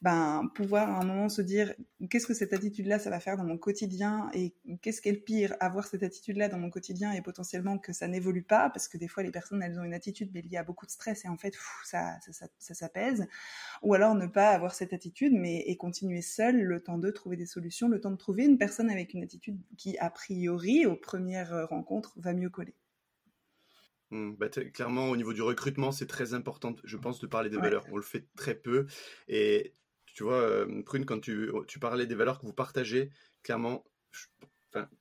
ben, 0.05 0.51
pouvoir 0.55 0.91
à 0.91 1.01
un 1.01 1.07
moment 1.07 1.31
se 1.31 1.41
dire 1.41 1.73
qu'est-ce 2.11 2.27
que 2.27 2.35
cette 2.35 2.53
attitude-là, 2.53 2.99
ça 2.99 3.09
va 3.09 3.21
faire 3.21 3.39
dans 3.39 3.45
mon 3.45 3.57
quotidien 3.57 4.29
et 4.35 4.55
qu'est-ce 4.83 5.01
qu'est 5.01 5.13
le 5.13 5.21
pire, 5.21 5.57
avoir 5.61 5.87
cette 5.87 6.03
attitude-là 6.03 6.51
dans 6.51 6.59
mon 6.59 6.69
quotidien 6.69 7.13
et 7.13 7.23
potentiellement 7.23 7.79
que 7.79 7.95
ça 7.95 8.07
n'évolue 8.07 8.43
pas, 8.43 8.69
parce 8.69 8.87
que 8.87 8.99
des 8.99 9.09
fois 9.09 9.23
les 9.23 9.31
personnes, 9.31 9.63
elles 9.63 9.81
ont 9.81 9.83
une 9.83 9.95
attitude 9.95 10.31
mais 10.35 10.43
liée 10.43 10.59
à 10.59 10.63
beaucoup 10.63 10.85
de 10.85 10.91
stress 10.91 11.25
et 11.25 11.29
en 11.29 11.39
fait, 11.39 11.55
ça, 11.87 12.19
ça, 12.21 12.49
ça, 12.59 12.75
s'apaise. 12.75 13.27
Ou 13.81 13.95
alors 13.95 14.15
ne 14.15 14.27
pas 14.27 14.51
avoir 14.51 14.75
cette 14.75 14.93
attitude 14.93 15.33
mais 15.33 15.61
et 15.61 15.79
continuer 15.79 16.21
seul 16.21 16.61
le 16.61 16.83
temps 16.83 16.99
de 16.99 17.11
trouver 17.11 17.39
des 17.39 17.47
solutions, 17.47 17.89
le 17.89 17.99
temps 17.99 18.11
de 18.11 18.19
trouver 18.19 18.45
une 18.45 18.59
personne 18.59 18.91
avec 18.91 19.15
une 19.15 19.23
attitude 19.23 19.59
qui, 19.79 19.97
a 19.97 20.11
priori, 20.11 20.85
aux 20.85 20.97
premières 20.97 21.67
rencontres, 21.71 22.13
va 22.19 22.35
mieux 22.35 22.51
coller. 22.51 22.75
Mmh, 24.11 24.35
bah, 24.37 24.51
clairement, 24.51 25.09
au 25.09 25.17
niveau 25.17 25.33
du 25.33 25.41
recrutement, 25.41 25.93
c'est 25.93 26.07
très 26.07 26.35
important, 26.35 26.77
je 26.85 26.97
pense, 26.99 27.21
de 27.21 27.27
parler 27.27 27.49
des 27.49 27.57
valeurs. 27.57 27.87
On 27.91 27.97
le 27.97 28.03
fait 28.03 28.27
très 28.37 28.55
peu. 28.55 28.87
Et 29.29 29.73
tu 30.15 30.23
vois, 30.23 30.41
euh, 30.41 30.83
Prune, 30.83 31.05
quand 31.05 31.21
tu, 31.21 31.79
parlais 31.81 32.07
des 32.07 32.15
valeurs 32.15 32.39
que 32.39 32.47
vous 32.47 32.53
partagez, 32.53 33.11
clairement, 33.43 33.85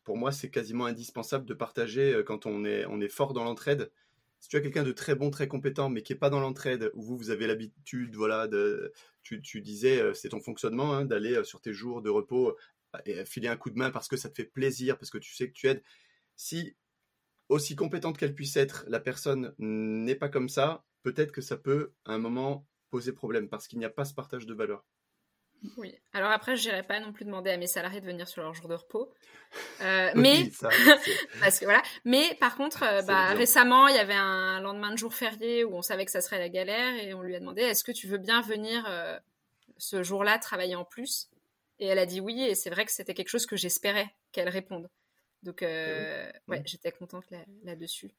pour 0.04 0.18
moi, 0.18 0.32
c'est 0.32 0.50
quasiment 0.50 0.86
indispensable 0.86 1.46
de 1.46 1.54
partager 1.54 2.14
euh, 2.14 2.24
quand 2.24 2.46
on 2.46 2.66
est, 2.66 3.10
fort 3.10 3.34
dans 3.34 3.44
l'entraide. 3.44 3.92
si 4.40 4.50
tu 4.50 4.58
as 4.58 4.62
quelqu'un 4.62 4.84
de 4.84 4.92
très 4.92 5.16
bon, 5.16 5.30
très 5.30 5.48
compétent, 5.48 5.90
mais 5.90 6.02
qui 6.02 6.14
est 6.14 6.18
pas 6.18 6.32
dans 6.32 6.40
l'entraide, 6.40 6.92
où 6.96 7.04
vous, 7.04 7.18
vous 7.18 7.30
avez 7.30 7.48
l'habitude, 7.48 8.16
voilà, 8.16 8.50
tu, 9.22 9.62
disais, 9.62 10.02
euh, 10.02 10.14
c'est 10.16 10.30
ton 10.30 10.42
fonctionnement, 10.42 10.94
hein, 10.94 11.06
d'aller 11.06 11.44
sur 11.44 11.62
tes 11.62 11.74
jours 11.74 12.02
de 12.02 12.10
repos 12.10 12.58
et 13.06 13.26
filer 13.26 13.48
un 13.48 13.58
coup 13.58 13.72
de 13.72 13.78
main 13.78 13.90
parce 13.90 14.08
que 14.08 14.18
ça 14.18 14.30
te 14.30 14.36
fait 14.36 14.46
plaisir, 14.46 14.98
parce 15.00 15.10
que 15.10 15.18
tu 15.18 15.34
sais 15.34 15.48
que 15.48 15.54
tu 15.54 15.68
aides. 15.68 15.84
Si 16.36 16.76
aussi 17.50 17.76
compétente 17.76 18.18
qu'elle 18.18 18.36
puisse 18.36 18.56
être, 18.56 18.86
la 18.88 19.00
personne 19.00 19.54
n'est 19.60 20.16
pas 20.16 20.30
comme 20.30 20.50
ça, 20.50 20.86
peut-être 21.04 21.32
que 21.32 21.42
ça 21.42 21.58
peut, 21.58 21.94
à 22.06 22.14
un 22.14 22.20
moment, 22.20 22.68
poser 22.90 23.12
problème 23.12 23.50
parce 23.50 23.68
qu'il 23.68 23.80
n'y 23.80 23.86
a 23.86 23.90
pas 23.90 24.06
ce 24.06 24.14
partage 24.14 24.46
de 24.46 24.54
valeur. 24.54 24.86
Oui. 25.78 25.96
Alors 26.14 26.32
après, 26.32 26.56
je 26.56 26.70
n'irai 26.70 26.84
pas 26.84 27.00
non 27.00 27.14
plus 27.14 27.26
demander 27.26 27.52
à 27.52 27.58
mes 27.58 27.68
salariés 27.68 28.02
de 28.02 28.06
venir 28.06 28.28
sur 28.28 28.42
leur 28.42 28.54
jour 28.54 28.68
de 28.68 28.76
repos. 28.76 29.14
Euh, 29.82 30.12
mais 30.16 30.52
parce 31.40 31.60
que 31.60 31.66
voilà. 31.66 31.82
Mais 32.06 32.36
par 32.40 32.56
contre, 32.56 32.84
euh, 32.84 33.02
bah, 33.04 33.34
récemment, 33.34 33.88
il 33.88 33.96
y 33.96 34.00
avait 34.00 34.14
un 34.14 34.60
lendemain 34.60 34.92
de 34.92 34.98
jour 34.98 35.14
férié 35.14 35.64
où 35.64 35.76
on 35.76 35.82
savait 35.82 36.06
que 36.06 36.12
ça 36.12 36.22
serait 36.22 36.40
la 36.40 36.50
galère 36.50 36.96
et 36.96 37.14
on 37.14 37.22
lui 37.22 37.36
a 37.36 37.40
demandé 37.40 37.62
est-ce 37.62 37.84
que 37.84 37.92
tu 37.92 38.08
veux 38.08 38.18
bien 38.18 38.42
venir 38.42 38.86
euh, 38.88 39.18
ce 39.78 40.04
jour-là 40.04 40.38
travailler 40.38 40.76
en 40.76 40.86
plus? 40.86 41.30
Et 41.80 41.88
elle 41.88 42.00
a 42.00 42.06
dit 42.06 42.20
oui. 42.20 42.44
Et 42.44 42.56
c'est 42.56 42.70
vrai 42.70 42.86
que 42.86 42.92
c'était 42.92 43.14
quelque 43.14 43.30
chose 43.30 43.46
que 43.46 43.56
j'espérais 43.56 44.14
qu'elle 44.32 44.50
réponde. 44.50 44.90
Donc 45.44 45.60
ouais, 45.62 46.32
mmh. 46.48 46.56
j'étais 46.66 46.92
contente 46.92 47.26
là-dessus. 47.64 48.12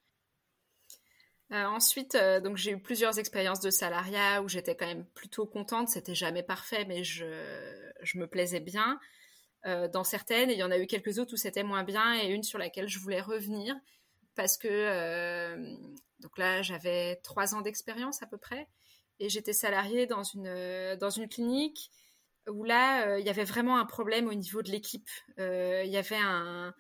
Euh, 1.52 1.64
ensuite, 1.66 2.14
euh, 2.14 2.40
donc 2.40 2.56
j'ai 2.56 2.72
eu 2.72 2.80
plusieurs 2.80 3.18
expériences 3.18 3.60
de 3.60 3.70
salariat 3.70 4.42
où 4.42 4.48
j'étais 4.48 4.76
quand 4.76 4.86
même 4.86 5.04
plutôt 5.14 5.46
contente. 5.46 5.88
C'était 5.88 6.14
jamais 6.14 6.42
parfait, 6.42 6.84
mais 6.86 7.04
je, 7.04 7.24
me 8.14 8.26
plaisais 8.26 8.60
bien 8.60 8.98
euh, 9.66 9.88
dans 9.88 10.04
certaines. 10.04 10.50
Et 10.50 10.54
il 10.54 10.58
y 10.58 10.62
en 10.62 10.70
a 10.70 10.78
eu 10.78 10.86
quelques 10.86 11.18
autres 11.18 11.34
où 11.34 11.36
c'était 11.36 11.62
moins 11.62 11.84
bien 11.84 12.14
et 12.20 12.28
une 12.28 12.42
sur 12.42 12.58
laquelle 12.58 12.88
je 12.88 12.98
voulais 12.98 13.20
revenir 13.20 13.74
parce 14.36 14.58
que 14.58 15.54
donc 16.18 16.38
là 16.38 16.60
j'avais 16.60 17.20
trois 17.22 17.54
ans 17.54 17.60
d'expérience 17.60 18.20
à 18.20 18.26
peu 18.26 18.36
près 18.36 18.66
et 19.20 19.28
j'étais 19.28 19.52
salariée 19.52 20.06
dans 20.06 20.24
une 20.24 20.96
dans 20.96 21.10
une 21.10 21.28
clinique 21.28 21.92
où 22.48 22.64
là 22.64 23.16
il 23.20 23.24
y 23.24 23.30
avait 23.30 23.44
vraiment 23.44 23.78
un 23.78 23.84
problème 23.84 24.26
au 24.26 24.34
niveau 24.34 24.62
de 24.62 24.72
l'équipe. 24.72 25.08
Il 25.38 25.86
y 25.86 25.96
avait 25.96 26.18
un 26.18 26.74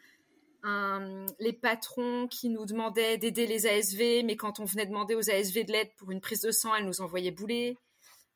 les 1.38 1.52
patrons 1.52 2.26
qui 2.28 2.48
nous 2.48 2.66
demandaient 2.66 3.18
d'aider 3.18 3.46
les 3.46 3.66
ASV, 3.66 4.24
mais 4.24 4.36
quand 4.36 4.60
on 4.60 4.64
venait 4.64 4.86
demander 4.86 5.14
aux 5.14 5.30
ASV 5.30 5.64
de 5.64 5.72
l'aide 5.72 5.90
pour 5.96 6.10
une 6.10 6.20
prise 6.20 6.40
de 6.40 6.50
sang, 6.50 6.74
elles 6.74 6.86
nous 6.86 7.00
envoyaient 7.00 7.30
bouler. 7.30 7.76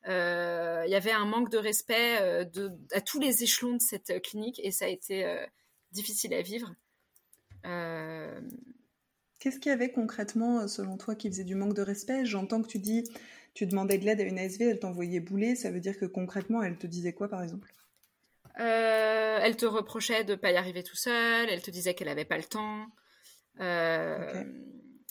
Euh, 0.09 0.85
il 0.87 0.91
y 0.91 0.95
avait 0.95 1.13
un 1.13 1.27
manque 1.27 1.51
de 1.51 1.59
respect 1.59 2.19
euh, 2.23 2.45
à 2.93 3.01
tous 3.01 3.21
les 3.21 3.43
échelons 3.43 3.75
de 3.75 3.81
cette 3.81 4.23
clinique 4.23 4.61
et 4.63 4.71
ça 4.71 4.87
a 4.87 4.89
été 4.89 5.25
euh, 5.25 5.45
difficile 5.93 6.33
à 6.35 6.43
vivre. 6.43 6.75
Qu'est-ce 9.39 9.59
qu'il 9.61 9.71
y 9.71 9.75
avait 9.75 9.93
concrètement, 9.93 10.67
selon 10.67 10.97
toi, 10.97 11.15
qui 11.15 11.29
faisait 11.29 11.45
du 11.45 11.55
manque 11.55 11.75
de 11.75 11.83
respect? 11.83 12.25
J'entends 12.25 12.63
que 12.63 12.69
tu 12.69 12.79
dis, 12.79 13.05
tu 13.55 13.67
demandais 13.67 13.99
de 13.99 14.05
l'aide 14.05 14.21
à 14.21 14.25
une 14.25 14.39
ASV, 14.39 14.63
elle 14.63 14.81
t'envoyait 14.81 15.21
bouler. 15.21 15.55
Ça 15.55 15.71
veut 15.71 15.81
dire 15.81 15.99
que 15.99 16.07
concrètement, 16.07 16.63
elle 16.63 16.77
te 16.77 16.87
disait 16.87 17.13
quoi, 17.13 17.29
par 17.29 17.43
exemple? 17.43 17.73
Euh, 18.59 19.39
elle 19.41 19.57
te 19.57 19.67
reprochait 19.67 20.25
de 20.25 20.33
ne 20.33 20.37
pas 20.37 20.51
y 20.51 20.57
arriver 20.57 20.83
tout 20.83 20.97
seul. 20.97 21.49
Elle 21.49 21.63
te 21.63 21.71
disait 21.71 21.95
qu'elle 21.95 22.09
n'avait 22.09 22.25
pas 22.25 22.39
le 22.39 22.45
temps. 22.45 22.87
Euh, 23.61 24.45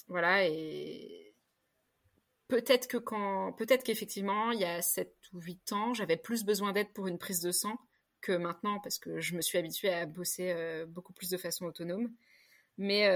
voilà, 0.08 0.46
et 0.46 1.34
peut-être 2.48 2.88
que 2.88 2.98
quand, 2.98 3.54
peut-être 3.54 3.84
qu'effectivement, 3.84 4.52
il 4.52 4.60
y 4.60 4.66
a 4.66 4.82
7 4.82 5.14
ou 5.34 5.42
8 5.42 5.74
ans, 5.74 5.94
j'avais 5.94 6.18
plus 6.18 6.46
besoin 6.46 6.72
d'aide 6.72 6.92
pour 6.94 7.08
une 7.08 7.18
prise 7.18 7.42
de 7.42 7.52
sang 7.52 7.78
que 8.22 8.32
maintenant, 8.32 8.80
parce 8.80 8.98
que 9.00 9.20
je 9.20 9.36
me 9.36 9.42
suis 9.42 9.58
habituée 9.58 9.90
à 9.90 10.06
bosser 10.06 10.52
euh, 10.52 10.86
beaucoup 10.86 11.14
plus 11.14 11.30
de 11.30 11.38
façon 11.38 11.66
autonome. 11.66 12.10
Mais 12.78 13.10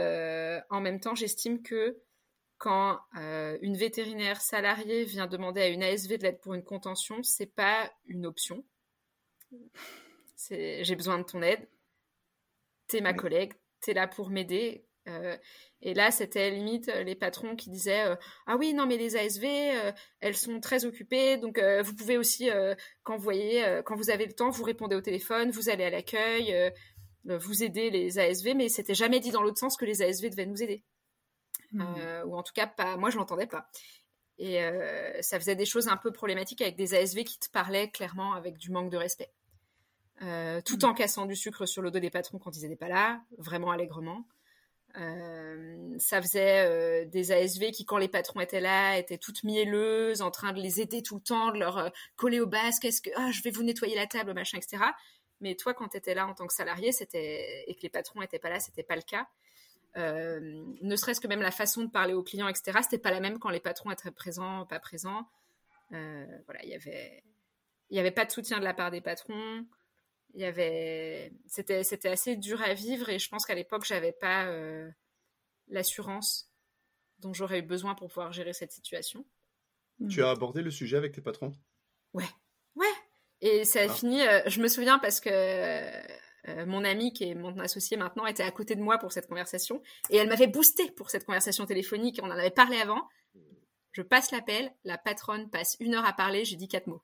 en 0.71 0.81
même 0.81 0.99
temps, 0.99 1.13
j'estime 1.13 1.61
que 1.61 2.01
quand 2.57 2.99
une 3.13 3.77
vétérinaire 3.77 4.41
salariée 4.41 5.03
vient 5.03 5.27
demander 5.27 5.61
à 5.61 5.67
une 5.67 5.83
ASV 5.83 6.17
de 6.17 6.23
l'aide 6.23 6.39
pour 6.39 6.55
une 6.55 6.63
contention, 6.63 7.21
c'est 7.21 7.53
pas 7.53 7.91
une 8.07 8.25
option 8.25 8.65
j'ai 10.49 10.95
besoin 10.95 11.19
de 11.19 11.23
ton 11.23 11.41
aide. 11.41 11.67
T'es 12.87 13.01
ma 13.01 13.13
collègue, 13.13 13.53
t'es 13.79 13.93
là 13.93 14.07
pour 14.07 14.29
m'aider. 14.29 14.85
Euh, 15.07 15.35
et 15.81 15.93
là, 15.93 16.11
c'était 16.11 16.51
limite 16.51 16.89
euh, 16.89 17.03
les 17.03 17.15
patrons 17.15 17.55
qui 17.55 17.69
disaient 17.69 18.05
euh, 18.05 18.15
Ah 18.45 18.57
oui, 18.57 18.73
non, 18.73 18.85
mais 18.85 18.97
les 18.97 19.15
ASV, 19.15 19.45
elles 20.19 20.37
sont 20.37 20.59
très 20.59 20.85
occupées, 20.85 21.37
donc 21.37 21.59
vous 21.59 21.95
pouvez 21.95 22.17
aussi, 22.17 22.49
quand, 23.03 23.17
vous 23.17 23.23
voyez, 23.23 23.81
quand 23.85 23.95
vous 23.95 24.09
avez 24.09 24.25
le 24.25 24.33
temps, 24.33 24.49
vous 24.49 24.63
répondez 24.63 24.95
au 24.95 25.01
téléphone, 25.01 25.51
vous 25.51 25.69
allez 25.69 25.85
à 25.85 25.89
l'accueil, 25.89 26.71
vous 27.25 27.63
aidez 27.63 27.89
les 27.89 28.19
ASV, 28.19 28.53
mais 28.55 28.69
c'était 28.69 28.93
jamais 28.93 29.19
dit 29.19 29.31
dans 29.31 29.41
l'autre 29.41 29.59
sens 29.59 29.77
que 29.77 29.85
les 29.85 30.01
ASV 30.01 30.29
devaient 30.29 30.45
nous 30.45 30.61
aider. 30.61 30.83
Mmh. 31.73 31.85
ou 32.25 32.35
en 32.35 32.43
tout 32.43 32.51
cas, 32.53 32.67
pas, 32.67 32.97
moi, 32.97 33.09
je 33.09 33.17
l'entendais 33.17 33.47
pas. 33.47 33.69
Et 34.37 34.59
ça 35.21 35.39
faisait 35.39 35.55
des 35.55 35.65
choses 35.65 35.87
un 35.87 35.97
peu 35.97 36.11
problématiques 36.11 36.61
avec 36.61 36.75
des 36.75 36.93
ASV 36.93 37.23
qui 37.23 37.39
te 37.39 37.49
parlaient 37.49 37.89
clairement 37.89 38.33
avec 38.33 38.57
du 38.57 38.71
manque 38.71 38.91
de 38.91 38.97
respect. 38.97 39.31
Euh, 40.23 40.61
tout 40.61 40.77
mm. 40.83 40.85
en 40.85 40.93
cassant 40.93 41.25
du 41.25 41.35
sucre 41.35 41.65
sur 41.65 41.81
le 41.81 41.91
dos 41.91 41.99
des 41.99 42.09
patrons 42.09 42.37
quand 42.37 42.55
ils 42.55 42.63
n'étaient 42.63 42.75
pas 42.75 42.87
là, 42.87 43.21
vraiment 43.37 43.71
allègrement. 43.71 44.27
Euh, 44.97 45.95
ça 45.99 46.21
faisait 46.21 46.65
euh, 46.65 47.05
des 47.05 47.31
ASV 47.31 47.71
qui, 47.71 47.85
quand 47.85 47.97
les 47.97 48.09
patrons 48.09 48.41
étaient 48.41 48.59
là, 48.59 48.97
étaient 48.97 49.17
toutes 49.17 49.43
mielleuses, 49.43 50.21
en 50.21 50.31
train 50.31 50.51
de 50.51 50.61
les 50.61 50.81
aider 50.81 51.01
tout 51.01 51.15
le 51.15 51.21
temps, 51.21 51.51
de 51.51 51.59
leur 51.59 51.91
coller 52.17 52.39
au 52.39 52.47
basque, 52.47 52.85
est-ce 52.85 53.01
que 53.01 53.09
ah, 53.15 53.31
je 53.31 53.41
vais 53.41 53.51
vous 53.51 53.63
nettoyer 53.63 53.95
la 53.95 54.05
table, 54.05 54.33
machin, 54.33 54.57
etc. 54.57 54.83
Mais 55.39 55.55
toi, 55.55 55.73
quand 55.73 55.87
tu 55.87 55.97
étais 55.97 56.13
là 56.13 56.27
en 56.27 56.33
tant 56.33 56.45
que 56.45 56.53
salarié, 56.53 56.91
c'était 56.91 57.63
et 57.67 57.73
que 57.73 57.81
les 57.81 57.89
patrons 57.89 58.19
n'étaient 58.19 58.39
pas 58.39 58.49
là, 58.49 58.59
c'était 58.59 58.83
pas 58.83 58.95
le 58.95 59.01
cas. 59.01 59.27
ne 59.95 60.95
serait-ce 60.95 61.21
que 61.21 61.27
même 61.27 61.41
la 61.41 61.51
façon 61.51 61.83
de 61.83 61.89
parler 61.89 62.13
aux 62.13 62.23
clients, 62.23 62.47
etc. 62.47 62.79
C'était 62.83 62.99
pas 62.99 63.11
la 63.11 63.21
même 63.21 63.39
quand 63.39 63.49
les 63.49 63.59
patrons 63.61 63.91
étaient 63.91 64.11
présents, 64.11 64.65
pas 64.67 64.79
présents. 64.79 65.25
voilà, 65.89 66.63
il 66.63 66.69
y 66.69 66.75
avait, 66.75 67.23
il 67.89 67.97
y 67.97 67.99
avait 67.99 68.11
pas 68.11 68.25
de 68.25 68.31
soutien 68.31 68.59
de 68.59 68.65
la 68.65 68.73
part 68.73 68.91
des 68.91 69.01
patrons 69.01 69.65
il 70.33 70.41
y 70.41 70.45
avait 70.45 71.33
c'était 71.47 71.83
c'était 71.83 72.09
assez 72.09 72.35
dur 72.35 72.61
à 72.61 72.73
vivre 72.73 73.09
et 73.09 73.19
je 73.19 73.29
pense 73.29 73.45
qu'à 73.45 73.55
l'époque 73.55 73.85
j'avais 73.85 74.13
pas 74.13 74.45
euh, 74.45 74.89
l'assurance 75.67 76.49
dont 77.19 77.33
j'aurais 77.33 77.59
eu 77.59 77.63
besoin 77.63 77.95
pour 77.95 78.07
pouvoir 78.07 78.31
gérer 78.31 78.53
cette 78.53 78.71
situation. 78.71 79.25
Tu 80.09 80.23
as 80.23 80.31
abordé 80.31 80.63
le 80.63 80.71
sujet 80.71 80.97
avec 80.97 81.11
tes 81.11 81.21
patrons? 81.21 81.53
Ouais, 82.13 82.29
ouais. 82.75 82.91
Et 83.41 83.65
ça 83.65 83.81
a 83.81 83.85
ah. 83.85 83.89
fini. 83.89 84.21
Euh, 84.21 84.41
je 84.47 84.59
me 84.59 84.67
souviens 84.67 84.97
parce 84.97 85.19
que 85.19 85.29
euh, 85.29 86.65
mon 86.65 86.83
ami 86.83 87.13
qui 87.13 87.25
est 87.25 87.35
mon 87.35 87.57
associé 87.59 87.97
maintenant 87.97 88.25
était 88.25 88.43
à 88.43 88.51
côté 88.51 88.75
de 88.75 88.81
moi 88.81 88.97
pour 88.97 89.11
cette 89.11 89.27
conversation 89.27 89.81
et 90.09 90.17
elle 90.17 90.27
m'avait 90.27 90.47
boosté 90.47 90.89
pour 90.91 91.11
cette 91.11 91.25
conversation 91.25 91.65
téléphonique. 91.65 92.19
On 92.23 92.27
en 92.27 92.31
avait 92.31 92.49
parlé 92.49 92.77
avant. 92.77 93.07
Je 93.91 94.01
passe 94.01 94.31
l'appel, 94.31 94.73
la 94.85 94.97
patronne 94.97 95.49
passe 95.49 95.75
une 95.79 95.95
heure 95.95 96.05
à 96.05 96.13
parler, 96.13 96.45
j'ai 96.45 96.55
dit 96.55 96.69
quatre 96.69 96.87
mots. 96.87 97.03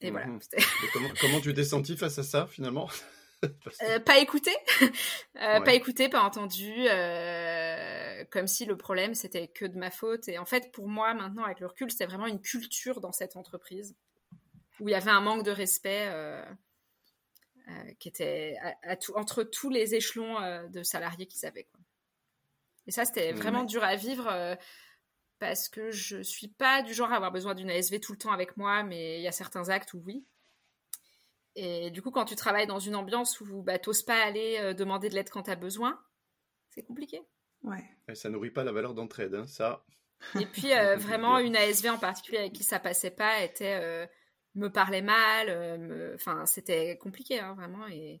Et 0.00 0.10
voilà. 0.10 0.26
Mhm. 0.26 0.40
comment, 1.20 1.40
tu 1.40 1.54
t'es 1.54 1.64
senti 1.64 1.96
face 1.96 2.18
à 2.18 2.22
ça 2.22 2.46
finalement? 2.46 2.88
Euh, 3.82 4.00
pas 4.00 4.18
écouté, 4.18 4.50
euh, 5.36 5.60
pas 5.60 5.74
écouté, 5.74 6.08
pas 6.08 6.22
entendu, 6.22 6.72
euh, 6.74 8.24
comme 8.30 8.46
si 8.46 8.64
le 8.64 8.78
problème 8.78 9.14
c'était 9.14 9.46
que 9.46 9.66
de 9.66 9.76
ma 9.76 9.90
faute. 9.90 10.26
Et 10.28 10.38
en 10.38 10.46
fait, 10.46 10.72
pour 10.72 10.88
moi, 10.88 11.12
maintenant, 11.12 11.44
avec 11.44 11.60
le 11.60 11.66
recul, 11.66 11.90
c'était 11.90 12.06
vraiment 12.06 12.26
une 12.26 12.40
culture 12.40 12.98
dans 12.98 13.12
cette 13.12 13.36
entreprise 13.36 13.94
où 14.80 14.88
il 14.88 14.92
y 14.92 14.94
avait 14.94 15.10
un 15.10 15.20
manque 15.20 15.44
de 15.44 15.50
respect 15.50 16.10
qui 17.98 18.08
était 18.08 18.56
entre 19.14 19.42
tous 19.42 19.68
les 19.68 19.94
échelons 19.94 20.68
de 20.68 20.82
salariés 20.82 21.26
qu'ils 21.26 21.44
avaient. 21.46 21.64
Quoi. 21.64 21.80
Et 22.86 22.90
ça, 22.90 23.04
c'était 23.04 23.32
vraiment 23.32 23.64
dur 23.64 23.84
à 23.84 23.96
vivre 23.96 24.56
parce 25.38 25.68
que 25.68 25.90
je 25.90 26.22
suis 26.22 26.48
pas 26.48 26.82
du 26.82 26.94
genre 26.94 27.12
à 27.12 27.16
avoir 27.16 27.32
besoin 27.32 27.54
d'une 27.54 27.70
ASV 27.70 28.00
tout 28.00 28.12
le 28.12 28.18
temps 28.18 28.32
avec 28.32 28.56
moi, 28.56 28.82
mais 28.82 29.18
il 29.18 29.22
y 29.22 29.28
a 29.28 29.32
certains 29.32 29.68
actes 29.68 29.94
où 29.94 30.02
oui. 30.06 30.24
Et 31.56 31.90
du 31.90 32.02
coup, 32.02 32.10
quand 32.10 32.26
tu 32.26 32.36
travailles 32.36 32.66
dans 32.66 32.78
une 32.78 32.94
ambiance 32.96 33.40
où 33.40 33.62
bah, 33.62 33.78
n'oses 33.84 34.02
pas 34.02 34.22
aller 34.22 34.58
euh, 34.60 34.74
demander 34.74 35.08
de 35.08 35.14
l'aide 35.14 35.30
quand 35.30 35.44
tu 35.44 35.50
as 35.50 35.56
besoin, 35.56 35.98
c'est 36.70 36.82
compliqué. 36.82 37.22
Ouais. 37.62 37.82
Et 38.08 38.14
ça 38.14 38.28
nourrit 38.28 38.50
pas 38.50 38.62
la 38.62 38.72
valeur 38.72 38.92
d'entraide, 38.92 39.34
hein, 39.34 39.46
ça. 39.46 39.82
Et 40.38 40.44
puis, 40.44 40.72
euh, 40.74 40.96
vraiment, 40.98 41.38
une 41.38 41.56
ASV 41.56 41.88
en 41.88 41.98
particulier 41.98 42.38
avec 42.38 42.52
qui 42.52 42.62
ça 42.62 42.78
passait 42.78 43.10
pas 43.10 43.42
était 43.42 43.80
euh, 43.80 44.06
me 44.54 44.68
parlait 44.68 45.02
mal. 45.02 46.14
Enfin, 46.14 46.44
c'était 46.44 46.98
compliqué, 46.98 47.40
hein, 47.40 47.54
vraiment. 47.54 47.86
Et 47.88 48.20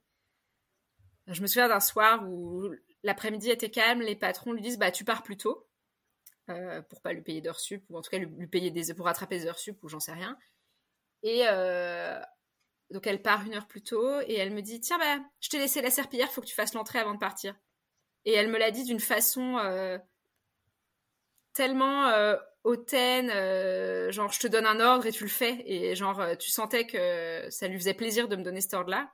je 1.26 1.42
me 1.42 1.46
souviens 1.46 1.68
d'un 1.68 1.80
soir 1.80 2.26
où 2.26 2.70
l'après-midi 3.02 3.50
était 3.50 3.70
calme, 3.70 4.00
les 4.00 4.16
patrons 4.16 4.52
lui 4.52 4.62
disent 4.62 4.78
bah 4.78 4.90
tu 4.90 5.04
pars 5.04 5.22
plus 5.22 5.36
tôt. 5.36 5.68
Euh, 6.48 6.80
pour 6.82 7.00
pas 7.00 7.12
lui 7.12 7.22
payer 7.22 7.40
d'heures 7.40 7.58
sup, 7.58 7.84
ou 7.90 7.98
en 7.98 8.02
tout 8.02 8.10
cas 8.10 8.18
lui, 8.18 8.46
payer 8.46 8.70
des, 8.70 8.94
pour 8.94 9.06
rattraper 9.06 9.40
des 9.40 9.46
heures 9.46 9.58
sup, 9.58 9.82
ou 9.82 9.88
j'en 9.88 9.98
sais 9.98 10.12
rien. 10.12 10.38
Et 11.24 11.42
euh, 11.48 12.20
donc 12.90 13.04
elle 13.08 13.20
part 13.20 13.44
une 13.44 13.54
heure 13.54 13.66
plus 13.66 13.82
tôt, 13.82 14.20
et 14.20 14.34
elle 14.34 14.54
me 14.54 14.62
dit, 14.62 14.80
tiens, 14.80 14.96
bah, 14.98 15.18
je 15.40 15.48
t'ai 15.48 15.58
laissé 15.58 15.82
la 15.82 15.90
serpillière, 15.90 16.30
faut 16.30 16.40
que 16.40 16.46
tu 16.46 16.54
fasses 16.54 16.74
l'entrée 16.74 17.00
avant 17.00 17.14
de 17.14 17.18
partir. 17.18 17.56
Et 18.24 18.32
elle 18.32 18.48
me 18.48 18.58
l'a 18.58 18.70
dit 18.70 18.84
d'une 18.84 19.00
façon 19.00 19.58
euh, 19.58 19.98
tellement 21.52 22.12
hautaine, 22.62 23.28
genre 24.12 24.30
je 24.32 24.38
te 24.38 24.46
donne 24.46 24.66
un 24.66 24.78
ordre 24.78 25.06
et 25.06 25.12
tu 25.12 25.24
le 25.24 25.30
fais, 25.30 25.64
et 25.66 25.96
genre 25.96 26.36
tu 26.38 26.50
sentais 26.52 26.86
que 26.86 27.48
ça 27.50 27.66
lui 27.66 27.78
faisait 27.78 27.94
plaisir 27.94 28.28
de 28.28 28.36
me 28.36 28.44
donner 28.44 28.60
cet 28.60 28.74
ordre-là. 28.74 29.10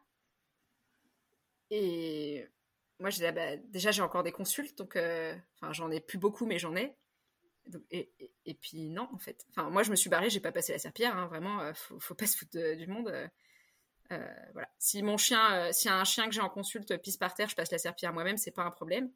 Et 1.71 2.47
moi, 2.99 3.09
bah, 3.33 3.57
déjà, 3.57 3.91
j'ai 3.91 4.03
encore 4.03 4.23
des 4.23 4.33
consultes, 4.33 4.77
donc 4.77 4.97
enfin, 4.97 5.73
j'en 5.73 5.91
ai 5.91 6.01
plus 6.01 6.19
beaucoup, 6.19 6.45
mais 6.45 6.59
j'en 6.59 6.77
ai. 6.77 6.95
Et, 7.91 8.55
puis 8.61 8.89
non, 8.91 9.09
en 9.13 9.19
fait. 9.19 9.47
Enfin, 9.51 9.71
moi, 9.71 9.83
je 9.83 9.91
me 9.91 9.97
suis 9.97 10.11
barrée, 10.11 10.31
j'ai 10.31 10.41
pas 10.41 10.53
passé 10.53 10.73
la 10.73 10.79
serpillère. 10.79 11.17
Hein, 11.17 11.27
vraiment, 11.27 11.61
euh, 11.61 11.73
faut, 11.75 11.99
faut, 12.01 12.15
pas 12.15 12.27
se 12.27 12.37
foutre 12.37 12.59
du 12.77 12.87
monde. 12.87 13.13
voilà. 14.11 14.69
Si 14.79 15.03
mon 15.03 15.17
chien, 15.17 15.73
si 15.73 15.89
un 15.89 16.05
chien 16.05 16.27
que 16.27 16.35
j'ai 16.35 16.41
en 16.41 16.51
consulte 16.51 16.97
pisse 16.99 17.17
par 17.17 17.35
terre, 17.35 17.49
je 17.49 17.57
passe 17.57 17.71
la 17.71 17.79
serpillère 17.79 18.13
moi-même, 18.13 18.37
c'est 18.37 18.51
pas 18.51 18.65
un 18.65 18.71
problème. 18.71 19.11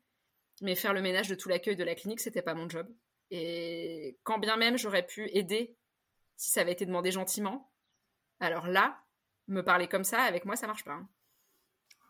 Mais 0.62 0.74
faire 0.74 0.94
le 0.94 1.02
ménage 1.02 1.28
de 1.28 1.34
tout 1.34 1.48
l'accueil 1.48 1.76
de 1.76 1.84
la 1.84 1.94
clinique, 1.94 2.20
c'était 2.20 2.42
pas 2.42 2.54
mon 2.54 2.68
job. 2.68 2.88
Et 3.30 4.18
quand 4.22 4.38
bien 4.38 4.56
même 4.56 4.78
j'aurais 4.78 5.04
pu 5.04 5.28
aider 5.32 5.76
si 6.36 6.50
ça 6.50 6.60
avait 6.60 6.72
été 6.72 6.86
demandé 6.86 7.10
gentiment, 7.10 7.72
alors 8.40 8.66
là, 8.66 9.02
me 9.48 9.62
parler 9.62 9.88
comme 9.88 10.04
ça, 10.04 10.20
avec 10.20 10.44
moi, 10.44 10.56
ça 10.56 10.66
marche 10.66 10.84
pas. 10.84 10.92
Hein. 10.92 11.08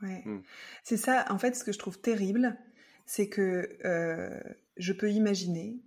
Ouais. 0.03 0.23
Hmm. 0.25 0.43
C'est 0.83 0.97
ça, 0.97 1.27
en 1.31 1.39
fait, 1.39 1.55
ce 1.55 1.65
que 1.65 1.73
je 1.73 1.79
trouve 1.79 2.01
terrible, 2.01 2.59
c'est 3.07 3.29
que 3.29 3.79
euh, 3.85 4.41
je 4.77 4.93
peux 4.93 5.11
imaginer 5.11 5.81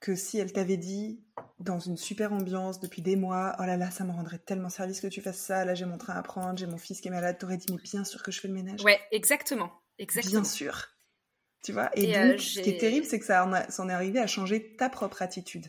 que 0.00 0.16
si 0.16 0.38
elle 0.38 0.52
t'avait 0.52 0.78
dit 0.78 1.20
dans 1.58 1.78
une 1.78 1.96
super 1.96 2.32
ambiance 2.32 2.80
depuis 2.80 3.02
des 3.02 3.16
mois, 3.16 3.54
oh 3.58 3.64
là 3.64 3.76
là, 3.76 3.90
ça 3.90 4.04
me 4.04 4.12
rendrait 4.12 4.38
tellement 4.38 4.70
service 4.70 5.00
que 5.00 5.06
tu 5.06 5.20
fasses 5.20 5.38
ça, 5.38 5.64
là 5.64 5.74
j'ai 5.74 5.84
mon 5.84 5.98
train 5.98 6.14
à 6.14 6.22
prendre, 6.22 6.58
j'ai 6.58 6.66
mon 6.66 6.78
fils 6.78 7.00
qui 7.00 7.08
est 7.08 7.10
malade, 7.10 7.36
t'aurais 7.38 7.58
dit 7.58 7.66
mais 7.70 7.80
bien 7.82 8.04
sûr 8.04 8.22
que 8.22 8.32
je 8.32 8.40
fais 8.40 8.48
le 8.48 8.54
ménage. 8.54 8.82
Ouais, 8.82 8.98
exactement, 9.10 9.70
exactement. 9.98 10.40
Bien 10.40 10.44
sûr. 10.44 10.88
Tu 11.62 11.72
vois? 11.72 11.90
Et, 11.94 12.16
euh, 12.16 12.30
donc, 12.30 12.40
ce 12.40 12.60
qui 12.60 12.70
est 12.70 12.78
terrible, 12.78 13.04
c'est 13.04 13.18
que 13.18 13.26
ça 13.26 13.44
en, 13.44 13.70
ça 13.70 13.82
en 13.82 13.88
est 13.90 13.92
arrivé 13.92 14.18
à 14.18 14.26
changer 14.26 14.74
ta 14.76 14.88
propre 14.88 15.20
attitude 15.20 15.66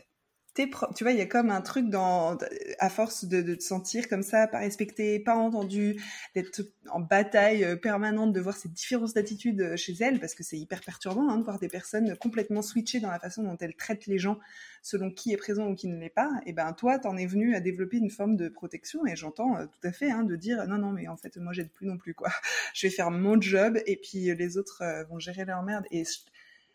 tu 0.54 1.04
vois, 1.04 1.12
il 1.12 1.18
y 1.18 1.22
a 1.22 1.26
comme 1.26 1.50
un 1.50 1.62
truc 1.62 1.88
dans, 1.88 2.36
à 2.78 2.90
force 2.90 3.24
de, 3.24 3.54
te 3.54 3.62
sentir 3.62 4.08
comme 4.08 4.22
ça, 4.22 4.46
pas 4.46 4.58
respecté, 4.58 5.18
pas 5.18 5.34
entendu, 5.34 6.00
d'être 6.34 6.62
en 6.90 7.00
bataille 7.00 7.64
euh, 7.64 7.76
permanente, 7.76 8.32
de 8.32 8.40
voir 8.40 8.56
ces 8.56 8.68
différences 8.68 9.14
d'attitude 9.14 9.60
euh, 9.62 9.76
chez 9.76 9.94
elles, 10.00 10.20
parce 10.20 10.34
que 10.34 10.42
c'est 10.42 10.58
hyper 10.58 10.82
perturbant 10.82 11.28
hein, 11.30 11.38
de 11.38 11.44
voir 11.44 11.58
des 11.58 11.68
personnes 11.68 12.16
complètement 12.16 12.60
switchées 12.60 13.00
dans 13.00 13.10
la 13.10 13.18
façon 13.18 13.42
dont 13.42 13.56
elles 13.60 13.76
traitent 13.76 14.06
les 14.06 14.18
gens 14.18 14.38
selon 14.82 15.10
qui 15.10 15.32
est 15.32 15.36
présent 15.36 15.68
ou 15.68 15.74
qui 15.74 15.88
ne 15.88 15.98
l'est 15.98 16.10
pas. 16.10 16.30
Et 16.44 16.52
ben 16.52 16.72
toi, 16.74 16.98
t'en 16.98 17.16
es 17.16 17.26
venu 17.26 17.54
à 17.54 17.60
développer 17.60 17.96
une 17.96 18.10
forme 18.10 18.36
de 18.36 18.48
protection, 18.48 19.06
et 19.06 19.16
j'entends 19.16 19.56
euh, 19.56 19.66
tout 19.66 19.86
à 19.88 19.92
fait 19.92 20.10
hein, 20.10 20.22
de 20.22 20.36
dire 20.36 20.66
non 20.66 20.78
non 20.78 20.92
mais 20.92 21.08
en 21.08 21.16
fait 21.16 21.36
moi 21.38 21.52
j'aide 21.52 21.70
plus 21.70 21.86
non 21.86 21.96
plus 21.96 22.14
quoi. 22.14 22.30
Je 22.74 22.86
vais 22.86 22.92
faire 22.92 23.10
mon 23.10 23.40
job 23.40 23.78
et 23.86 23.96
puis 23.96 24.34
les 24.34 24.58
autres 24.58 24.82
vont 25.08 25.18
gérer 25.18 25.44
leur 25.44 25.62
merde. 25.62 25.84
Et 25.90 26.04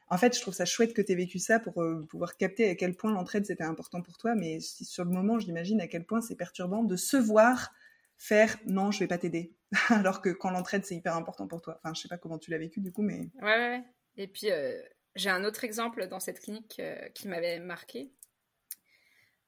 en 0.09 0.17
fait, 0.17 0.35
je 0.35 0.41
trouve 0.41 0.53
ça 0.53 0.65
chouette 0.65 0.93
que 0.93 1.01
tu 1.01 1.11
aies 1.11 1.15
vécu 1.15 1.37
ça 1.39 1.59
pour 1.59 1.81
euh, 1.81 2.05
pouvoir 2.09 2.37
capter 2.37 2.69
à 2.69 2.75
quel 2.75 2.95
point 2.95 3.11
l'entraide 3.11 3.45
c'était 3.45 3.63
important 3.63 4.01
pour 4.01 4.17
toi. 4.17 4.35
Mais 4.35 4.59
sur 4.61 5.03
le 5.03 5.11
moment, 5.11 5.37
j'imagine 5.39 5.81
à 5.81 5.87
quel 5.87 6.05
point 6.05 6.21
c'est 6.21 6.35
perturbant 6.35 6.83
de 6.83 6.95
se 6.95 7.17
voir 7.17 7.73
faire 8.17 8.57
non, 8.65 8.91
je 8.91 8.99
vais 8.99 9.07
pas 9.07 9.17
t'aider. 9.17 9.53
Alors 9.89 10.21
que 10.21 10.29
quand 10.29 10.49
l'entraide 10.49 10.85
c'est 10.85 10.95
hyper 10.95 11.15
important 11.15 11.47
pour 11.47 11.61
toi. 11.61 11.79
Enfin, 11.83 11.93
je 11.93 12.01
sais 12.01 12.07
pas 12.07 12.17
comment 12.17 12.37
tu 12.37 12.51
l'as 12.51 12.57
vécu 12.57 12.79
du 12.79 12.91
coup, 12.91 13.01
mais. 13.01 13.29
Ouais, 13.41 13.57
ouais. 13.57 13.83
Et 14.15 14.27
puis, 14.27 14.49
euh, 14.49 14.81
j'ai 15.15 15.29
un 15.29 15.43
autre 15.43 15.63
exemple 15.63 16.07
dans 16.07 16.21
cette 16.21 16.39
clinique 16.39 16.77
euh, 16.79 17.09
qui 17.09 17.27
m'avait 17.27 17.59
marqué. 17.59 18.11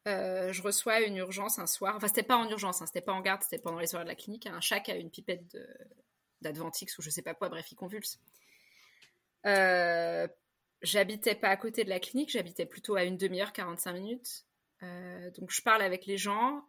je 0.05 0.61
reçois 0.61 1.01
une 1.01 1.15
urgence 1.17 1.57
un 1.57 1.67
soir. 1.67 1.95
Enfin, 1.95 2.07
c'était 2.07 2.23
pas 2.23 2.35
en 2.35 2.49
urgence, 2.49 2.81
hein, 2.81 2.85
c'était 2.85 3.01
pas 3.01 3.13
en 3.13 3.21
garde, 3.21 3.43
c'était 3.43 3.59
pendant 3.59 3.79
les 3.79 3.87
soirées 3.87 4.05
de 4.05 4.09
la 4.09 4.15
clinique. 4.15 4.45
Un 4.47 4.59
chat 4.59 4.81
qui 4.81 4.91
a 4.91 4.95
une 4.95 5.09
pipette 5.09 5.57
d'Adventix 6.41 6.97
ou 6.97 7.01
je 7.01 7.09
sais 7.09 7.21
pas 7.21 7.33
quoi, 7.33 7.47
bref, 7.47 7.71
il 7.71 7.75
convulse. 7.75 8.19
Euh, 9.45 10.27
j'habitais 10.81 11.35
pas 11.35 11.49
à 11.49 11.57
côté 11.57 11.83
de 11.83 11.89
la 11.89 11.99
clinique, 11.99 12.31
j'habitais 12.31 12.65
plutôt 12.65 12.95
à 12.95 13.03
une 13.03 13.17
demi-heure, 13.17 13.53
45 13.53 13.93
minutes. 13.93 14.45
Euh, 14.83 15.31
donc 15.31 15.51
je 15.51 15.61
parle 15.61 15.81
avec 15.81 16.05
les 16.05 16.17
gens. 16.17 16.63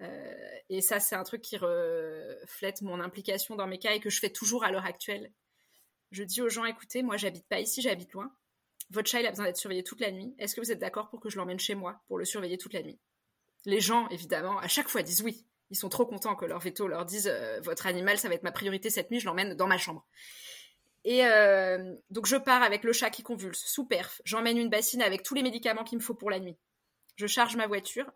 Euh, 0.00 0.58
et 0.70 0.80
ça, 0.80 0.98
c'est 0.98 1.14
un 1.14 1.24
truc 1.24 1.42
qui 1.42 1.56
reflète 1.56 2.82
mon 2.82 3.00
implication 3.00 3.54
dans 3.56 3.66
mes 3.66 3.78
cas 3.78 3.92
et 3.92 4.00
que 4.00 4.10
je 4.10 4.18
fais 4.18 4.30
toujours 4.30 4.64
à 4.64 4.70
l'heure 4.70 4.86
actuelle. 4.86 5.32
Je 6.10 6.24
dis 6.24 6.42
aux 6.42 6.48
gens, 6.48 6.64
écoutez, 6.64 7.02
moi 7.02 7.16
j'habite 7.16 7.46
pas 7.48 7.60
ici, 7.60 7.82
j'habite 7.82 8.12
loin. 8.12 8.34
Votre 8.90 9.08
chat, 9.08 9.20
il 9.20 9.26
a 9.26 9.30
besoin 9.30 9.44
d'être 9.44 9.56
surveillé 9.56 9.84
toute 9.84 10.00
la 10.00 10.10
nuit. 10.10 10.34
Est-ce 10.38 10.56
que 10.56 10.60
vous 10.60 10.72
êtes 10.72 10.80
d'accord 10.80 11.10
pour 11.10 11.20
que 11.20 11.30
je 11.30 11.36
l'emmène 11.36 11.60
chez 11.60 11.76
moi 11.76 12.02
pour 12.08 12.18
le 12.18 12.24
surveiller 12.24 12.58
toute 12.58 12.72
la 12.72 12.82
nuit? 12.82 12.98
Les 13.66 13.80
gens, 13.80 14.08
évidemment, 14.08 14.58
à 14.58 14.68
chaque 14.68 14.88
fois 14.88 15.02
disent 15.02 15.22
oui. 15.22 15.46
Ils 15.72 15.76
sont 15.76 15.88
trop 15.88 16.04
contents 16.04 16.34
que 16.34 16.46
leur 16.46 16.58
veto 16.58 16.88
leur 16.88 17.04
dise 17.04 17.28
euh, 17.28 17.60
votre 17.60 17.86
animal, 17.86 18.18
ça 18.18 18.28
va 18.28 18.34
être 18.34 18.42
ma 18.42 18.50
priorité 18.50 18.90
cette 18.90 19.12
nuit, 19.12 19.20
je 19.20 19.26
l'emmène 19.26 19.54
dans 19.54 19.68
ma 19.68 19.78
chambre. 19.78 20.04
Et 21.04 21.24
euh, 21.24 21.94
donc 22.10 22.26
je 22.26 22.36
pars 22.36 22.62
avec 22.62 22.84
le 22.84 22.92
chat 22.92 23.10
qui 23.10 23.22
convulse, 23.22 23.64
sous 23.64 23.86
perf. 23.86 24.20
J'emmène 24.24 24.58
une 24.58 24.68
bassine 24.68 25.02
avec 25.02 25.22
tous 25.22 25.34
les 25.34 25.42
médicaments 25.42 25.84
qu'il 25.84 25.98
me 25.98 26.02
faut 26.02 26.14
pour 26.14 26.30
la 26.30 26.40
nuit. 26.40 26.56
Je 27.16 27.26
charge 27.26 27.56
ma 27.56 27.66
voiture. 27.66 28.10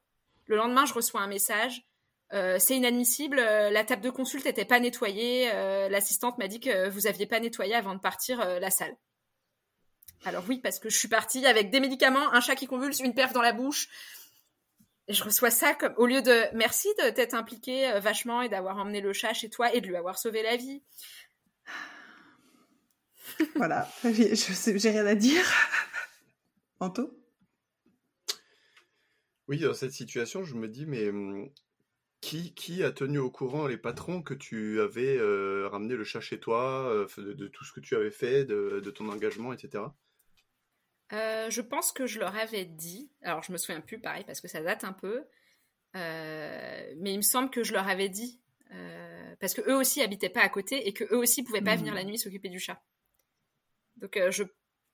Le 0.46 0.56
lendemain, 0.56 0.84
je 0.84 0.92
reçois 0.92 1.22
un 1.22 1.26
message. 1.26 1.86
Euh, 2.32 2.58
c'est 2.58 2.76
inadmissible, 2.76 3.38
euh, 3.38 3.70
la 3.70 3.84
table 3.84 4.02
de 4.02 4.10
consulte 4.10 4.44
n'était 4.44 4.64
pas 4.64 4.80
nettoyée. 4.80 5.46
L'assistante 5.88 6.38
m'a 6.38 6.48
dit 6.48 6.60
que 6.60 6.88
vous 6.88 7.06
aviez 7.06 7.26
pas 7.26 7.40
nettoyé 7.40 7.74
avant 7.74 7.94
de 7.94 8.00
partir 8.00 8.38
la 8.60 8.70
salle. 8.70 8.96
Alors 10.26 10.44
oui, 10.48 10.58
parce 10.58 10.78
que 10.78 10.88
je 10.88 10.96
suis 10.96 11.08
partie 11.08 11.44
avec 11.46 11.70
des 11.70 11.80
médicaments, 11.80 12.32
un 12.32 12.40
chat 12.40 12.54
qui 12.54 12.66
convulse, 12.66 13.00
une 13.00 13.14
perf 13.14 13.32
dans 13.32 13.42
la 13.42 13.52
bouche. 13.52 13.88
Et 15.06 15.12
je 15.12 15.22
reçois 15.22 15.50
ça 15.50 15.74
comme 15.74 15.92
au 15.98 16.06
lieu 16.06 16.22
de 16.22 16.44
merci 16.54 16.88
de 16.98 17.10
t'être 17.10 17.34
impliqué 17.34 17.92
vachement 18.00 18.40
et 18.40 18.48
d'avoir 18.48 18.78
emmené 18.78 19.02
le 19.02 19.12
chat 19.12 19.34
chez 19.34 19.50
toi 19.50 19.72
et 19.74 19.82
de 19.82 19.86
lui 19.86 19.96
avoir 19.96 20.18
sauvé 20.18 20.42
la 20.42 20.56
vie 20.56 20.82
voilà, 23.56 23.88
je 24.02 24.76
j'ai 24.76 24.90
rien 24.90 25.06
à 25.06 25.14
dire. 25.14 25.44
Anto? 26.80 27.18
Oui, 29.48 29.58
dans 29.58 29.74
cette 29.74 29.92
situation, 29.92 30.44
je 30.44 30.54
me 30.54 30.68
dis, 30.68 30.86
mais 30.86 31.08
hum, 31.08 31.50
qui, 32.24 32.54
qui 32.54 32.82
a 32.82 32.90
tenu 32.90 33.18
au 33.18 33.30
courant 33.30 33.66
les 33.66 33.76
patrons 33.76 34.22
que 34.22 34.32
tu 34.32 34.80
avais 34.80 35.18
euh, 35.18 35.68
ramené 35.68 35.94
le 35.94 36.04
chat 36.04 36.20
chez 36.20 36.40
toi, 36.40 36.88
euh, 36.90 37.06
de, 37.18 37.48
tout 37.48 37.64
ce 37.64 37.72
que 37.72 37.80
tu 37.80 37.94
avais 37.94 38.10
fait, 38.10 38.46
de, 38.46 38.80
ton 38.90 39.10
engagement, 39.10 39.52
etc. 39.52 39.84
Euh, 41.12 41.50
je 41.50 41.60
pense 41.60 41.92
que 41.92 42.06
je 42.06 42.18
leur 42.18 42.34
avais 42.34 42.64
dit, 42.64 43.10
alors 43.22 43.42
je 43.42 43.52
me 43.52 43.58
souviens 43.58 43.82
plus, 43.82 44.00
pareil, 44.00 44.24
parce 44.24 44.40
que 44.40 44.48
ça 44.48 44.62
date 44.62 44.84
un 44.84 44.94
peu, 44.94 45.24
mais 45.94 47.12
il 47.12 47.18
me 47.18 47.22
semble 47.22 47.50
que 47.50 47.62
je 47.62 47.74
leur 47.74 47.86
avais 47.88 48.08
dit, 48.08 48.40
parce 49.38 49.52
que 49.52 49.60
eux 49.70 49.76
aussi 49.76 50.00
habitaient 50.00 50.30
pas 50.30 50.40
à 50.40 50.48
côté 50.48 50.88
et 50.88 50.94
que 50.94 51.04
eux 51.12 51.18
aussi 51.18 51.42
pouvaient 51.42 51.60
pas 51.60 51.76
hmm. 51.76 51.80
venir 51.80 51.94
la 51.94 52.04
nuit 52.04 52.18
s'occuper 52.18 52.48
du 52.48 52.58
chat. 52.58 52.82
Donc 53.96 54.16
euh, 54.16 54.30
je 54.30 54.44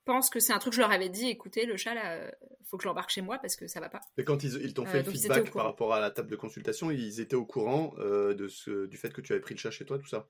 pense 0.05 0.29
que 0.29 0.39
c'est 0.39 0.53
un 0.53 0.59
truc 0.59 0.71
que 0.71 0.77
je 0.77 0.81
leur 0.81 0.91
avais 0.91 1.09
dit, 1.09 1.27
écoutez, 1.27 1.65
le 1.65 1.77
chat 1.77 1.93
là, 1.93 2.13
euh, 2.13 2.31
faut 2.65 2.77
que 2.77 2.83
je 2.83 2.87
l'embarque 2.87 3.09
chez 3.09 3.21
moi 3.21 3.37
parce 3.39 3.55
que 3.55 3.67
ça 3.67 3.79
va 3.79 3.89
pas. 3.89 4.01
Et 4.17 4.23
quand 4.23 4.43
ils, 4.43 4.73
t'ont 4.73 4.85
fait 4.85 4.99
euh, 4.99 5.03
le 5.03 5.11
feedback 5.11 5.51
par 5.51 5.65
rapport 5.65 5.93
à 5.93 5.99
la 5.99 6.11
table 6.11 6.29
de 6.29 6.35
consultation, 6.35 6.91
ils 6.91 7.19
étaient 7.19 7.35
au 7.35 7.45
courant 7.45 7.93
de 7.97 8.47
ce, 8.47 8.85
du 8.85 8.97
fait 8.97 9.13
que 9.13 9.21
tu 9.21 9.33
avais 9.33 9.41
pris 9.41 9.55
le 9.55 9.59
chat 9.59 9.71
chez 9.71 9.85
toi, 9.85 9.99
tout 9.99 10.07
ça 10.07 10.29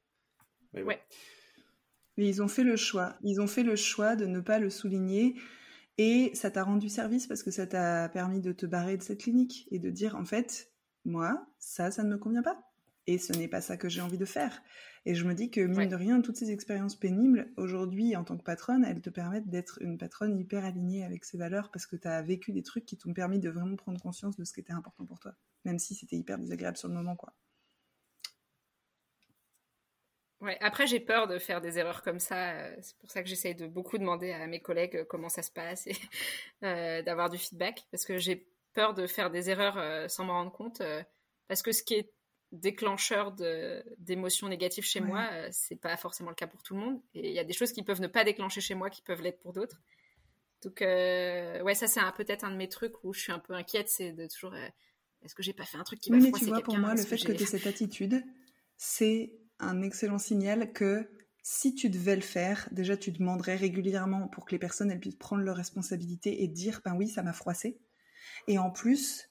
Mais 0.74 0.84
Ouais. 0.84 1.02
Mais 2.18 2.28
ils 2.28 2.42
ont 2.42 2.48
fait 2.48 2.64
le 2.64 2.76
choix. 2.76 3.16
Ils 3.24 3.40
ont 3.40 3.48
fait 3.48 3.64
le 3.64 3.76
choix 3.76 4.16
de 4.16 4.26
ne 4.26 4.42
pas 4.42 4.60
le 4.60 4.70
souligner. 4.70 5.36
Et 5.98 6.32
ça 6.34 6.52
t'a 6.52 6.64
rendu 6.64 6.90
service 6.90 7.28
parce 7.28 7.44
que 7.44 7.52
ça 7.52 7.68
t'a 7.68 8.10
permis 8.10 8.42
de 8.42 8.52
te 8.52 8.66
barrer 8.66 8.98
de 8.98 9.04
cette 9.04 9.22
clinique 9.22 9.68
et 9.72 9.80
de 9.80 9.90
dire 9.90 10.16
en 10.16 10.26
fait, 10.26 10.72
moi, 11.06 11.48
ça, 11.60 11.92
ça 11.92 12.04
ne 12.04 12.10
me 12.10 12.18
convient 12.18 12.44
pas. 12.44 12.60
Et 13.08 13.18
ce 13.18 13.34
n'est 13.34 13.48
pas 13.48 13.62
ça 13.62 13.78
que 13.78 13.90
j'ai 13.90 14.02
envie 14.02 14.18
de 14.18 14.26
faire. 14.26 14.62
Et 15.06 15.16
je 15.16 15.26
me 15.26 15.34
dis 15.34 15.50
que, 15.50 15.62
mine 15.62 15.90
de 15.90 15.96
rien, 15.96 16.22
toutes 16.22 16.36
ces 16.36 16.52
expériences 16.52 16.96
pénibles, 16.96 17.52
aujourd'hui, 17.58 18.16
en 18.16 18.24
tant 18.24 18.38
que 18.38 18.44
patronne, 18.44 18.86
elles 18.86 19.02
te 19.02 19.10
permettent 19.10 19.50
d'être 19.50 19.82
une 19.82 19.98
patronne 19.98 20.38
hyper 20.38 20.64
alignée 20.64 21.04
avec 21.04 21.26
ses 21.26 21.38
valeurs 21.38 21.72
parce 21.72 21.88
que 21.88 21.96
tu 21.96 22.08
as 22.08 22.22
vécu 22.22 22.52
des 22.52 22.62
trucs 22.62 22.86
qui 22.86 22.98
t'ont 22.98 23.14
permis 23.14 23.40
de 23.40 23.50
vraiment 23.50 23.76
prendre 23.76 24.00
conscience 24.00 24.38
de 24.38 24.44
ce 24.44 24.54
qui 24.54 24.60
était 24.60 24.74
important 24.74 25.06
pour 25.06 25.20
toi, 25.20 25.34
même 25.66 25.80
si 25.80 25.96
c'était 25.96 26.18
hyper 26.18 26.38
désagréable 26.38 26.78
sur 26.78 26.88
le 26.88 26.94
moment, 26.94 27.16
quoi. 27.16 27.34
Ouais, 30.42 30.58
après 30.60 30.88
j'ai 30.88 31.00
peur 31.00 31.28
de 31.28 31.38
faire 31.38 31.62
des 31.62 31.78
erreurs 31.78 32.02
comme 32.02 32.20
ça. 32.20 32.54
Euh, 32.54 32.76
c'est 32.82 32.98
pour 32.98 33.12
ça 33.12 33.22
que 33.22 33.30
j'essaye 33.30 33.54
de 33.54 33.68
beaucoup 33.68 34.00
demander 34.00 34.32
à 34.32 34.48
mes 34.48 34.60
collègues 34.60 34.98
euh, 34.98 35.06
comment 35.08 35.30
ça 35.30 35.44
se 35.44 35.52
passe 35.52 35.86
et 35.86 35.96
euh, 36.64 37.04
d'avoir 37.04 37.30
du 37.30 37.38
feedback 37.38 37.86
parce 37.92 38.06
que 38.06 38.18
j'ai 38.18 38.48
peur 38.74 38.96
de 38.96 39.06
faire 39.06 39.30
des 39.30 39.52
erreurs 39.52 40.10
sans 40.10 40.26
m'en 40.26 40.34
rendre 40.34 40.52
compte. 40.52 40.82
parce 41.48 41.62
que 41.62 41.72
ce 41.72 41.84
qui 41.84 41.96
est 41.96 42.12
déclencheur 42.52 43.34
d'émotions 43.98 44.50
négatives 44.50 44.84
chez 44.84 45.00
moi, 45.00 45.28
euh, 45.32 45.48
c'est 45.52 45.76
pas 45.76 45.96
forcément 45.98 46.30
le 46.30 46.36
cas 46.36 46.48
pour 46.48 46.62
tout 46.64 46.74
le 46.74 46.82
monde. 46.82 47.02
Et 47.14 47.30
il 47.30 47.34
y 47.34 47.40
a 47.40 47.44
des 47.44 47.54
choses 47.54 47.72
qui 47.72 47.84
peuvent 47.84 48.02
ne 48.02 48.08
pas 48.08 48.24
déclencher 48.24 48.62
chez 48.62 48.76
moi 48.76 48.90
qui 48.90 49.02
peuvent 49.02 49.22
l'être 49.22 49.40
pour 49.40 49.54
d'autres. 49.54 49.82
Donc, 50.64 50.82
euh, 50.82 51.62
ouais, 51.64 51.74
ça, 51.74 51.88
c'est 51.88 52.02
peut-être 52.16 52.44
un 52.44 52.52
de 52.52 52.58
mes 52.58 52.70
trucs 52.70 53.04
où 53.04 53.14
je 53.14 53.22
suis 53.22 53.32
un 53.32 53.40
peu 53.40 53.54
inquiète, 53.54 53.90
c'est 53.90 54.12
de 54.12 54.28
toujours. 54.28 54.54
Euh, 54.54 54.68
est-ce 55.24 55.36
que 55.36 55.44
j'ai 55.44 55.54
pas 55.54 55.66
fait 55.66 55.78
un 55.78 55.84
truc 55.84 56.00
qui 56.00 56.10
va 56.10 56.18
oui, 56.18 56.24
mais 56.24 56.32
tu 56.32 56.46
vois, 56.46 56.62
pour 56.62 56.78
moi, 56.78 56.94
le 56.94 57.02
fait 57.02 57.18
que, 57.18 57.32
tu 57.32 57.44
aies 57.44 57.46
cette 57.46 57.68
attitude, 57.68 58.24
c'est 58.78 59.34
un 59.60 59.82
excellent 59.82 60.18
signal 60.18 60.74
que 60.74 61.10
si 61.44 61.74
tu 61.74 61.90
devais 61.90 62.16
le 62.16 62.22
faire, 62.22 62.68
déjà, 62.72 62.98
tu 62.98 63.12
demanderais 63.12 63.56
régulièrement 63.56 64.28
pour 64.28 64.46
que 64.46 64.52
les 64.52 64.60
personnes 64.60 64.92
elles 64.92 65.00
puissent 65.00 65.16
prendre 65.16 65.44
leurs 65.44 65.56
responsabilités 65.56 66.44
et 66.44 66.48
dire, 66.48 66.82
ben 66.84 66.96
oui, 66.96 67.08
ça 67.08 67.24
m'a 67.24 67.34
froissé. 67.34 67.80
Et 68.48 68.58
en 68.58 68.72
plus, 68.72 69.31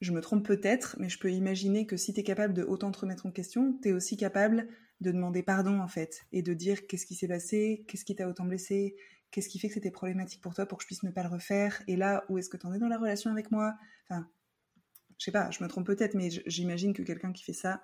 je 0.00 0.12
me 0.12 0.20
trompe 0.20 0.44
peut-être, 0.44 0.96
mais 0.98 1.08
je 1.08 1.18
peux 1.18 1.30
imaginer 1.30 1.86
que 1.86 1.96
si 1.96 2.12
tu 2.12 2.20
es 2.20 2.22
capable 2.22 2.54
de 2.54 2.62
autant 2.62 2.90
te 2.90 2.98
remettre 2.98 3.26
en 3.26 3.30
question, 3.30 3.78
tu 3.82 3.88
es 3.88 3.92
aussi 3.92 4.16
capable 4.16 4.68
de 5.00 5.12
demander 5.12 5.42
pardon 5.42 5.80
en 5.80 5.88
fait 5.88 6.26
et 6.32 6.42
de 6.42 6.54
dire 6.54 6.86
qu'est-ce 6.86 7.06
qui 7.06 7.14
s'est 7.14 7.28
passé, 7.28 7.84
qu'est-ce 7.88 8.04
qui 8.04 8.14
t'a 8.14 8.28
autant 8.28 8.44
blessé, 8.44 8.96
qu'est-ce 9.30 9.48
qui 9.48 9.58
fait 9.58 9.68
que 9.68 9.74
c'était 9.74 9.90
problématique 9.90 10.40
pour 10.40 10.54
toi 10.54 10.66
pour 10.66 10.78
que 10.78 10.82
je 10.82 10.86
puisse 10.86 11.02
ne 11.02 11.10
pas 11.10 11.22
le 11.22 11.28
refaire 11.28 11.82
et 11.88 11.96
là 11.96 12.24
où 12.28 12.38
est-ce 12.38 12.48
que 12.48 12.56
tu 12.56 12.66
en 12.66 12.74
es 12.74 12.78
dans 12.78 12.88
la 12.88 12.98
relation 12.98 13.30
avec 13.30 13.50
moi? 13.50 13.74
Enfin, 14.08 14.28
je 15.18 15.24
sais 15.24 15.32
pas, 15.32 15.50
je 15.50 15.62
me 15.62 15.68
trompe 15.68 15.86
peut-être, 15.86 16.14
mais 16.14 16.30
j'imagine 16.46 16.92
que 16.92 17.02
quelqu'un 17.02 17.32
qui 17.32 17.44
fait 17.44 17.52
ça 17.52 17.82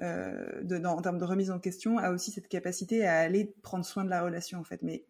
euh, 0.00 0.84
en 0.84 1.02
termes 1.02 1.18
de 1.18 1.24
remise 1.24 1.50
en 1.50 1.58
question 1.58 1.98
a 1.98 2.10
aussi 2.10 2.30
cette 2.30 2.48
capacité 2.48 3.06
à 3.06 3.18
aller 3.18 3.54
prendre 3.62 3.84
soin 3.84 4.04
de 4.04 4.10
la 4.10 4.22
relation 4.22 4.58
en 4.58 4.64
fait. 4.64 4.82
Mais 4.82 5.04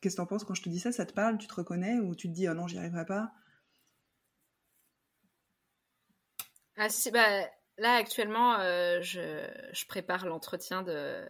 Qu'est-ce 0.00 0.16
que 0.16 0.20
t'en 0.20 0.26
penses? 0.26 0.44
Quand 0.44 0.54
je 0.54 0.62
te 0.62 0.68
dis 0.68 0.78
ça 0.80 0.92
Ça 0.92 1.06
te 1.06 1.12
parle? 1.12 1.38
Tu 1.38 1.46
te 1.46 1.54
reconnais? 1.54 1.98
Ou 1.98 2.14
tu 2.14 2.28
te 2.28 2.32
dis, 2.32 2.48
oh 2.48 2.54
non, 2.54 2.66
j'y 2.66 2.78
arriverai 2.78 3.06
pas? 3.06 3.32
Ah, 6.76 6.88
si, 6.88 7.10
bah, 7.10 7.46
Là, 7.78 7.94
actuellement, 7.94 8.58
euh, 8.60 9.00
je, 9.02 9.86
prépare 9.86 10.26
l'entretien 10.26 10.82
de 10.82 11.26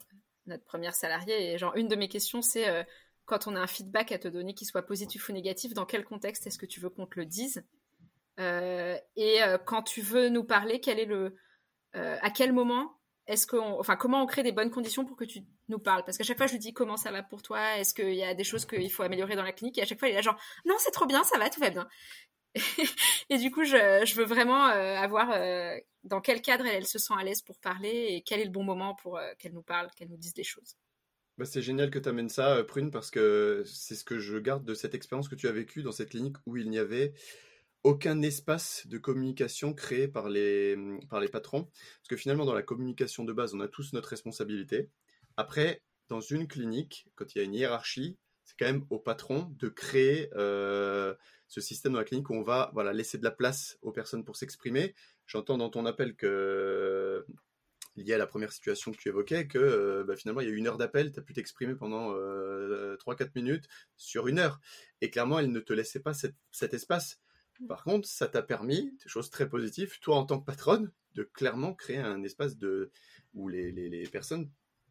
notre 0.47 0.65
première 0.65 0.95
salariée. 0.95 1.53
Et 1.53 1.59
genre, 1.59 1.75
une 1.77 1.89
de 1.89 1.97
mes 1.97 2.09
questions, 2.09 2.41
c'est 2.41 2.69
euh, 2.69 2.85
quand 3.25 3.49
on 3.49 3.57
a 3.57 3.61
un 3.61 3.67
feedback 3.67 4.13
à 4.13 4.19
te 4.19 4.29
donner, 4.29 4.55
qu'il 4.55 4.67
soit 4.67 4.83
positif 4.83 5.29
ou 5.29 5.33
négatif, 5.33 5.75
dans 5.75 5.87
quel 5.87 6.05
contexte 6.05 6.47
est-ce 6.47 6.59
que 6.59 6.67
tu 6.67 6.79
veux 6.81 6.91
qu'on 6.91 7.07
te 7.07 7.19
le 7.19 7.27
dise? 7.27 7.65
Euh, 8.39 8.97
Et 9.17 9.41
quand 9.65 9.83
tu 9.83 10.03
veux 10.03 10.29
nous 10.29 10.45
parler, 10.45 10.81
quel 10.81 11.01
est 11.01 11.07
le, 11.07 11.37
à 11.95 12.31
quel 12.31 12.53
moment 12.53 12.97
est-ce 13.27 13.47
qu'on, 13.47 13.81
enfin, 13.81 13.97
comment 13.97 14.23
on 14.23 14.27
crée 14.27 14.45
des 14.45 14.53
bonnes 14.53 14.71
conditions 14.71 15.05
pour 15.05 15.17
que 15.17 15.25
tu 15.25 15.41
nous 15.69 15.81
parles? 15.81 16.05
Parce 16.05 16.17
qu'à 16.17 16.23
chaque 16.23 16.37
fois, 16.37 16.47
je 16.47 16.53
lui 16.53 16.61
dis 16.61 16.73
comment 16.73 16.97
ça 16.97 17.11
va 17.11 17.25
pour 17.25 17.43
toi? 17.43 17.77
Est-ce 17.79 17.93
qu'il 17.93 18.15
y 18.15 18.23
a 18.23 18.35
des 18.35 18.45
choses 18.45 18.67
qu'il 18.67 18.91
faut 18.93 19.03
améliorer 19.03 19.35
dans 19.35 19.43
la 19.43 19.53
clinique? 19.53 19.79
Et 19.79 19.83
à 19.83 19.85
chaque 19.85 19.99
fois, 19.99 20.09
il 20.09 20.13
est 20.13 20.15
là 20.15 20.23
genre 20.23 20.39
non, 20.65 20.77
c'est 20.79 20.93
trop 20.93 21.07
bien, 21.07 21.25
ça 21.25 21.37
va, 21.39 21.51
tout 21.51 21.61
va 21.61 21.71
bien. 21.71 21.89
et 23.31 23.39
du 23.39 23.51
coup, 23.51 23.65
je, 23.65 24.15
veux 24.17 24.25
vraiment 24.25 24.69
euh, 24.69 24.97
avoir 24.97 25.31
euh, 25.33 25.77
dans 26.05 26.21
quel 26.21 26.41
cadre 26.41 26.67
elle, 26.67 26.87
se 26.87 26.99
sent 26.99 27.15
à 27.19 27.25
l'aise 27.25 27.43
pour 27.43 27.59
parler 27.59 28.07
et 28.11 28.23
quel 28.23 28.41
est 28.41 28.45
le 28.45 28.51
bon 28.51 28.65
moment 28.65 28.95
pour 28.95 29.19
euh, 29.19 29.33
qu'elle 29.39 29.53
nous 29.53 29.63
parle, 29.63 29.91
qu'elle 29.97 30.09
nous 30.09 30.17
dise 30.17 30.35
des 30.35 30.45
choses. 30.45 30.77
Bah, 31.39 31.45
c'est 31.45 31.63
génial 31.63 31.91
que 31.91 31.99
tu 31.99 32.09
amènes 32.09 32.31
ça, 32.31 32.65
Prune, 32.65 32.91
parce 32.91 33.11
que 33.11 33.63
c'est 33.67 33.95
ce 33.95 34.05
que 34.05 34.19
je 34.19 34.39
garde 34.39 34.65
de 34.65 34.75
cette 34.75 34.95
expérience 34.95 35.29
que 35.29 35.35
tu 35.35 35.49
as 35.49 35.53
vécue 35.53 35.83
dans 35.83 35.93
cette 35.93 36.11
clinique 36.11 36.37
où 36.47 36.57
il 36.57 36.71
n'y 36.71 36.79
avait 36.79 37.13
aucun 37.85 38.23
espace 38.23 38.87
de 38.87 38.99
communication 38.99 39.75
créé 39.75 40.09
par 40.09 40.29
les, 40.29 40.77
par 41.11 41.21
les 41.21 41.29
patrons. 41.29 41.65
Parce 41.65 42.09
que 42.09 42.17
finalement, 42.17 42.47
dans 42.47 42.55
la 42.55 42.63
communication 42.63 43.25
de 43.25 43.33
base, 43.33 43.55
on 43.55 43.61
a 43.61 43.69
tous 43.69 43.93
notre 43.93 44.09
responsabilité. 44.09 44.89
Après, 45.37 45.83
dans 46.09 46.21
une 46.21 46.49
clinique, 46.49 47.07
quand 47.17 47.35
il 47.35 47.39
y 47.39 47.41
a 47.43 47.45
une 47.45 47.55
hiérarchie, 47.55 48.17
c'est 48.45 48.55
quand 48.59 48.67
même 48.67 48.87
au 48.91 48.99
patron 48.99 49.53
de 49.59 49.69
créer 49.69 50.31
ce 51.49 51.61
système 51.61 51.93
dans 51.93 51.99
la 51.99 52.05
clinique 52.05 52.31
où 52.31 52.35
on 52.35 52.43
va 52.43 52.71
voilà, 52.75 52.93
laisser 52.93 53.19
de 53.19 53.25
la 53.25 53.31
place 53.31 53.79
aux 53.83 53.93
personnes 53.93 54.25
pour 54.25 54.37
s'exprimer. 54.37 54.95
J'entends 55.27 55.59
dans 55.59 55.71
ton 55.71 55.87
appel 55.87 56.17
que 56.17 57.25
lié 57.97 58.13
à 58.13 58.19
la 58.19 58.27
première 58.27 58.53
situation 58.53 58.93
que 58.93 58.99
tu 58.99 59.09
évoquais, 59.09 59.47
que 59.47 59.59
euh, 59.59 60.05
bah, 60.05 60.17
finalement 60.17 60.43
il 60.43 60.49
y 60.49 60.53
a 60.53 60.55
une 60.55 60.67
heure 60.67 60.77
d'appel, 60.77 61.13
tu 61.13 61.19
as 61.19 61.23
pu 61.23 61.33
t'exprimer 61.33 61.75
pendant 61.75 62.13
euh, 62.13 62.97
3-4 62.99 63.31
minutes 63.35 63.69
sur 63.97 64.29
une 64.29 64.39
heure. 64.39 64.61
Et 65.01 65.11
clairement, 65.11 65.39
elle 65.39 65.51
ne 65.51 65.61
te 65.61 65.73
laissait 65.73 66.01
pas 66.01 66.13
cet 66.15 66.75
espace. 66.75 67.21
Par 67.69 67.85
contre, 67.85 68.07
ça 68.07 68.29
t'a 68.29 68.43
permis, 68.43 68.95
chose 69.07 69.31
très 69.31 69.49
positive, 69.49 69.99
toi 70.01 70.17
en 70.17 70.27
tant 70.27 70.39
que 70.39 70.45
patronne, 70.45 70.93
de 71.15 71.23
clairement 71.23 71.73
créer 71.73 71.97
un 71.97 72.23
espace 72.23 72.59
de, 72.59 72.91
où 73.33 73.49
les, 73.49 73.73
les, 73.73 73.89
les 73.89 74.07
personnes 74.09 74.51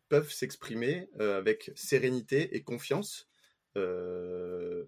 peuvent 0.09 0.31
s'exprimer 0.31 1.09
euh, 1.19 1.37
avec 1.37 1.71
sérénité 1.75 2.55
et 2.55 2.63
confiance 2.63 3.29
euh, 3.77 4.85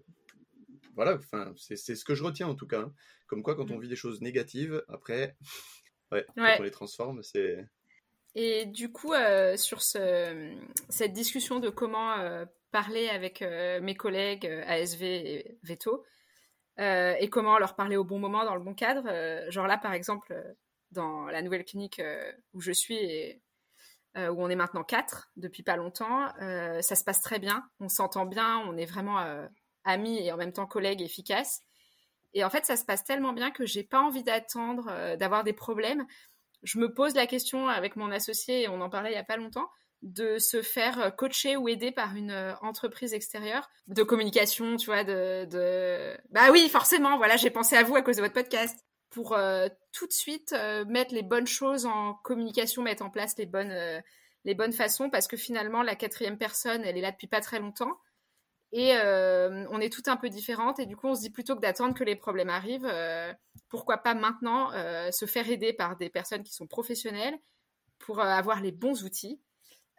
voilà, 0.94 1.14
enfin, 1.14 1.52
c'est 1.56 1.76
ce 1.76 2.04
que 2.04 2.14
je 2.14 2.24
retiens 2.24 2.48
en 2.48 2.54
tout 2.54 2.66
cas. 2.66 2.80
Hein. 2.80 2.92
Comme 3.26 3.42
quoi, 3.42 3.54
quand 3.54 3.70
on 3.70 3.76
mm. 3.76 3.82
vit 3.82 3.88
des 3.88 3.96
choses 3.96 4.20
négatives, 4.20 4.82
après, 4.88 5.36
ouais, 6.12 6.26
Quand 6.34 6.56
on 6.58 6.62
les 6.62 6.70
transforme, 6.70 7.22
c'est. 7.22 7.64
Et 8.34 8.66
du 8.66 8.92
coup, 8.92 9.14
euh, 9.14 9.56
sur 9.56 9.82
ce, 9.82 10.54
cette 10.88 11.12
discussion 11.12 11.60
de 11.60 11.70
comment 11.70 12.18
euh, 12.18 12.44
parler 12.70 13.08
avec 13.08 13.42
euh, 13.42 13.80
mes 13.80 13.94
collègues 13.94 14.46
ASV 14.46 15.02
et 15.02 15.58
Veto, 15.62 16.04
et 16.80 17.28
comment 17.28 17.58
leur 17.58 17.74
parler 17.74 17.96
au 17.96 18.04
bon 18.04 18.20
moment, 18.20 18.44
dans 18.44 18.54
le 18.54 18.62
bon 18.62 18.72
cadre, 18.72 19.50
genre 19.50 19.66
là, 19.66 19.78
par 19.78 19.94
exemple, 19.94 20.32
dans 20.92 21.26
la 21.26 21.42
nouvelle 21.42 21.64
clinique 21.64 22.00
où 22.52 22.60
je 22.60 22.70
suis 22.70 22.94
et 22.94 23.42
où 24.14 24.40
on 24.40 24.48
est 24.48 24.54
maintenant 24.54 24.84
quatre 24.84 25.28
depuis 25.36 25.64
pas 25.64 25.74
longtemps, 25.74 26.28
ça 26.38 26.94
se 26.94 27.02
passe 27.02 27.20
très 27.20 27.40
bien, 27.40 27.68
on 27.80 27.88
s'entend 27.88 28.26
bien, 28.26 28.58
on 28.58 28.76
est 28.76 28.86
vraiment 28.86 29.48
amis 29.84 30.18
et 30.18 30.32
en 30.32 30.36
même 30.36 30.52
temps 30.52 30.66
collègues 30.66 31.02
efficaces. 31.02 31.62
Et 32.34 32.44
en 32.44 32.50
fait, 32.50 32.66
ça 32.66 32.76
se 32.76 32.84
passe 32.84 33.04
tellement 33.04 33.32
bien 33.32 33.50
que 33.50 33.66
j'ai 33.66 33.82
pas 33.82 34.00
envie 34.00 34.22
d'attendre, 34.22 34.88
euh, 34.90 35.16
d'avoir 35.16 35.44
des 35.44 35.52
problèmes. 35.52 36.06
Je 36.62 36.78
me 36.78 36.92
pose 36.92 37.14
la 37.14 37.26
question 37.26 37.68
avec 37.68 37.96
mon 37.96 38.10
associé, 38.10 38.62
et 38.62 38.68
on 38.68 38.80
en 38.80 38.90
parlait 38.90 39.12
il 39.12 39.14
y 39.14 39.18
a 39.18 39.24
pas 39.24 39.36
longtemps, 39.36 39.68
de 40.02 40.38
se 40.38 40.62
faire 40.62 41.00
euh, 41.00 41.10
coacher 41.10 41.56
ou 41.56 41.68
aider 41.68 41.90
par 41.90 42.14
une 42.14 42.30
euh, 42.30 42.54
entreprise 42.60 43.14
extérieure 43.14 43.68
de 43.86 44.02
communication, 44.02 44.76
tu 44.76 44.86
vois, 44.86 45.04
de, 45.04 45.46
de... 45.46 46.16
bah 46.30 46.50
oui, 46.52 46.68
forcément, 46.68 47.16
voilà, 47.16 47.36
j'ai 47.36 47.50
pensé 47.50 47.76
à 47.76 47.82
vous 47.82 47.96
à 47.96 48.02
cause 48.02 48.16
de 48.16 48.22
votre 48.22 48.34
podcast 48.34 48.78
pour 49.10 49.34
tout 49.92 50.06
de 50.06 50.12
suite 50.12 50.54
mettre 50.86 51.14
les 51.14 51.22
bonnes 51.22 51.46
choses 51.46 51.86
en 51.86 52.12
communication, 52.12 52.82
mettre 52.82 53.02
en 53.02 53.08
place 53.08 53.38
les 53.38 53.46
bonnes 53.46 54.02
les 54.44 54.54
bonnes 54.54 54.74
façons, 54.74 55.08
parce 55.08 55.26
que 55.26 55.38
finalement 55.38 55.82
la 55.82 55.96
quatrième 55.96 56.36
personne, 56.36 56.84
elle 56.84 56.98
est 56.98 57.00
là 57.00 57.10
depuis 57.10 57.26
pas 57.26 57.40
très 57.40 57.58
longtemps 57.58 57.98
et 58.72 58.92
euh, 58.96 59.66
on 59.70 59.80
est 59.80 59.92
toutes 59.92 60.08
un 60.08 60.16
peu 60.16 60.28
différentes 60.28 60.78
et 60.78 60.86
du 60.86 60.94
coup 60.94 61.08
on 61.08 61.14
se 61.14 61.22
dit 61.22 61.30
plutôt 61.30 61.56
que 61.56 61.60
d'attendre 61.60 61.94
que 61.94 62.04
les 62.04 62.16
problèmes 62.16 62.50
arrivent, 62.50 62.88
euh, 62.90 63.32
pourquoi 63.68 63.98
pas 63.98 64.14
maintenant 64.14 64.72
euh, 64.72 65.10
se 65.10 65.24
faire 65.24 65.48
aider 65.48 65.72
par 65.72 65.96
des 65.96 66.10
personnes 66.10 66.42
qui 66.42 66.52
sont 66.52 66.66
professionnelles 66.66 67.38
pour 67.98 68.20
avoir 68.20 68.60
les 68.60 68.72
bons 68.72 69.04
outils. 69.04 69.40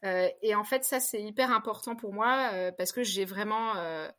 et 0.04 0.56
en 0.56 0.64
fait 0.64 0.84
ça 0.86 1.00
c'est 1.00 1.22
hyper 1.22 1.52
important 1.52 1.96
pour 1.96 2.14
moi 2.14 2.52
parce 2.78 2.92
que 2.92 3.04
j'ai 3.04 3.26
vraiment, 3.26 3.74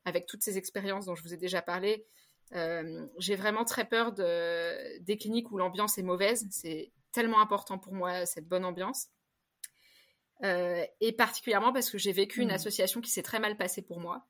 avec 0.05 0.26
toutes 0.26 0.42
ces 0.42 0.59
expériences 0.59 1.07
dont 1.07 1.14
je 1.14 1.22
vous 1.22 1.32
ai 1.32 1.38
déjà 1.38 1.62
parlé, 1.62 2.05
j'ai 2.53 3.36
vraiment 3.36 3.64
très 3.64 3.86
peur 3.86 4.12
de, 4.12 4.98
des 4.98 5.16
cliniques 5.16 5.51
où 5.51 5.57
l'ambiance 5.57 5.96
est 5.96 6.03
mauvaise. 6.03 6.46
C'est 6.51 6.92
tellement 7.12 7.40
important 7.40 7.78
pour 7.78 7.94
moi 7.94 8.26
cette 8.26 8.46
bonne 8.46 8.66
ambiance. 8.66 9.09
et 10.42 11.12
particulièrement 11.16 11.72
parce 11.72 11.88
que 11.88 11.96
j'ai 11.96 12.12
vécu 12.12 12.42
une 12.42 12.48
mmh. 12.48 12.61
association 12.61 13.01
qui 13.01 13.11
s'est 13.11 13.22
très 13.22 13.40
mal 13.40 13.57
passée 13.57 13.80
pour 13.80 13.98
moi. 13.98 14.26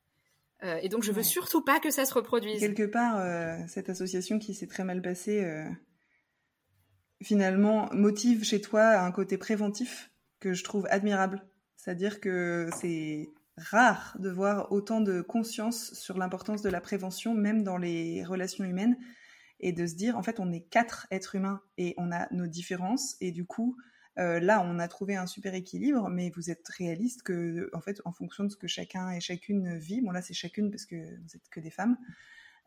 Euh, 0.62 0.78
et 0.82 0.88
donc, 0.88 1.02
je 1.02 1.12
veux 1.12 1.22
surtout 1.22 1.62
pas 1.62 1.80
que 1.80 1.90
ça 1.90 2.04
se 2.04 2.14
reproduise. 2.14 2.60
Quelque 2.60 2.86
part, 2.86 3.18
euh, 3.18 3.56
cette 3.68 3.88
association 3.88 4.38
qui 4.38 4.54
s'est 4.54 4.66
très 4.66 4.84
mal 4.84 5.00
passée, 5.00 5.42
euh, 5.42 5.64
finalement, 7.22 7.88
motive 7.92 8.44
chez 8.44 8.60
toi 8.60 8.98
un 8.98 9.12
côté 9.12 9.38
préventif 9.38 10.10
que 10.38 10.52
je 10.52 10.64
trouve 10.64 10.86
admirable. 10.90 11.46
C'est-à-dire 11.76 12.20
que 12.20 12.68
c'est 12.78 13.30
rare 13.56 14.16
de 14.18 14.30
voir 14.30 14.70
autant 14.72 15.00
de 15.00 15.20
conscience 15.20 15.94
sur 15.94 16.18
l'importance 16.18 16.62
de 16.62 16.70
la 16.70 16.80
prévention, 16.80 17.34
même 17.34 17.62
dans 17.62 17.76
les 17.76 18.24
relations 18.24 18.64
humaines, 18.64 18.96
et 19.60 19.72
de 19.72 19.86
se 19.86 19.94
dire, 19.94 20.16
en 20.16 20.22
fait, 20.22 20.40
on 20.40 20.52
est 20.52 20.62
quatre 20.62 21.06
êtres 21.10 21.36
humains 21.36 21.60
et 21.76 21.94
on 21.98 22.12
a 22.12 22.28
nos 22.32 22.46
différences, 22.46 23.16
et 23.20 23.32
du 23.32 23.44
coup, 23.44 23.76
euh, 24.20 24.38
là, 24.40 24.62
on 24.64 24.78
a 24.78 24.88
trouvé 24.88 25.16
un 25.16 25.26
super 25.26 25.54
équilibre, 25.54 26.08
mais 26.10 26.30
vous 26.30 26.50
êtes 26.50 26.68
réaliste 26.68 27.22
que, 27.22 27.70
en 27.72 27.80
fait, 27.80 28.00
en 28.04 28.12
fonction 28.12 28.44
de 28.44 28.50
ce 28.50 28.56
que 28.56 28.68
chacun 28.68 29.10
et 29.10 29.20
chacune 29.20 29.78
vit, 29.78 30.02
bon 30.02 30.10
là 30.10 30.20
c'est 30.22 30.34
chacune 30.34 30.70
parce 30.70 30.84
que 30.84 30.96
vous 30.96 31.36
êtes 31.36 31.48
que 31.50 31.60
des 31.60 31.70
femmes, 31.70 31.96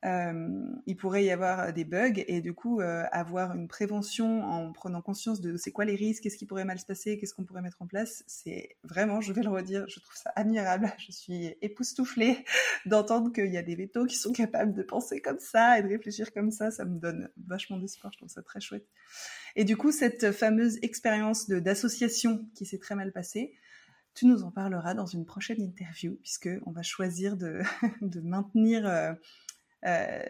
euh, 0.05 0.65
il 0.85 0.97
pourrait 0.97 1.23
y 1.23 1.31
avoir 1.31 1.71
des 1.71 1.85
bugs 1.85 2.23
et 2.27 2.41
du 2.41 2.53
coup 2.53 2.81
euh, 2.81 3.05
avoir 3.11 3.55
une 3.55 3.69
prévention 3.69 4.43
en 4.43 4.73
prenant 4.73 5.01
conscience 5.01 5.39
de 5.39 5.55
c'est 5.55 5.71
quoi 5.71 5.85
les 5.85 5.95
risques, 5.95 6.23
qu'est-ce 6.23 6.37
qui 6.37 6.45
pourrait 6.45 6.65
mal 6.65 6.77
se 6.77 6.85
passer, 6.85 7.17
qu'est-ce 7.17 7.33
qu'on 7.33 7.45
pourrait 7.45 7.61
mettre 7.61 7.81
en 7.81 7.87
place, 7.87 8.23
c'est 8.27 8.75
vraiment, 8.83 9.21
je 9.21 9.31
vais 9.31 9.43
le 9.43 9.49
redire, 9.49 9.85
je 9.87 9.99
trouve 9.99 10.15
ça 10.15 10.31
admirable. 10.35 10.91
Je 11.03 11.11
suis 11.11 11.55
époustouflée 11.61 12.37
d'entendre 12.85 13.31
qu'il 13.31 13.51
y 13.51 13.57
a 13.57 13.61
des 13.61 13.75
vétos 13.75 14.05
qui 14.05 14.15
sont 14.15 14.31
capables 14.31 14.73
de 14.73 14.83
penser 14.83 15.21
comme 15.21 15.39
ça 15.39 15.79
et 15.79 15.83
de 15.83 15.87
réfléchir 15.87 16.33
comme 16.33 16.51
ça, 16.51 16.71
ça 16.71 16.85
me 16.85 16.97
donne 16.99 17.29
vachement 17.45 17.77
d'espoir, 17.77 18.11
je 18.13 18.19
trouve 18.19 18.29
ça 18.29 18.41
très 18.41 18.59
chouette. 18.59 18.87
Et 19.55 19.63
du 19.63 19.77
coup, 19.77 19.91
cette 19.91 20.31
fameuse 20.31 20.79
expérience 20.81 21.49
d'association 21.49 22.47
qui 22.55 22.65
s'est 22.65 22.79
très 22.79 22.95
mal 22.95 23.11
passée, 23.11 23.53
tu 24.15 24.27
nous 24.27 24.43
en 24.43 24.51
parleras 24.51 24.93
dans 24.93 25.05
une 25.05 25.25
prochaine 25.25 25.61
interview, 25.61 26.15
puisque 26.21 26.49
on 26.65 26.71
va 26.71 26.83
choisir 26.83 27.35
de, 27.35 27.61
maintenir 28.23 28.85
euh, 28.85 29.11
euh, 29.11 29.13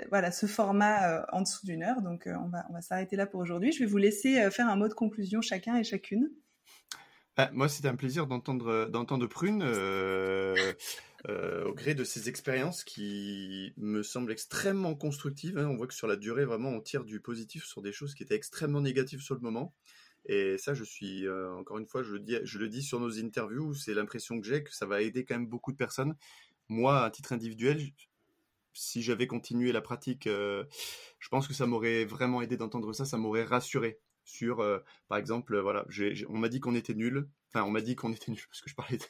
voilà 0.09 0.31
ce 0.31 0.45
format 0.45 1.09
euh, 1.09 1.25
en 1.31 1.41
dessous 1.41 1.65
d'une 1.65 1.83
heure. 1.83 2.01
Donc, 2.01 2.27
on 2.27 2.49
va, 2.49 2.65
on 2.69 2.73
va 2.73 2.81
s'arrêter 2.81 3.15
là 3.15 3.25
pour 3.25 3.39
aujourd'hui. 3.39 3.71
Je 3.71 3.79
vais 3.79 3.85
vous 3.85 3.97
laisser 3.97 4.49
faire 4.51 4.67
un 4.67 4.75
mot 4.75 4.87
de 4.87 4.93
conclusion 4.93 5.41
chacun 5.41 5.75
et 5.77 5.83
chacune. 5.83 6.29
Ah, 7.35 7.49
moi, 7.51 7.67
c'était 7.67 7.87
un 7.87 7.95
plaisir 7.95 8.27
d'entendre 8.27 8.89
d'entendre 8.89 9.27
Prune. 9.27 9.63
Euh, 11.29 11.63
au 11.63 11.73
gré 11.73 11.95
de 11.95 12.03
ces 12.03 12.27
expériences 12.27 12.83
qui 12.83 13.71
me 13.77 14.03
semblent 14.03 14.31
extrêmement 14.31 14.93
constructives. 14.93 15.57
Hein. 15.57 15.67
On 15.69 15.77
voit 15.77 15.87
que 15.87 15.93
sur 15.93 16.07
la 16.07 16.17
durée, 16.17 16.43
vraiment, 16.43 16.69
on 16.69 16.81
tire 16.81 17.05
du 17.05 17.21
positif 17.21 17.63
sur 17.63 17.81
des 17.81 17.93
choses 17.93 18.13
qui 18.13 18.23
étaient 18.23 18.35
extrêmement 18.35 18.81
négatives 18.81 19.21
sur 19.21 19.35
le 19.35 19.39
moment. 19.39 19.73
Et 20.25 20.57
ça, 20.57 20.73
je 20.73 20.83
suis, 20.83 21.25
euh, 21.25 21.53
encore 21.53 21.77
une 21.77 21.87
fois, 21.87 22.03
je 22.03 22.13
le, 22.13 22.19
dis, 22.19 22.37
je 22.43 22.59
le 22.59 22.67
dis 22.67 22.83
sur 22.83 22.99
nos 22.99 23.19
interviews, 23.19 23.73
c'est 23.73 23.93
l'impression 23.93 24.39
que 24.39 24.45
j'ai 24.45 24.63
que 24.63 24.73
ça 24.73 24.85
va 24.85 25.01
aider 25.01 25.23
quand 25.23 25.35
même 25.35 25.47
beaucoup 25.47 25.71
de 25.71 25.77
personnes. 25.77 26.15
Moi, 26.67 27.03
à 27.03 27.09
titre 27.09 27.31
individuel, 27.31 27.81
si 28.73 29.01
j'avais 29.01 29.27
continué 29.27 29.71
la 29.71 29.81
pratique, 29.81 30.27
euh, 30.27 30.65
je 31.19 31.29
pense 31.29 31.47
que 31.47 31.53
ça 31.53 31.65
m'aurait 31.65 32.05
vraiment 32.05 32.41
aidé 32.41 32.57
d'entendre 32.57 32.93
ça, 32.93 33.05
ça 33.05 33.17
m'aurait 33.17 33.43
rassuré 33.43 33.99
sur, 34.25 34.63
par 35.09 35.17
exemple, 35.17 35.59
voilà, 35.59 35.85
on 36.29 36.37
m'a 36.37 36.47
dit 36.47 36.61
qu'on 36.61 36.75
était 36.75 36.93
nul, 36.93 37.27
enfin, 37.49 37.65
on 37.65 37.71
m'a 37.71 37.81
dit 37.81 37.95
qu'on 37.95 38.13
était 38.13 38.31
nul 38.31 38.41
parce 38.49 38.61
que 38.61 38.69
je 38.69 38.75
parlais 38.75 38.97
de, 38.97 39.03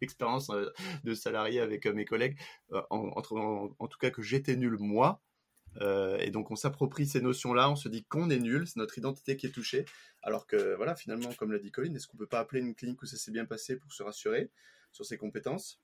d'expérience 0.00 0.50
euh, 0.50 0.70
de 1.04 1.14
salarié 1.14 1.60
avec 1.60 1.86
euh, 1.86 1.92
mes 1.92 2.04
collègues, 2.04 2.38
euh, 2.72 2.82
en, 2.90 3.22
tout 3.22 3.98
cas 3.98 4.10
que 4.10 4.22
j'étais 4.22 4.56
nul 4.56 4.76
moi. 4.78 5.22
et 6.20 6.30
donc 6.30 6.50
on 6.50 6.56
s'approprie 6.56 7.06
ces 7.06 7.20
notions-là, 7.20 7.70
on 7.70 7.76
se 7.76 7.88
dit 7.88 8.04
qu'on 8.04 8.30
est 8.30 8.38
nul, 8.38 8.66
c'est 8.66 8.78
notre 8.78 8.98
identité 8.98 9.36
qui 9.36 9.46
est 9.46 9.50
touchée. 9.50 9.84
Alors 10.22 10.46
que 10.46 10.74
voilà, 10.76 10.94
finalement, 10.94 11.32
comme 11.34 11.52
l'a 11.52 11.58
dit 11.58 11.70
Colline, 11.70 11.96
est-ce 11.96 12.06
qu'on 12.06 12.16
peut 12.16 12.26
pas 12.26 12.40
appeler 12.40 12.60
une 12.60 12.74
clinique 12.74 13.02
où 13.02 13.06
ça 13.06 13.16
s'est 13.16 13.32
bien 13.32 13.44
passé 13.44 13.76
pour 13.76 13.92
se 13.92 14.02
rassurer 14.02 14.50
sur 14.92 15.04
ses 15.04 15.18
compétences? 15.18 15.83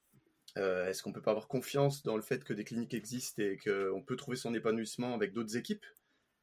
Est-ce 0.57 1.03
qu'on 1.03 1.13
peut 1.13 1.23
pas 1.23 1.31
avoir 1.31 1.49
confiance 1.49 2.03
dans 2.03 2.17
le 2.17 2.23
fait 2.23 2.45
que 2.45 2.53
des 2.53 2.65
cliniques 2.65 2.95
existent 2.95 3.43
et 3.43 3.57
qu'on 3.57 4.03
peut 4.03 4.17
trouver 4.17 4.37
son 4.37 4.53
épanouissement 4.55 5.15
avec 5.15 5.33
d'autres 5.33 5.57
équipes? 5.57 5.85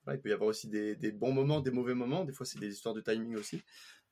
Il 0.10 0.20
peut 0.22 0.30
y 0.30 0.34
avoir 0.34 0.50
aussi 0.50 0.70
des, 0.70 0.96
bons 1.12 1.34
moments, 1.34 1.60
des 1.60 1.72
mauvais 1.72 1.94
moments. 1.94 2.24
Des 2.24 2.32
fois, 2.32 2.46
c'est 2.46 2.60
des 2.60 2.70
histoires 2.70 2.96
de 2.96 3.02
timing 3.02 3.36
aussi. 3.36 3.62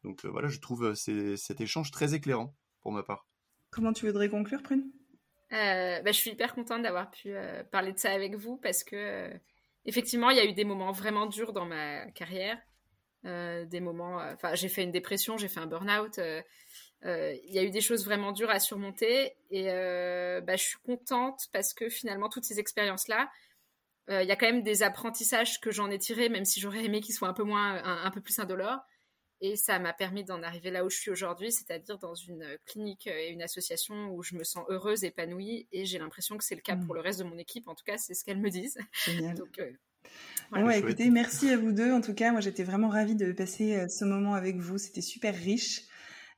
Donc 0.04 0.26
voilà, 0.26 0.50
je 0.50 0.60
trouve 0.60 0.93
cet 0.96 1.62
échange 1.62 1.91
très 1.91 2.14
éclairant 2.14 2.54
pour 2.82 2.91
ma 2.91 3.04
part. 3.04 3.28
Comment 3.72 3.93
tu 3.93 4.06
voudrais 4.06 4.30
conclure, 4.30 4.62
Prune? 4.62 4.91
Bah, 5.50 6.04
Je 6.06 6.12
suis 6.12 6.32
hyper 6.32 6.54
contente 6.54 6.84
d'avoir 6.84 7.10
pu 7.10 7.34
parler 7.72 7.93
de 7.93 7.98
ça 7.98 8.12
avec 8.12 8.36
vous 8.36 8.58
parce 8.58 8.84
que 8.84 9.32
effectivement, 9.86 10.30
il 10.30 10.38
y 10.38 10.39
a 10.39 10.46
eu 10.46 10.54
des 10.54 10.66
moments 10.66 10.91
vraiment 10.91 11.26
durs 11.26 11.54
dans 11.54 11.66
ma 11.66 12.06
carrière. 12.12 12.58
Euh, 13.26 13.66
des 13.66 13.80
moments, 13.80 14.20
euh, 14.20 14.34
enfin, 14.34 14.54
j'ai 14.54 14.70
fait 14.70 14.84
une 14.84 14.91
dépression, 14.91 15.38
j'ai 15.38 15.48
fait 15.48 15.60
un 15.60 15.66
burn-out. 15.66 16.20
Euh, 17.06 17.36
il 17.47 17.53
y 17.53 17.60
a 17.60 17.64
eu 17.64 17.70
des 17.70 17.82
choses 17.82 18.03
vraiment 18.06 18.32
dures 18.32 18.49
à 18.49 18.60
surmonter 18.60 19.34
et 19.51 19.66
bah, 19.66 20.56
je 20.56 20.64
suis 20.64 20.80
contente 20.86 21.47
parce 21.53 21.74
que 21.74 21.89
finalement, 21.89 22.30
toutes 22.30 22.45
ces 22.45 22.60
expériences-là, 22.60 23.30
il 24.10 24.28
y 24.28 24.32
a 24.32 24.36
quand 24.36 24.45
même 24.45 24.64
des 24.64 24.84
apprentissages 24.84 25.60
que 25.60 25.72
j'en 25.72 25.89
ai 25.89 25.97
tirés, 25.97 26.30
même 26.30 26.45
si 26.45 26.60
j'aurais 26.60 26.86
aimé 26.86 27.01
qu'ils 27.01 27.16
soient 27.16 27.28
un 27.28 27.34
peu 27.34 27.43
moins, 27.43 27.84
un, 27.84 28.12
peu 28.12 28.22
plus 28.22 28.38
indolores. 28.39 28.80
Et 29.41 29.56
ça 29.56 29.80
m'a 29.80 29.93
permis 29.93 30.24
d'en 30.24 30.41
arriver 30.43 30.72
là 30.72 30.86
où 30.86 30.89
je 30.89 30.97
suis 30.97 31.12
aujourd'hui, 31.12 31.51
c'est-à-dire 31.51 31.97
dans 31.97 32.16
une 32.16 32.58
clinique 32.66 33.08
et 33.08 33.30
une 33.30 33.41
association 33.41 34.10
où 34.14 34.24
je 34.24 34.36
me 34.36 34.43
sens 34.43 34.64
heureuse, 34.70 35.03
épanouie, 35.03 35.68
et 35.72 35.86
j'ai 35.86 35.99
l'impression 35.99 36.38
que 36.38 36.43
c'est 36.43 36.56
le 36.56 36.62
cas 36.62 36.76
pour 36.76 36.93
mmh. 36.93 36.97
le 36.97 37.01
reste 37.01 37.20
de 37.20 37.26
mon 37.26 37.38
équipe. 37.38 37.68
En 37.68 37.76
tout 37.76 37.84
cas, 37.84 37.97
c'est 37.97 38.14
ce 38.14 38.24
qu'elles 38.24 38.39
me 38.39 38.49
disent. 38.49 38.78
Génial. 39.06 39.36
Donc, 39.38 39.60
écoutez, 40.76 41.10
merci 41.10 41.49
à 41.49 41.58
vous 41.58 41.72
deux. 41.72 41.91
En 41.91 42.01
tout 42.01 42.14
cas, 42.14 42.32
moi, 42.32 42.41
j'étais 42.41 42.64
vraiment 42.64 42.89
ravie 42.89 43.16
de 43.16 43.32
passer 43.32 43.76
euh, 43.76 43.88
ce 43.88 44.06
moment 44.06 44.34
avec 44.34 44.58
vous. 44.58 44.78
C'était 44.78 45.01
super 45.01 45.36
riche. 45.36 45.82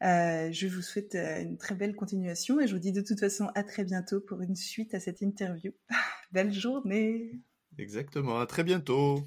Euh, 0.03 0.51
je 0.51 0.67
vous 0.67 0.81
souhaite 0.81 1.15
euh, 1.15 1.41
une 1.41 1.57
très 1.57 1.73
belle 1.73 1.95
continuation 1.95 2.59
et 2.59 2.67
je 2.67 2.73
vous 2.73 2.79
dis 2.79 2.91
de 2.91 3.01
toute 3.01 3.19
façon 3.19 3.49
à 3.55 3.63
très 3.63 3.83
bientôt 3.83 4.19
pour 4.19 4.41
une 4.41 4.55
suite 4.55 4.93
à 4.93 4.99
cette 4.99 5.21
interview. 5.21 5.71
belle 6.31 6.53
journée. 6.53 7.31
Exactement, 7.77 8.39
à 8.39 8.45
très 8.45 8.63
bientôt. 8.63 9.23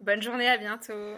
Bonne 0.00 0.22
journée, 0.22 0.48
à 0.48 0.58
bientôt. 0.58 1.16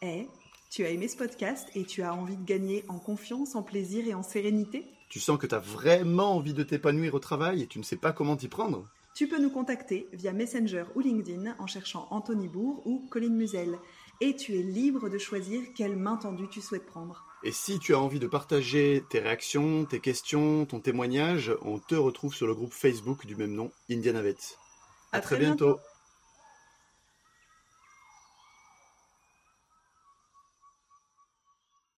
Eh, 0.00 0.28
tu 0.70 0.84
as 0.84 0.90
aimé 0.90 1.08
ce 1.08 1.16
podcast 1.16 1.68
et 1.74 1.84
tu 1.84 2.02
as 2.02 2.14
envie 2.14 2.36
de 2.36 2.44
gagner 2.44 2.84
en 2.88 2.98
confiance, 2.98 3.54
en 3.54 3.62
plaisir 3.62 4.06
et 4.06 4.14
en 4.14 4.22
sérénité? 4.22 4.86
Tu 5.08 5.20
sens 5.20 5.38
que 5.38 5.46
tu 5.46 5.54
as 5.54 5.58
vraiment 5.58 6.36
envie 6.36 6.54
de 6.54 6.62
t'épanouir 6.62 7.14
au 7.14 7.18
travail 7.18 7.62
et 7.62 7.66
tu 7.66 7.78
ne 7.78 7.84
sais 7.84 7.96
pas 7.96 8.12
comment 8.12 8.36
t'y 8.36 8.48
prendre? 8.48 8.88
Tu 9.14 9.26
peux 9.26 9.40
nous 9.40 9.50
contacter 9.50 10.06
via 10.12 10.32
Messenger 10.32 10.84
ou 10.94 11.00
LinkedIn 11.00 11.56
en 11.58 11.66
cherchant 11.66 12.06
Anthony 12.10 12.46
Bourg 12.46 12.86
ou 12.86 13.04
Colline 13.10 13.34
Musel. 13.34 13.76
Et 14.20 14.34
tu 14.34 14.58
es 14.58 14.62
libre 14.62 15.08
de 15.08 15.18
choisir 15.18 15.62
quelle 15.74 15.96
main 15.96 16.16
tendue 16.16 16.48
tu 16.48 16.60
souhaites 16.60 16.86
prendre. 16.86 17.24
Et 17.44 17.52
si 17.52 17.78
tu 17.78 17.94
as 17.94 18.00
envie 18.00 18.18
de 18.18 18.26
partager 18.26 19.04
tes 19.08 19.20
réactions, 19.20 19.84
tes 19.84 20.00
questions, 20.00 20.66
ton 20.66 20.80
témoignage, 20.80 21.54
on 21.62 21.78
te 21.78 21.94
retrouve 21.94 22.34
sur 22.34 22.48
le 22.48 22.54
groupe 22.54 22.72
Facebook 22.72 23.26
du 23.26 23.36
même 23.36 23.52
nom, 23.52 23.70
Indianavet. 23.88 24.36
À, 25.12 25.20
très, 25.20 25.38
bientôt. 25.38 25.78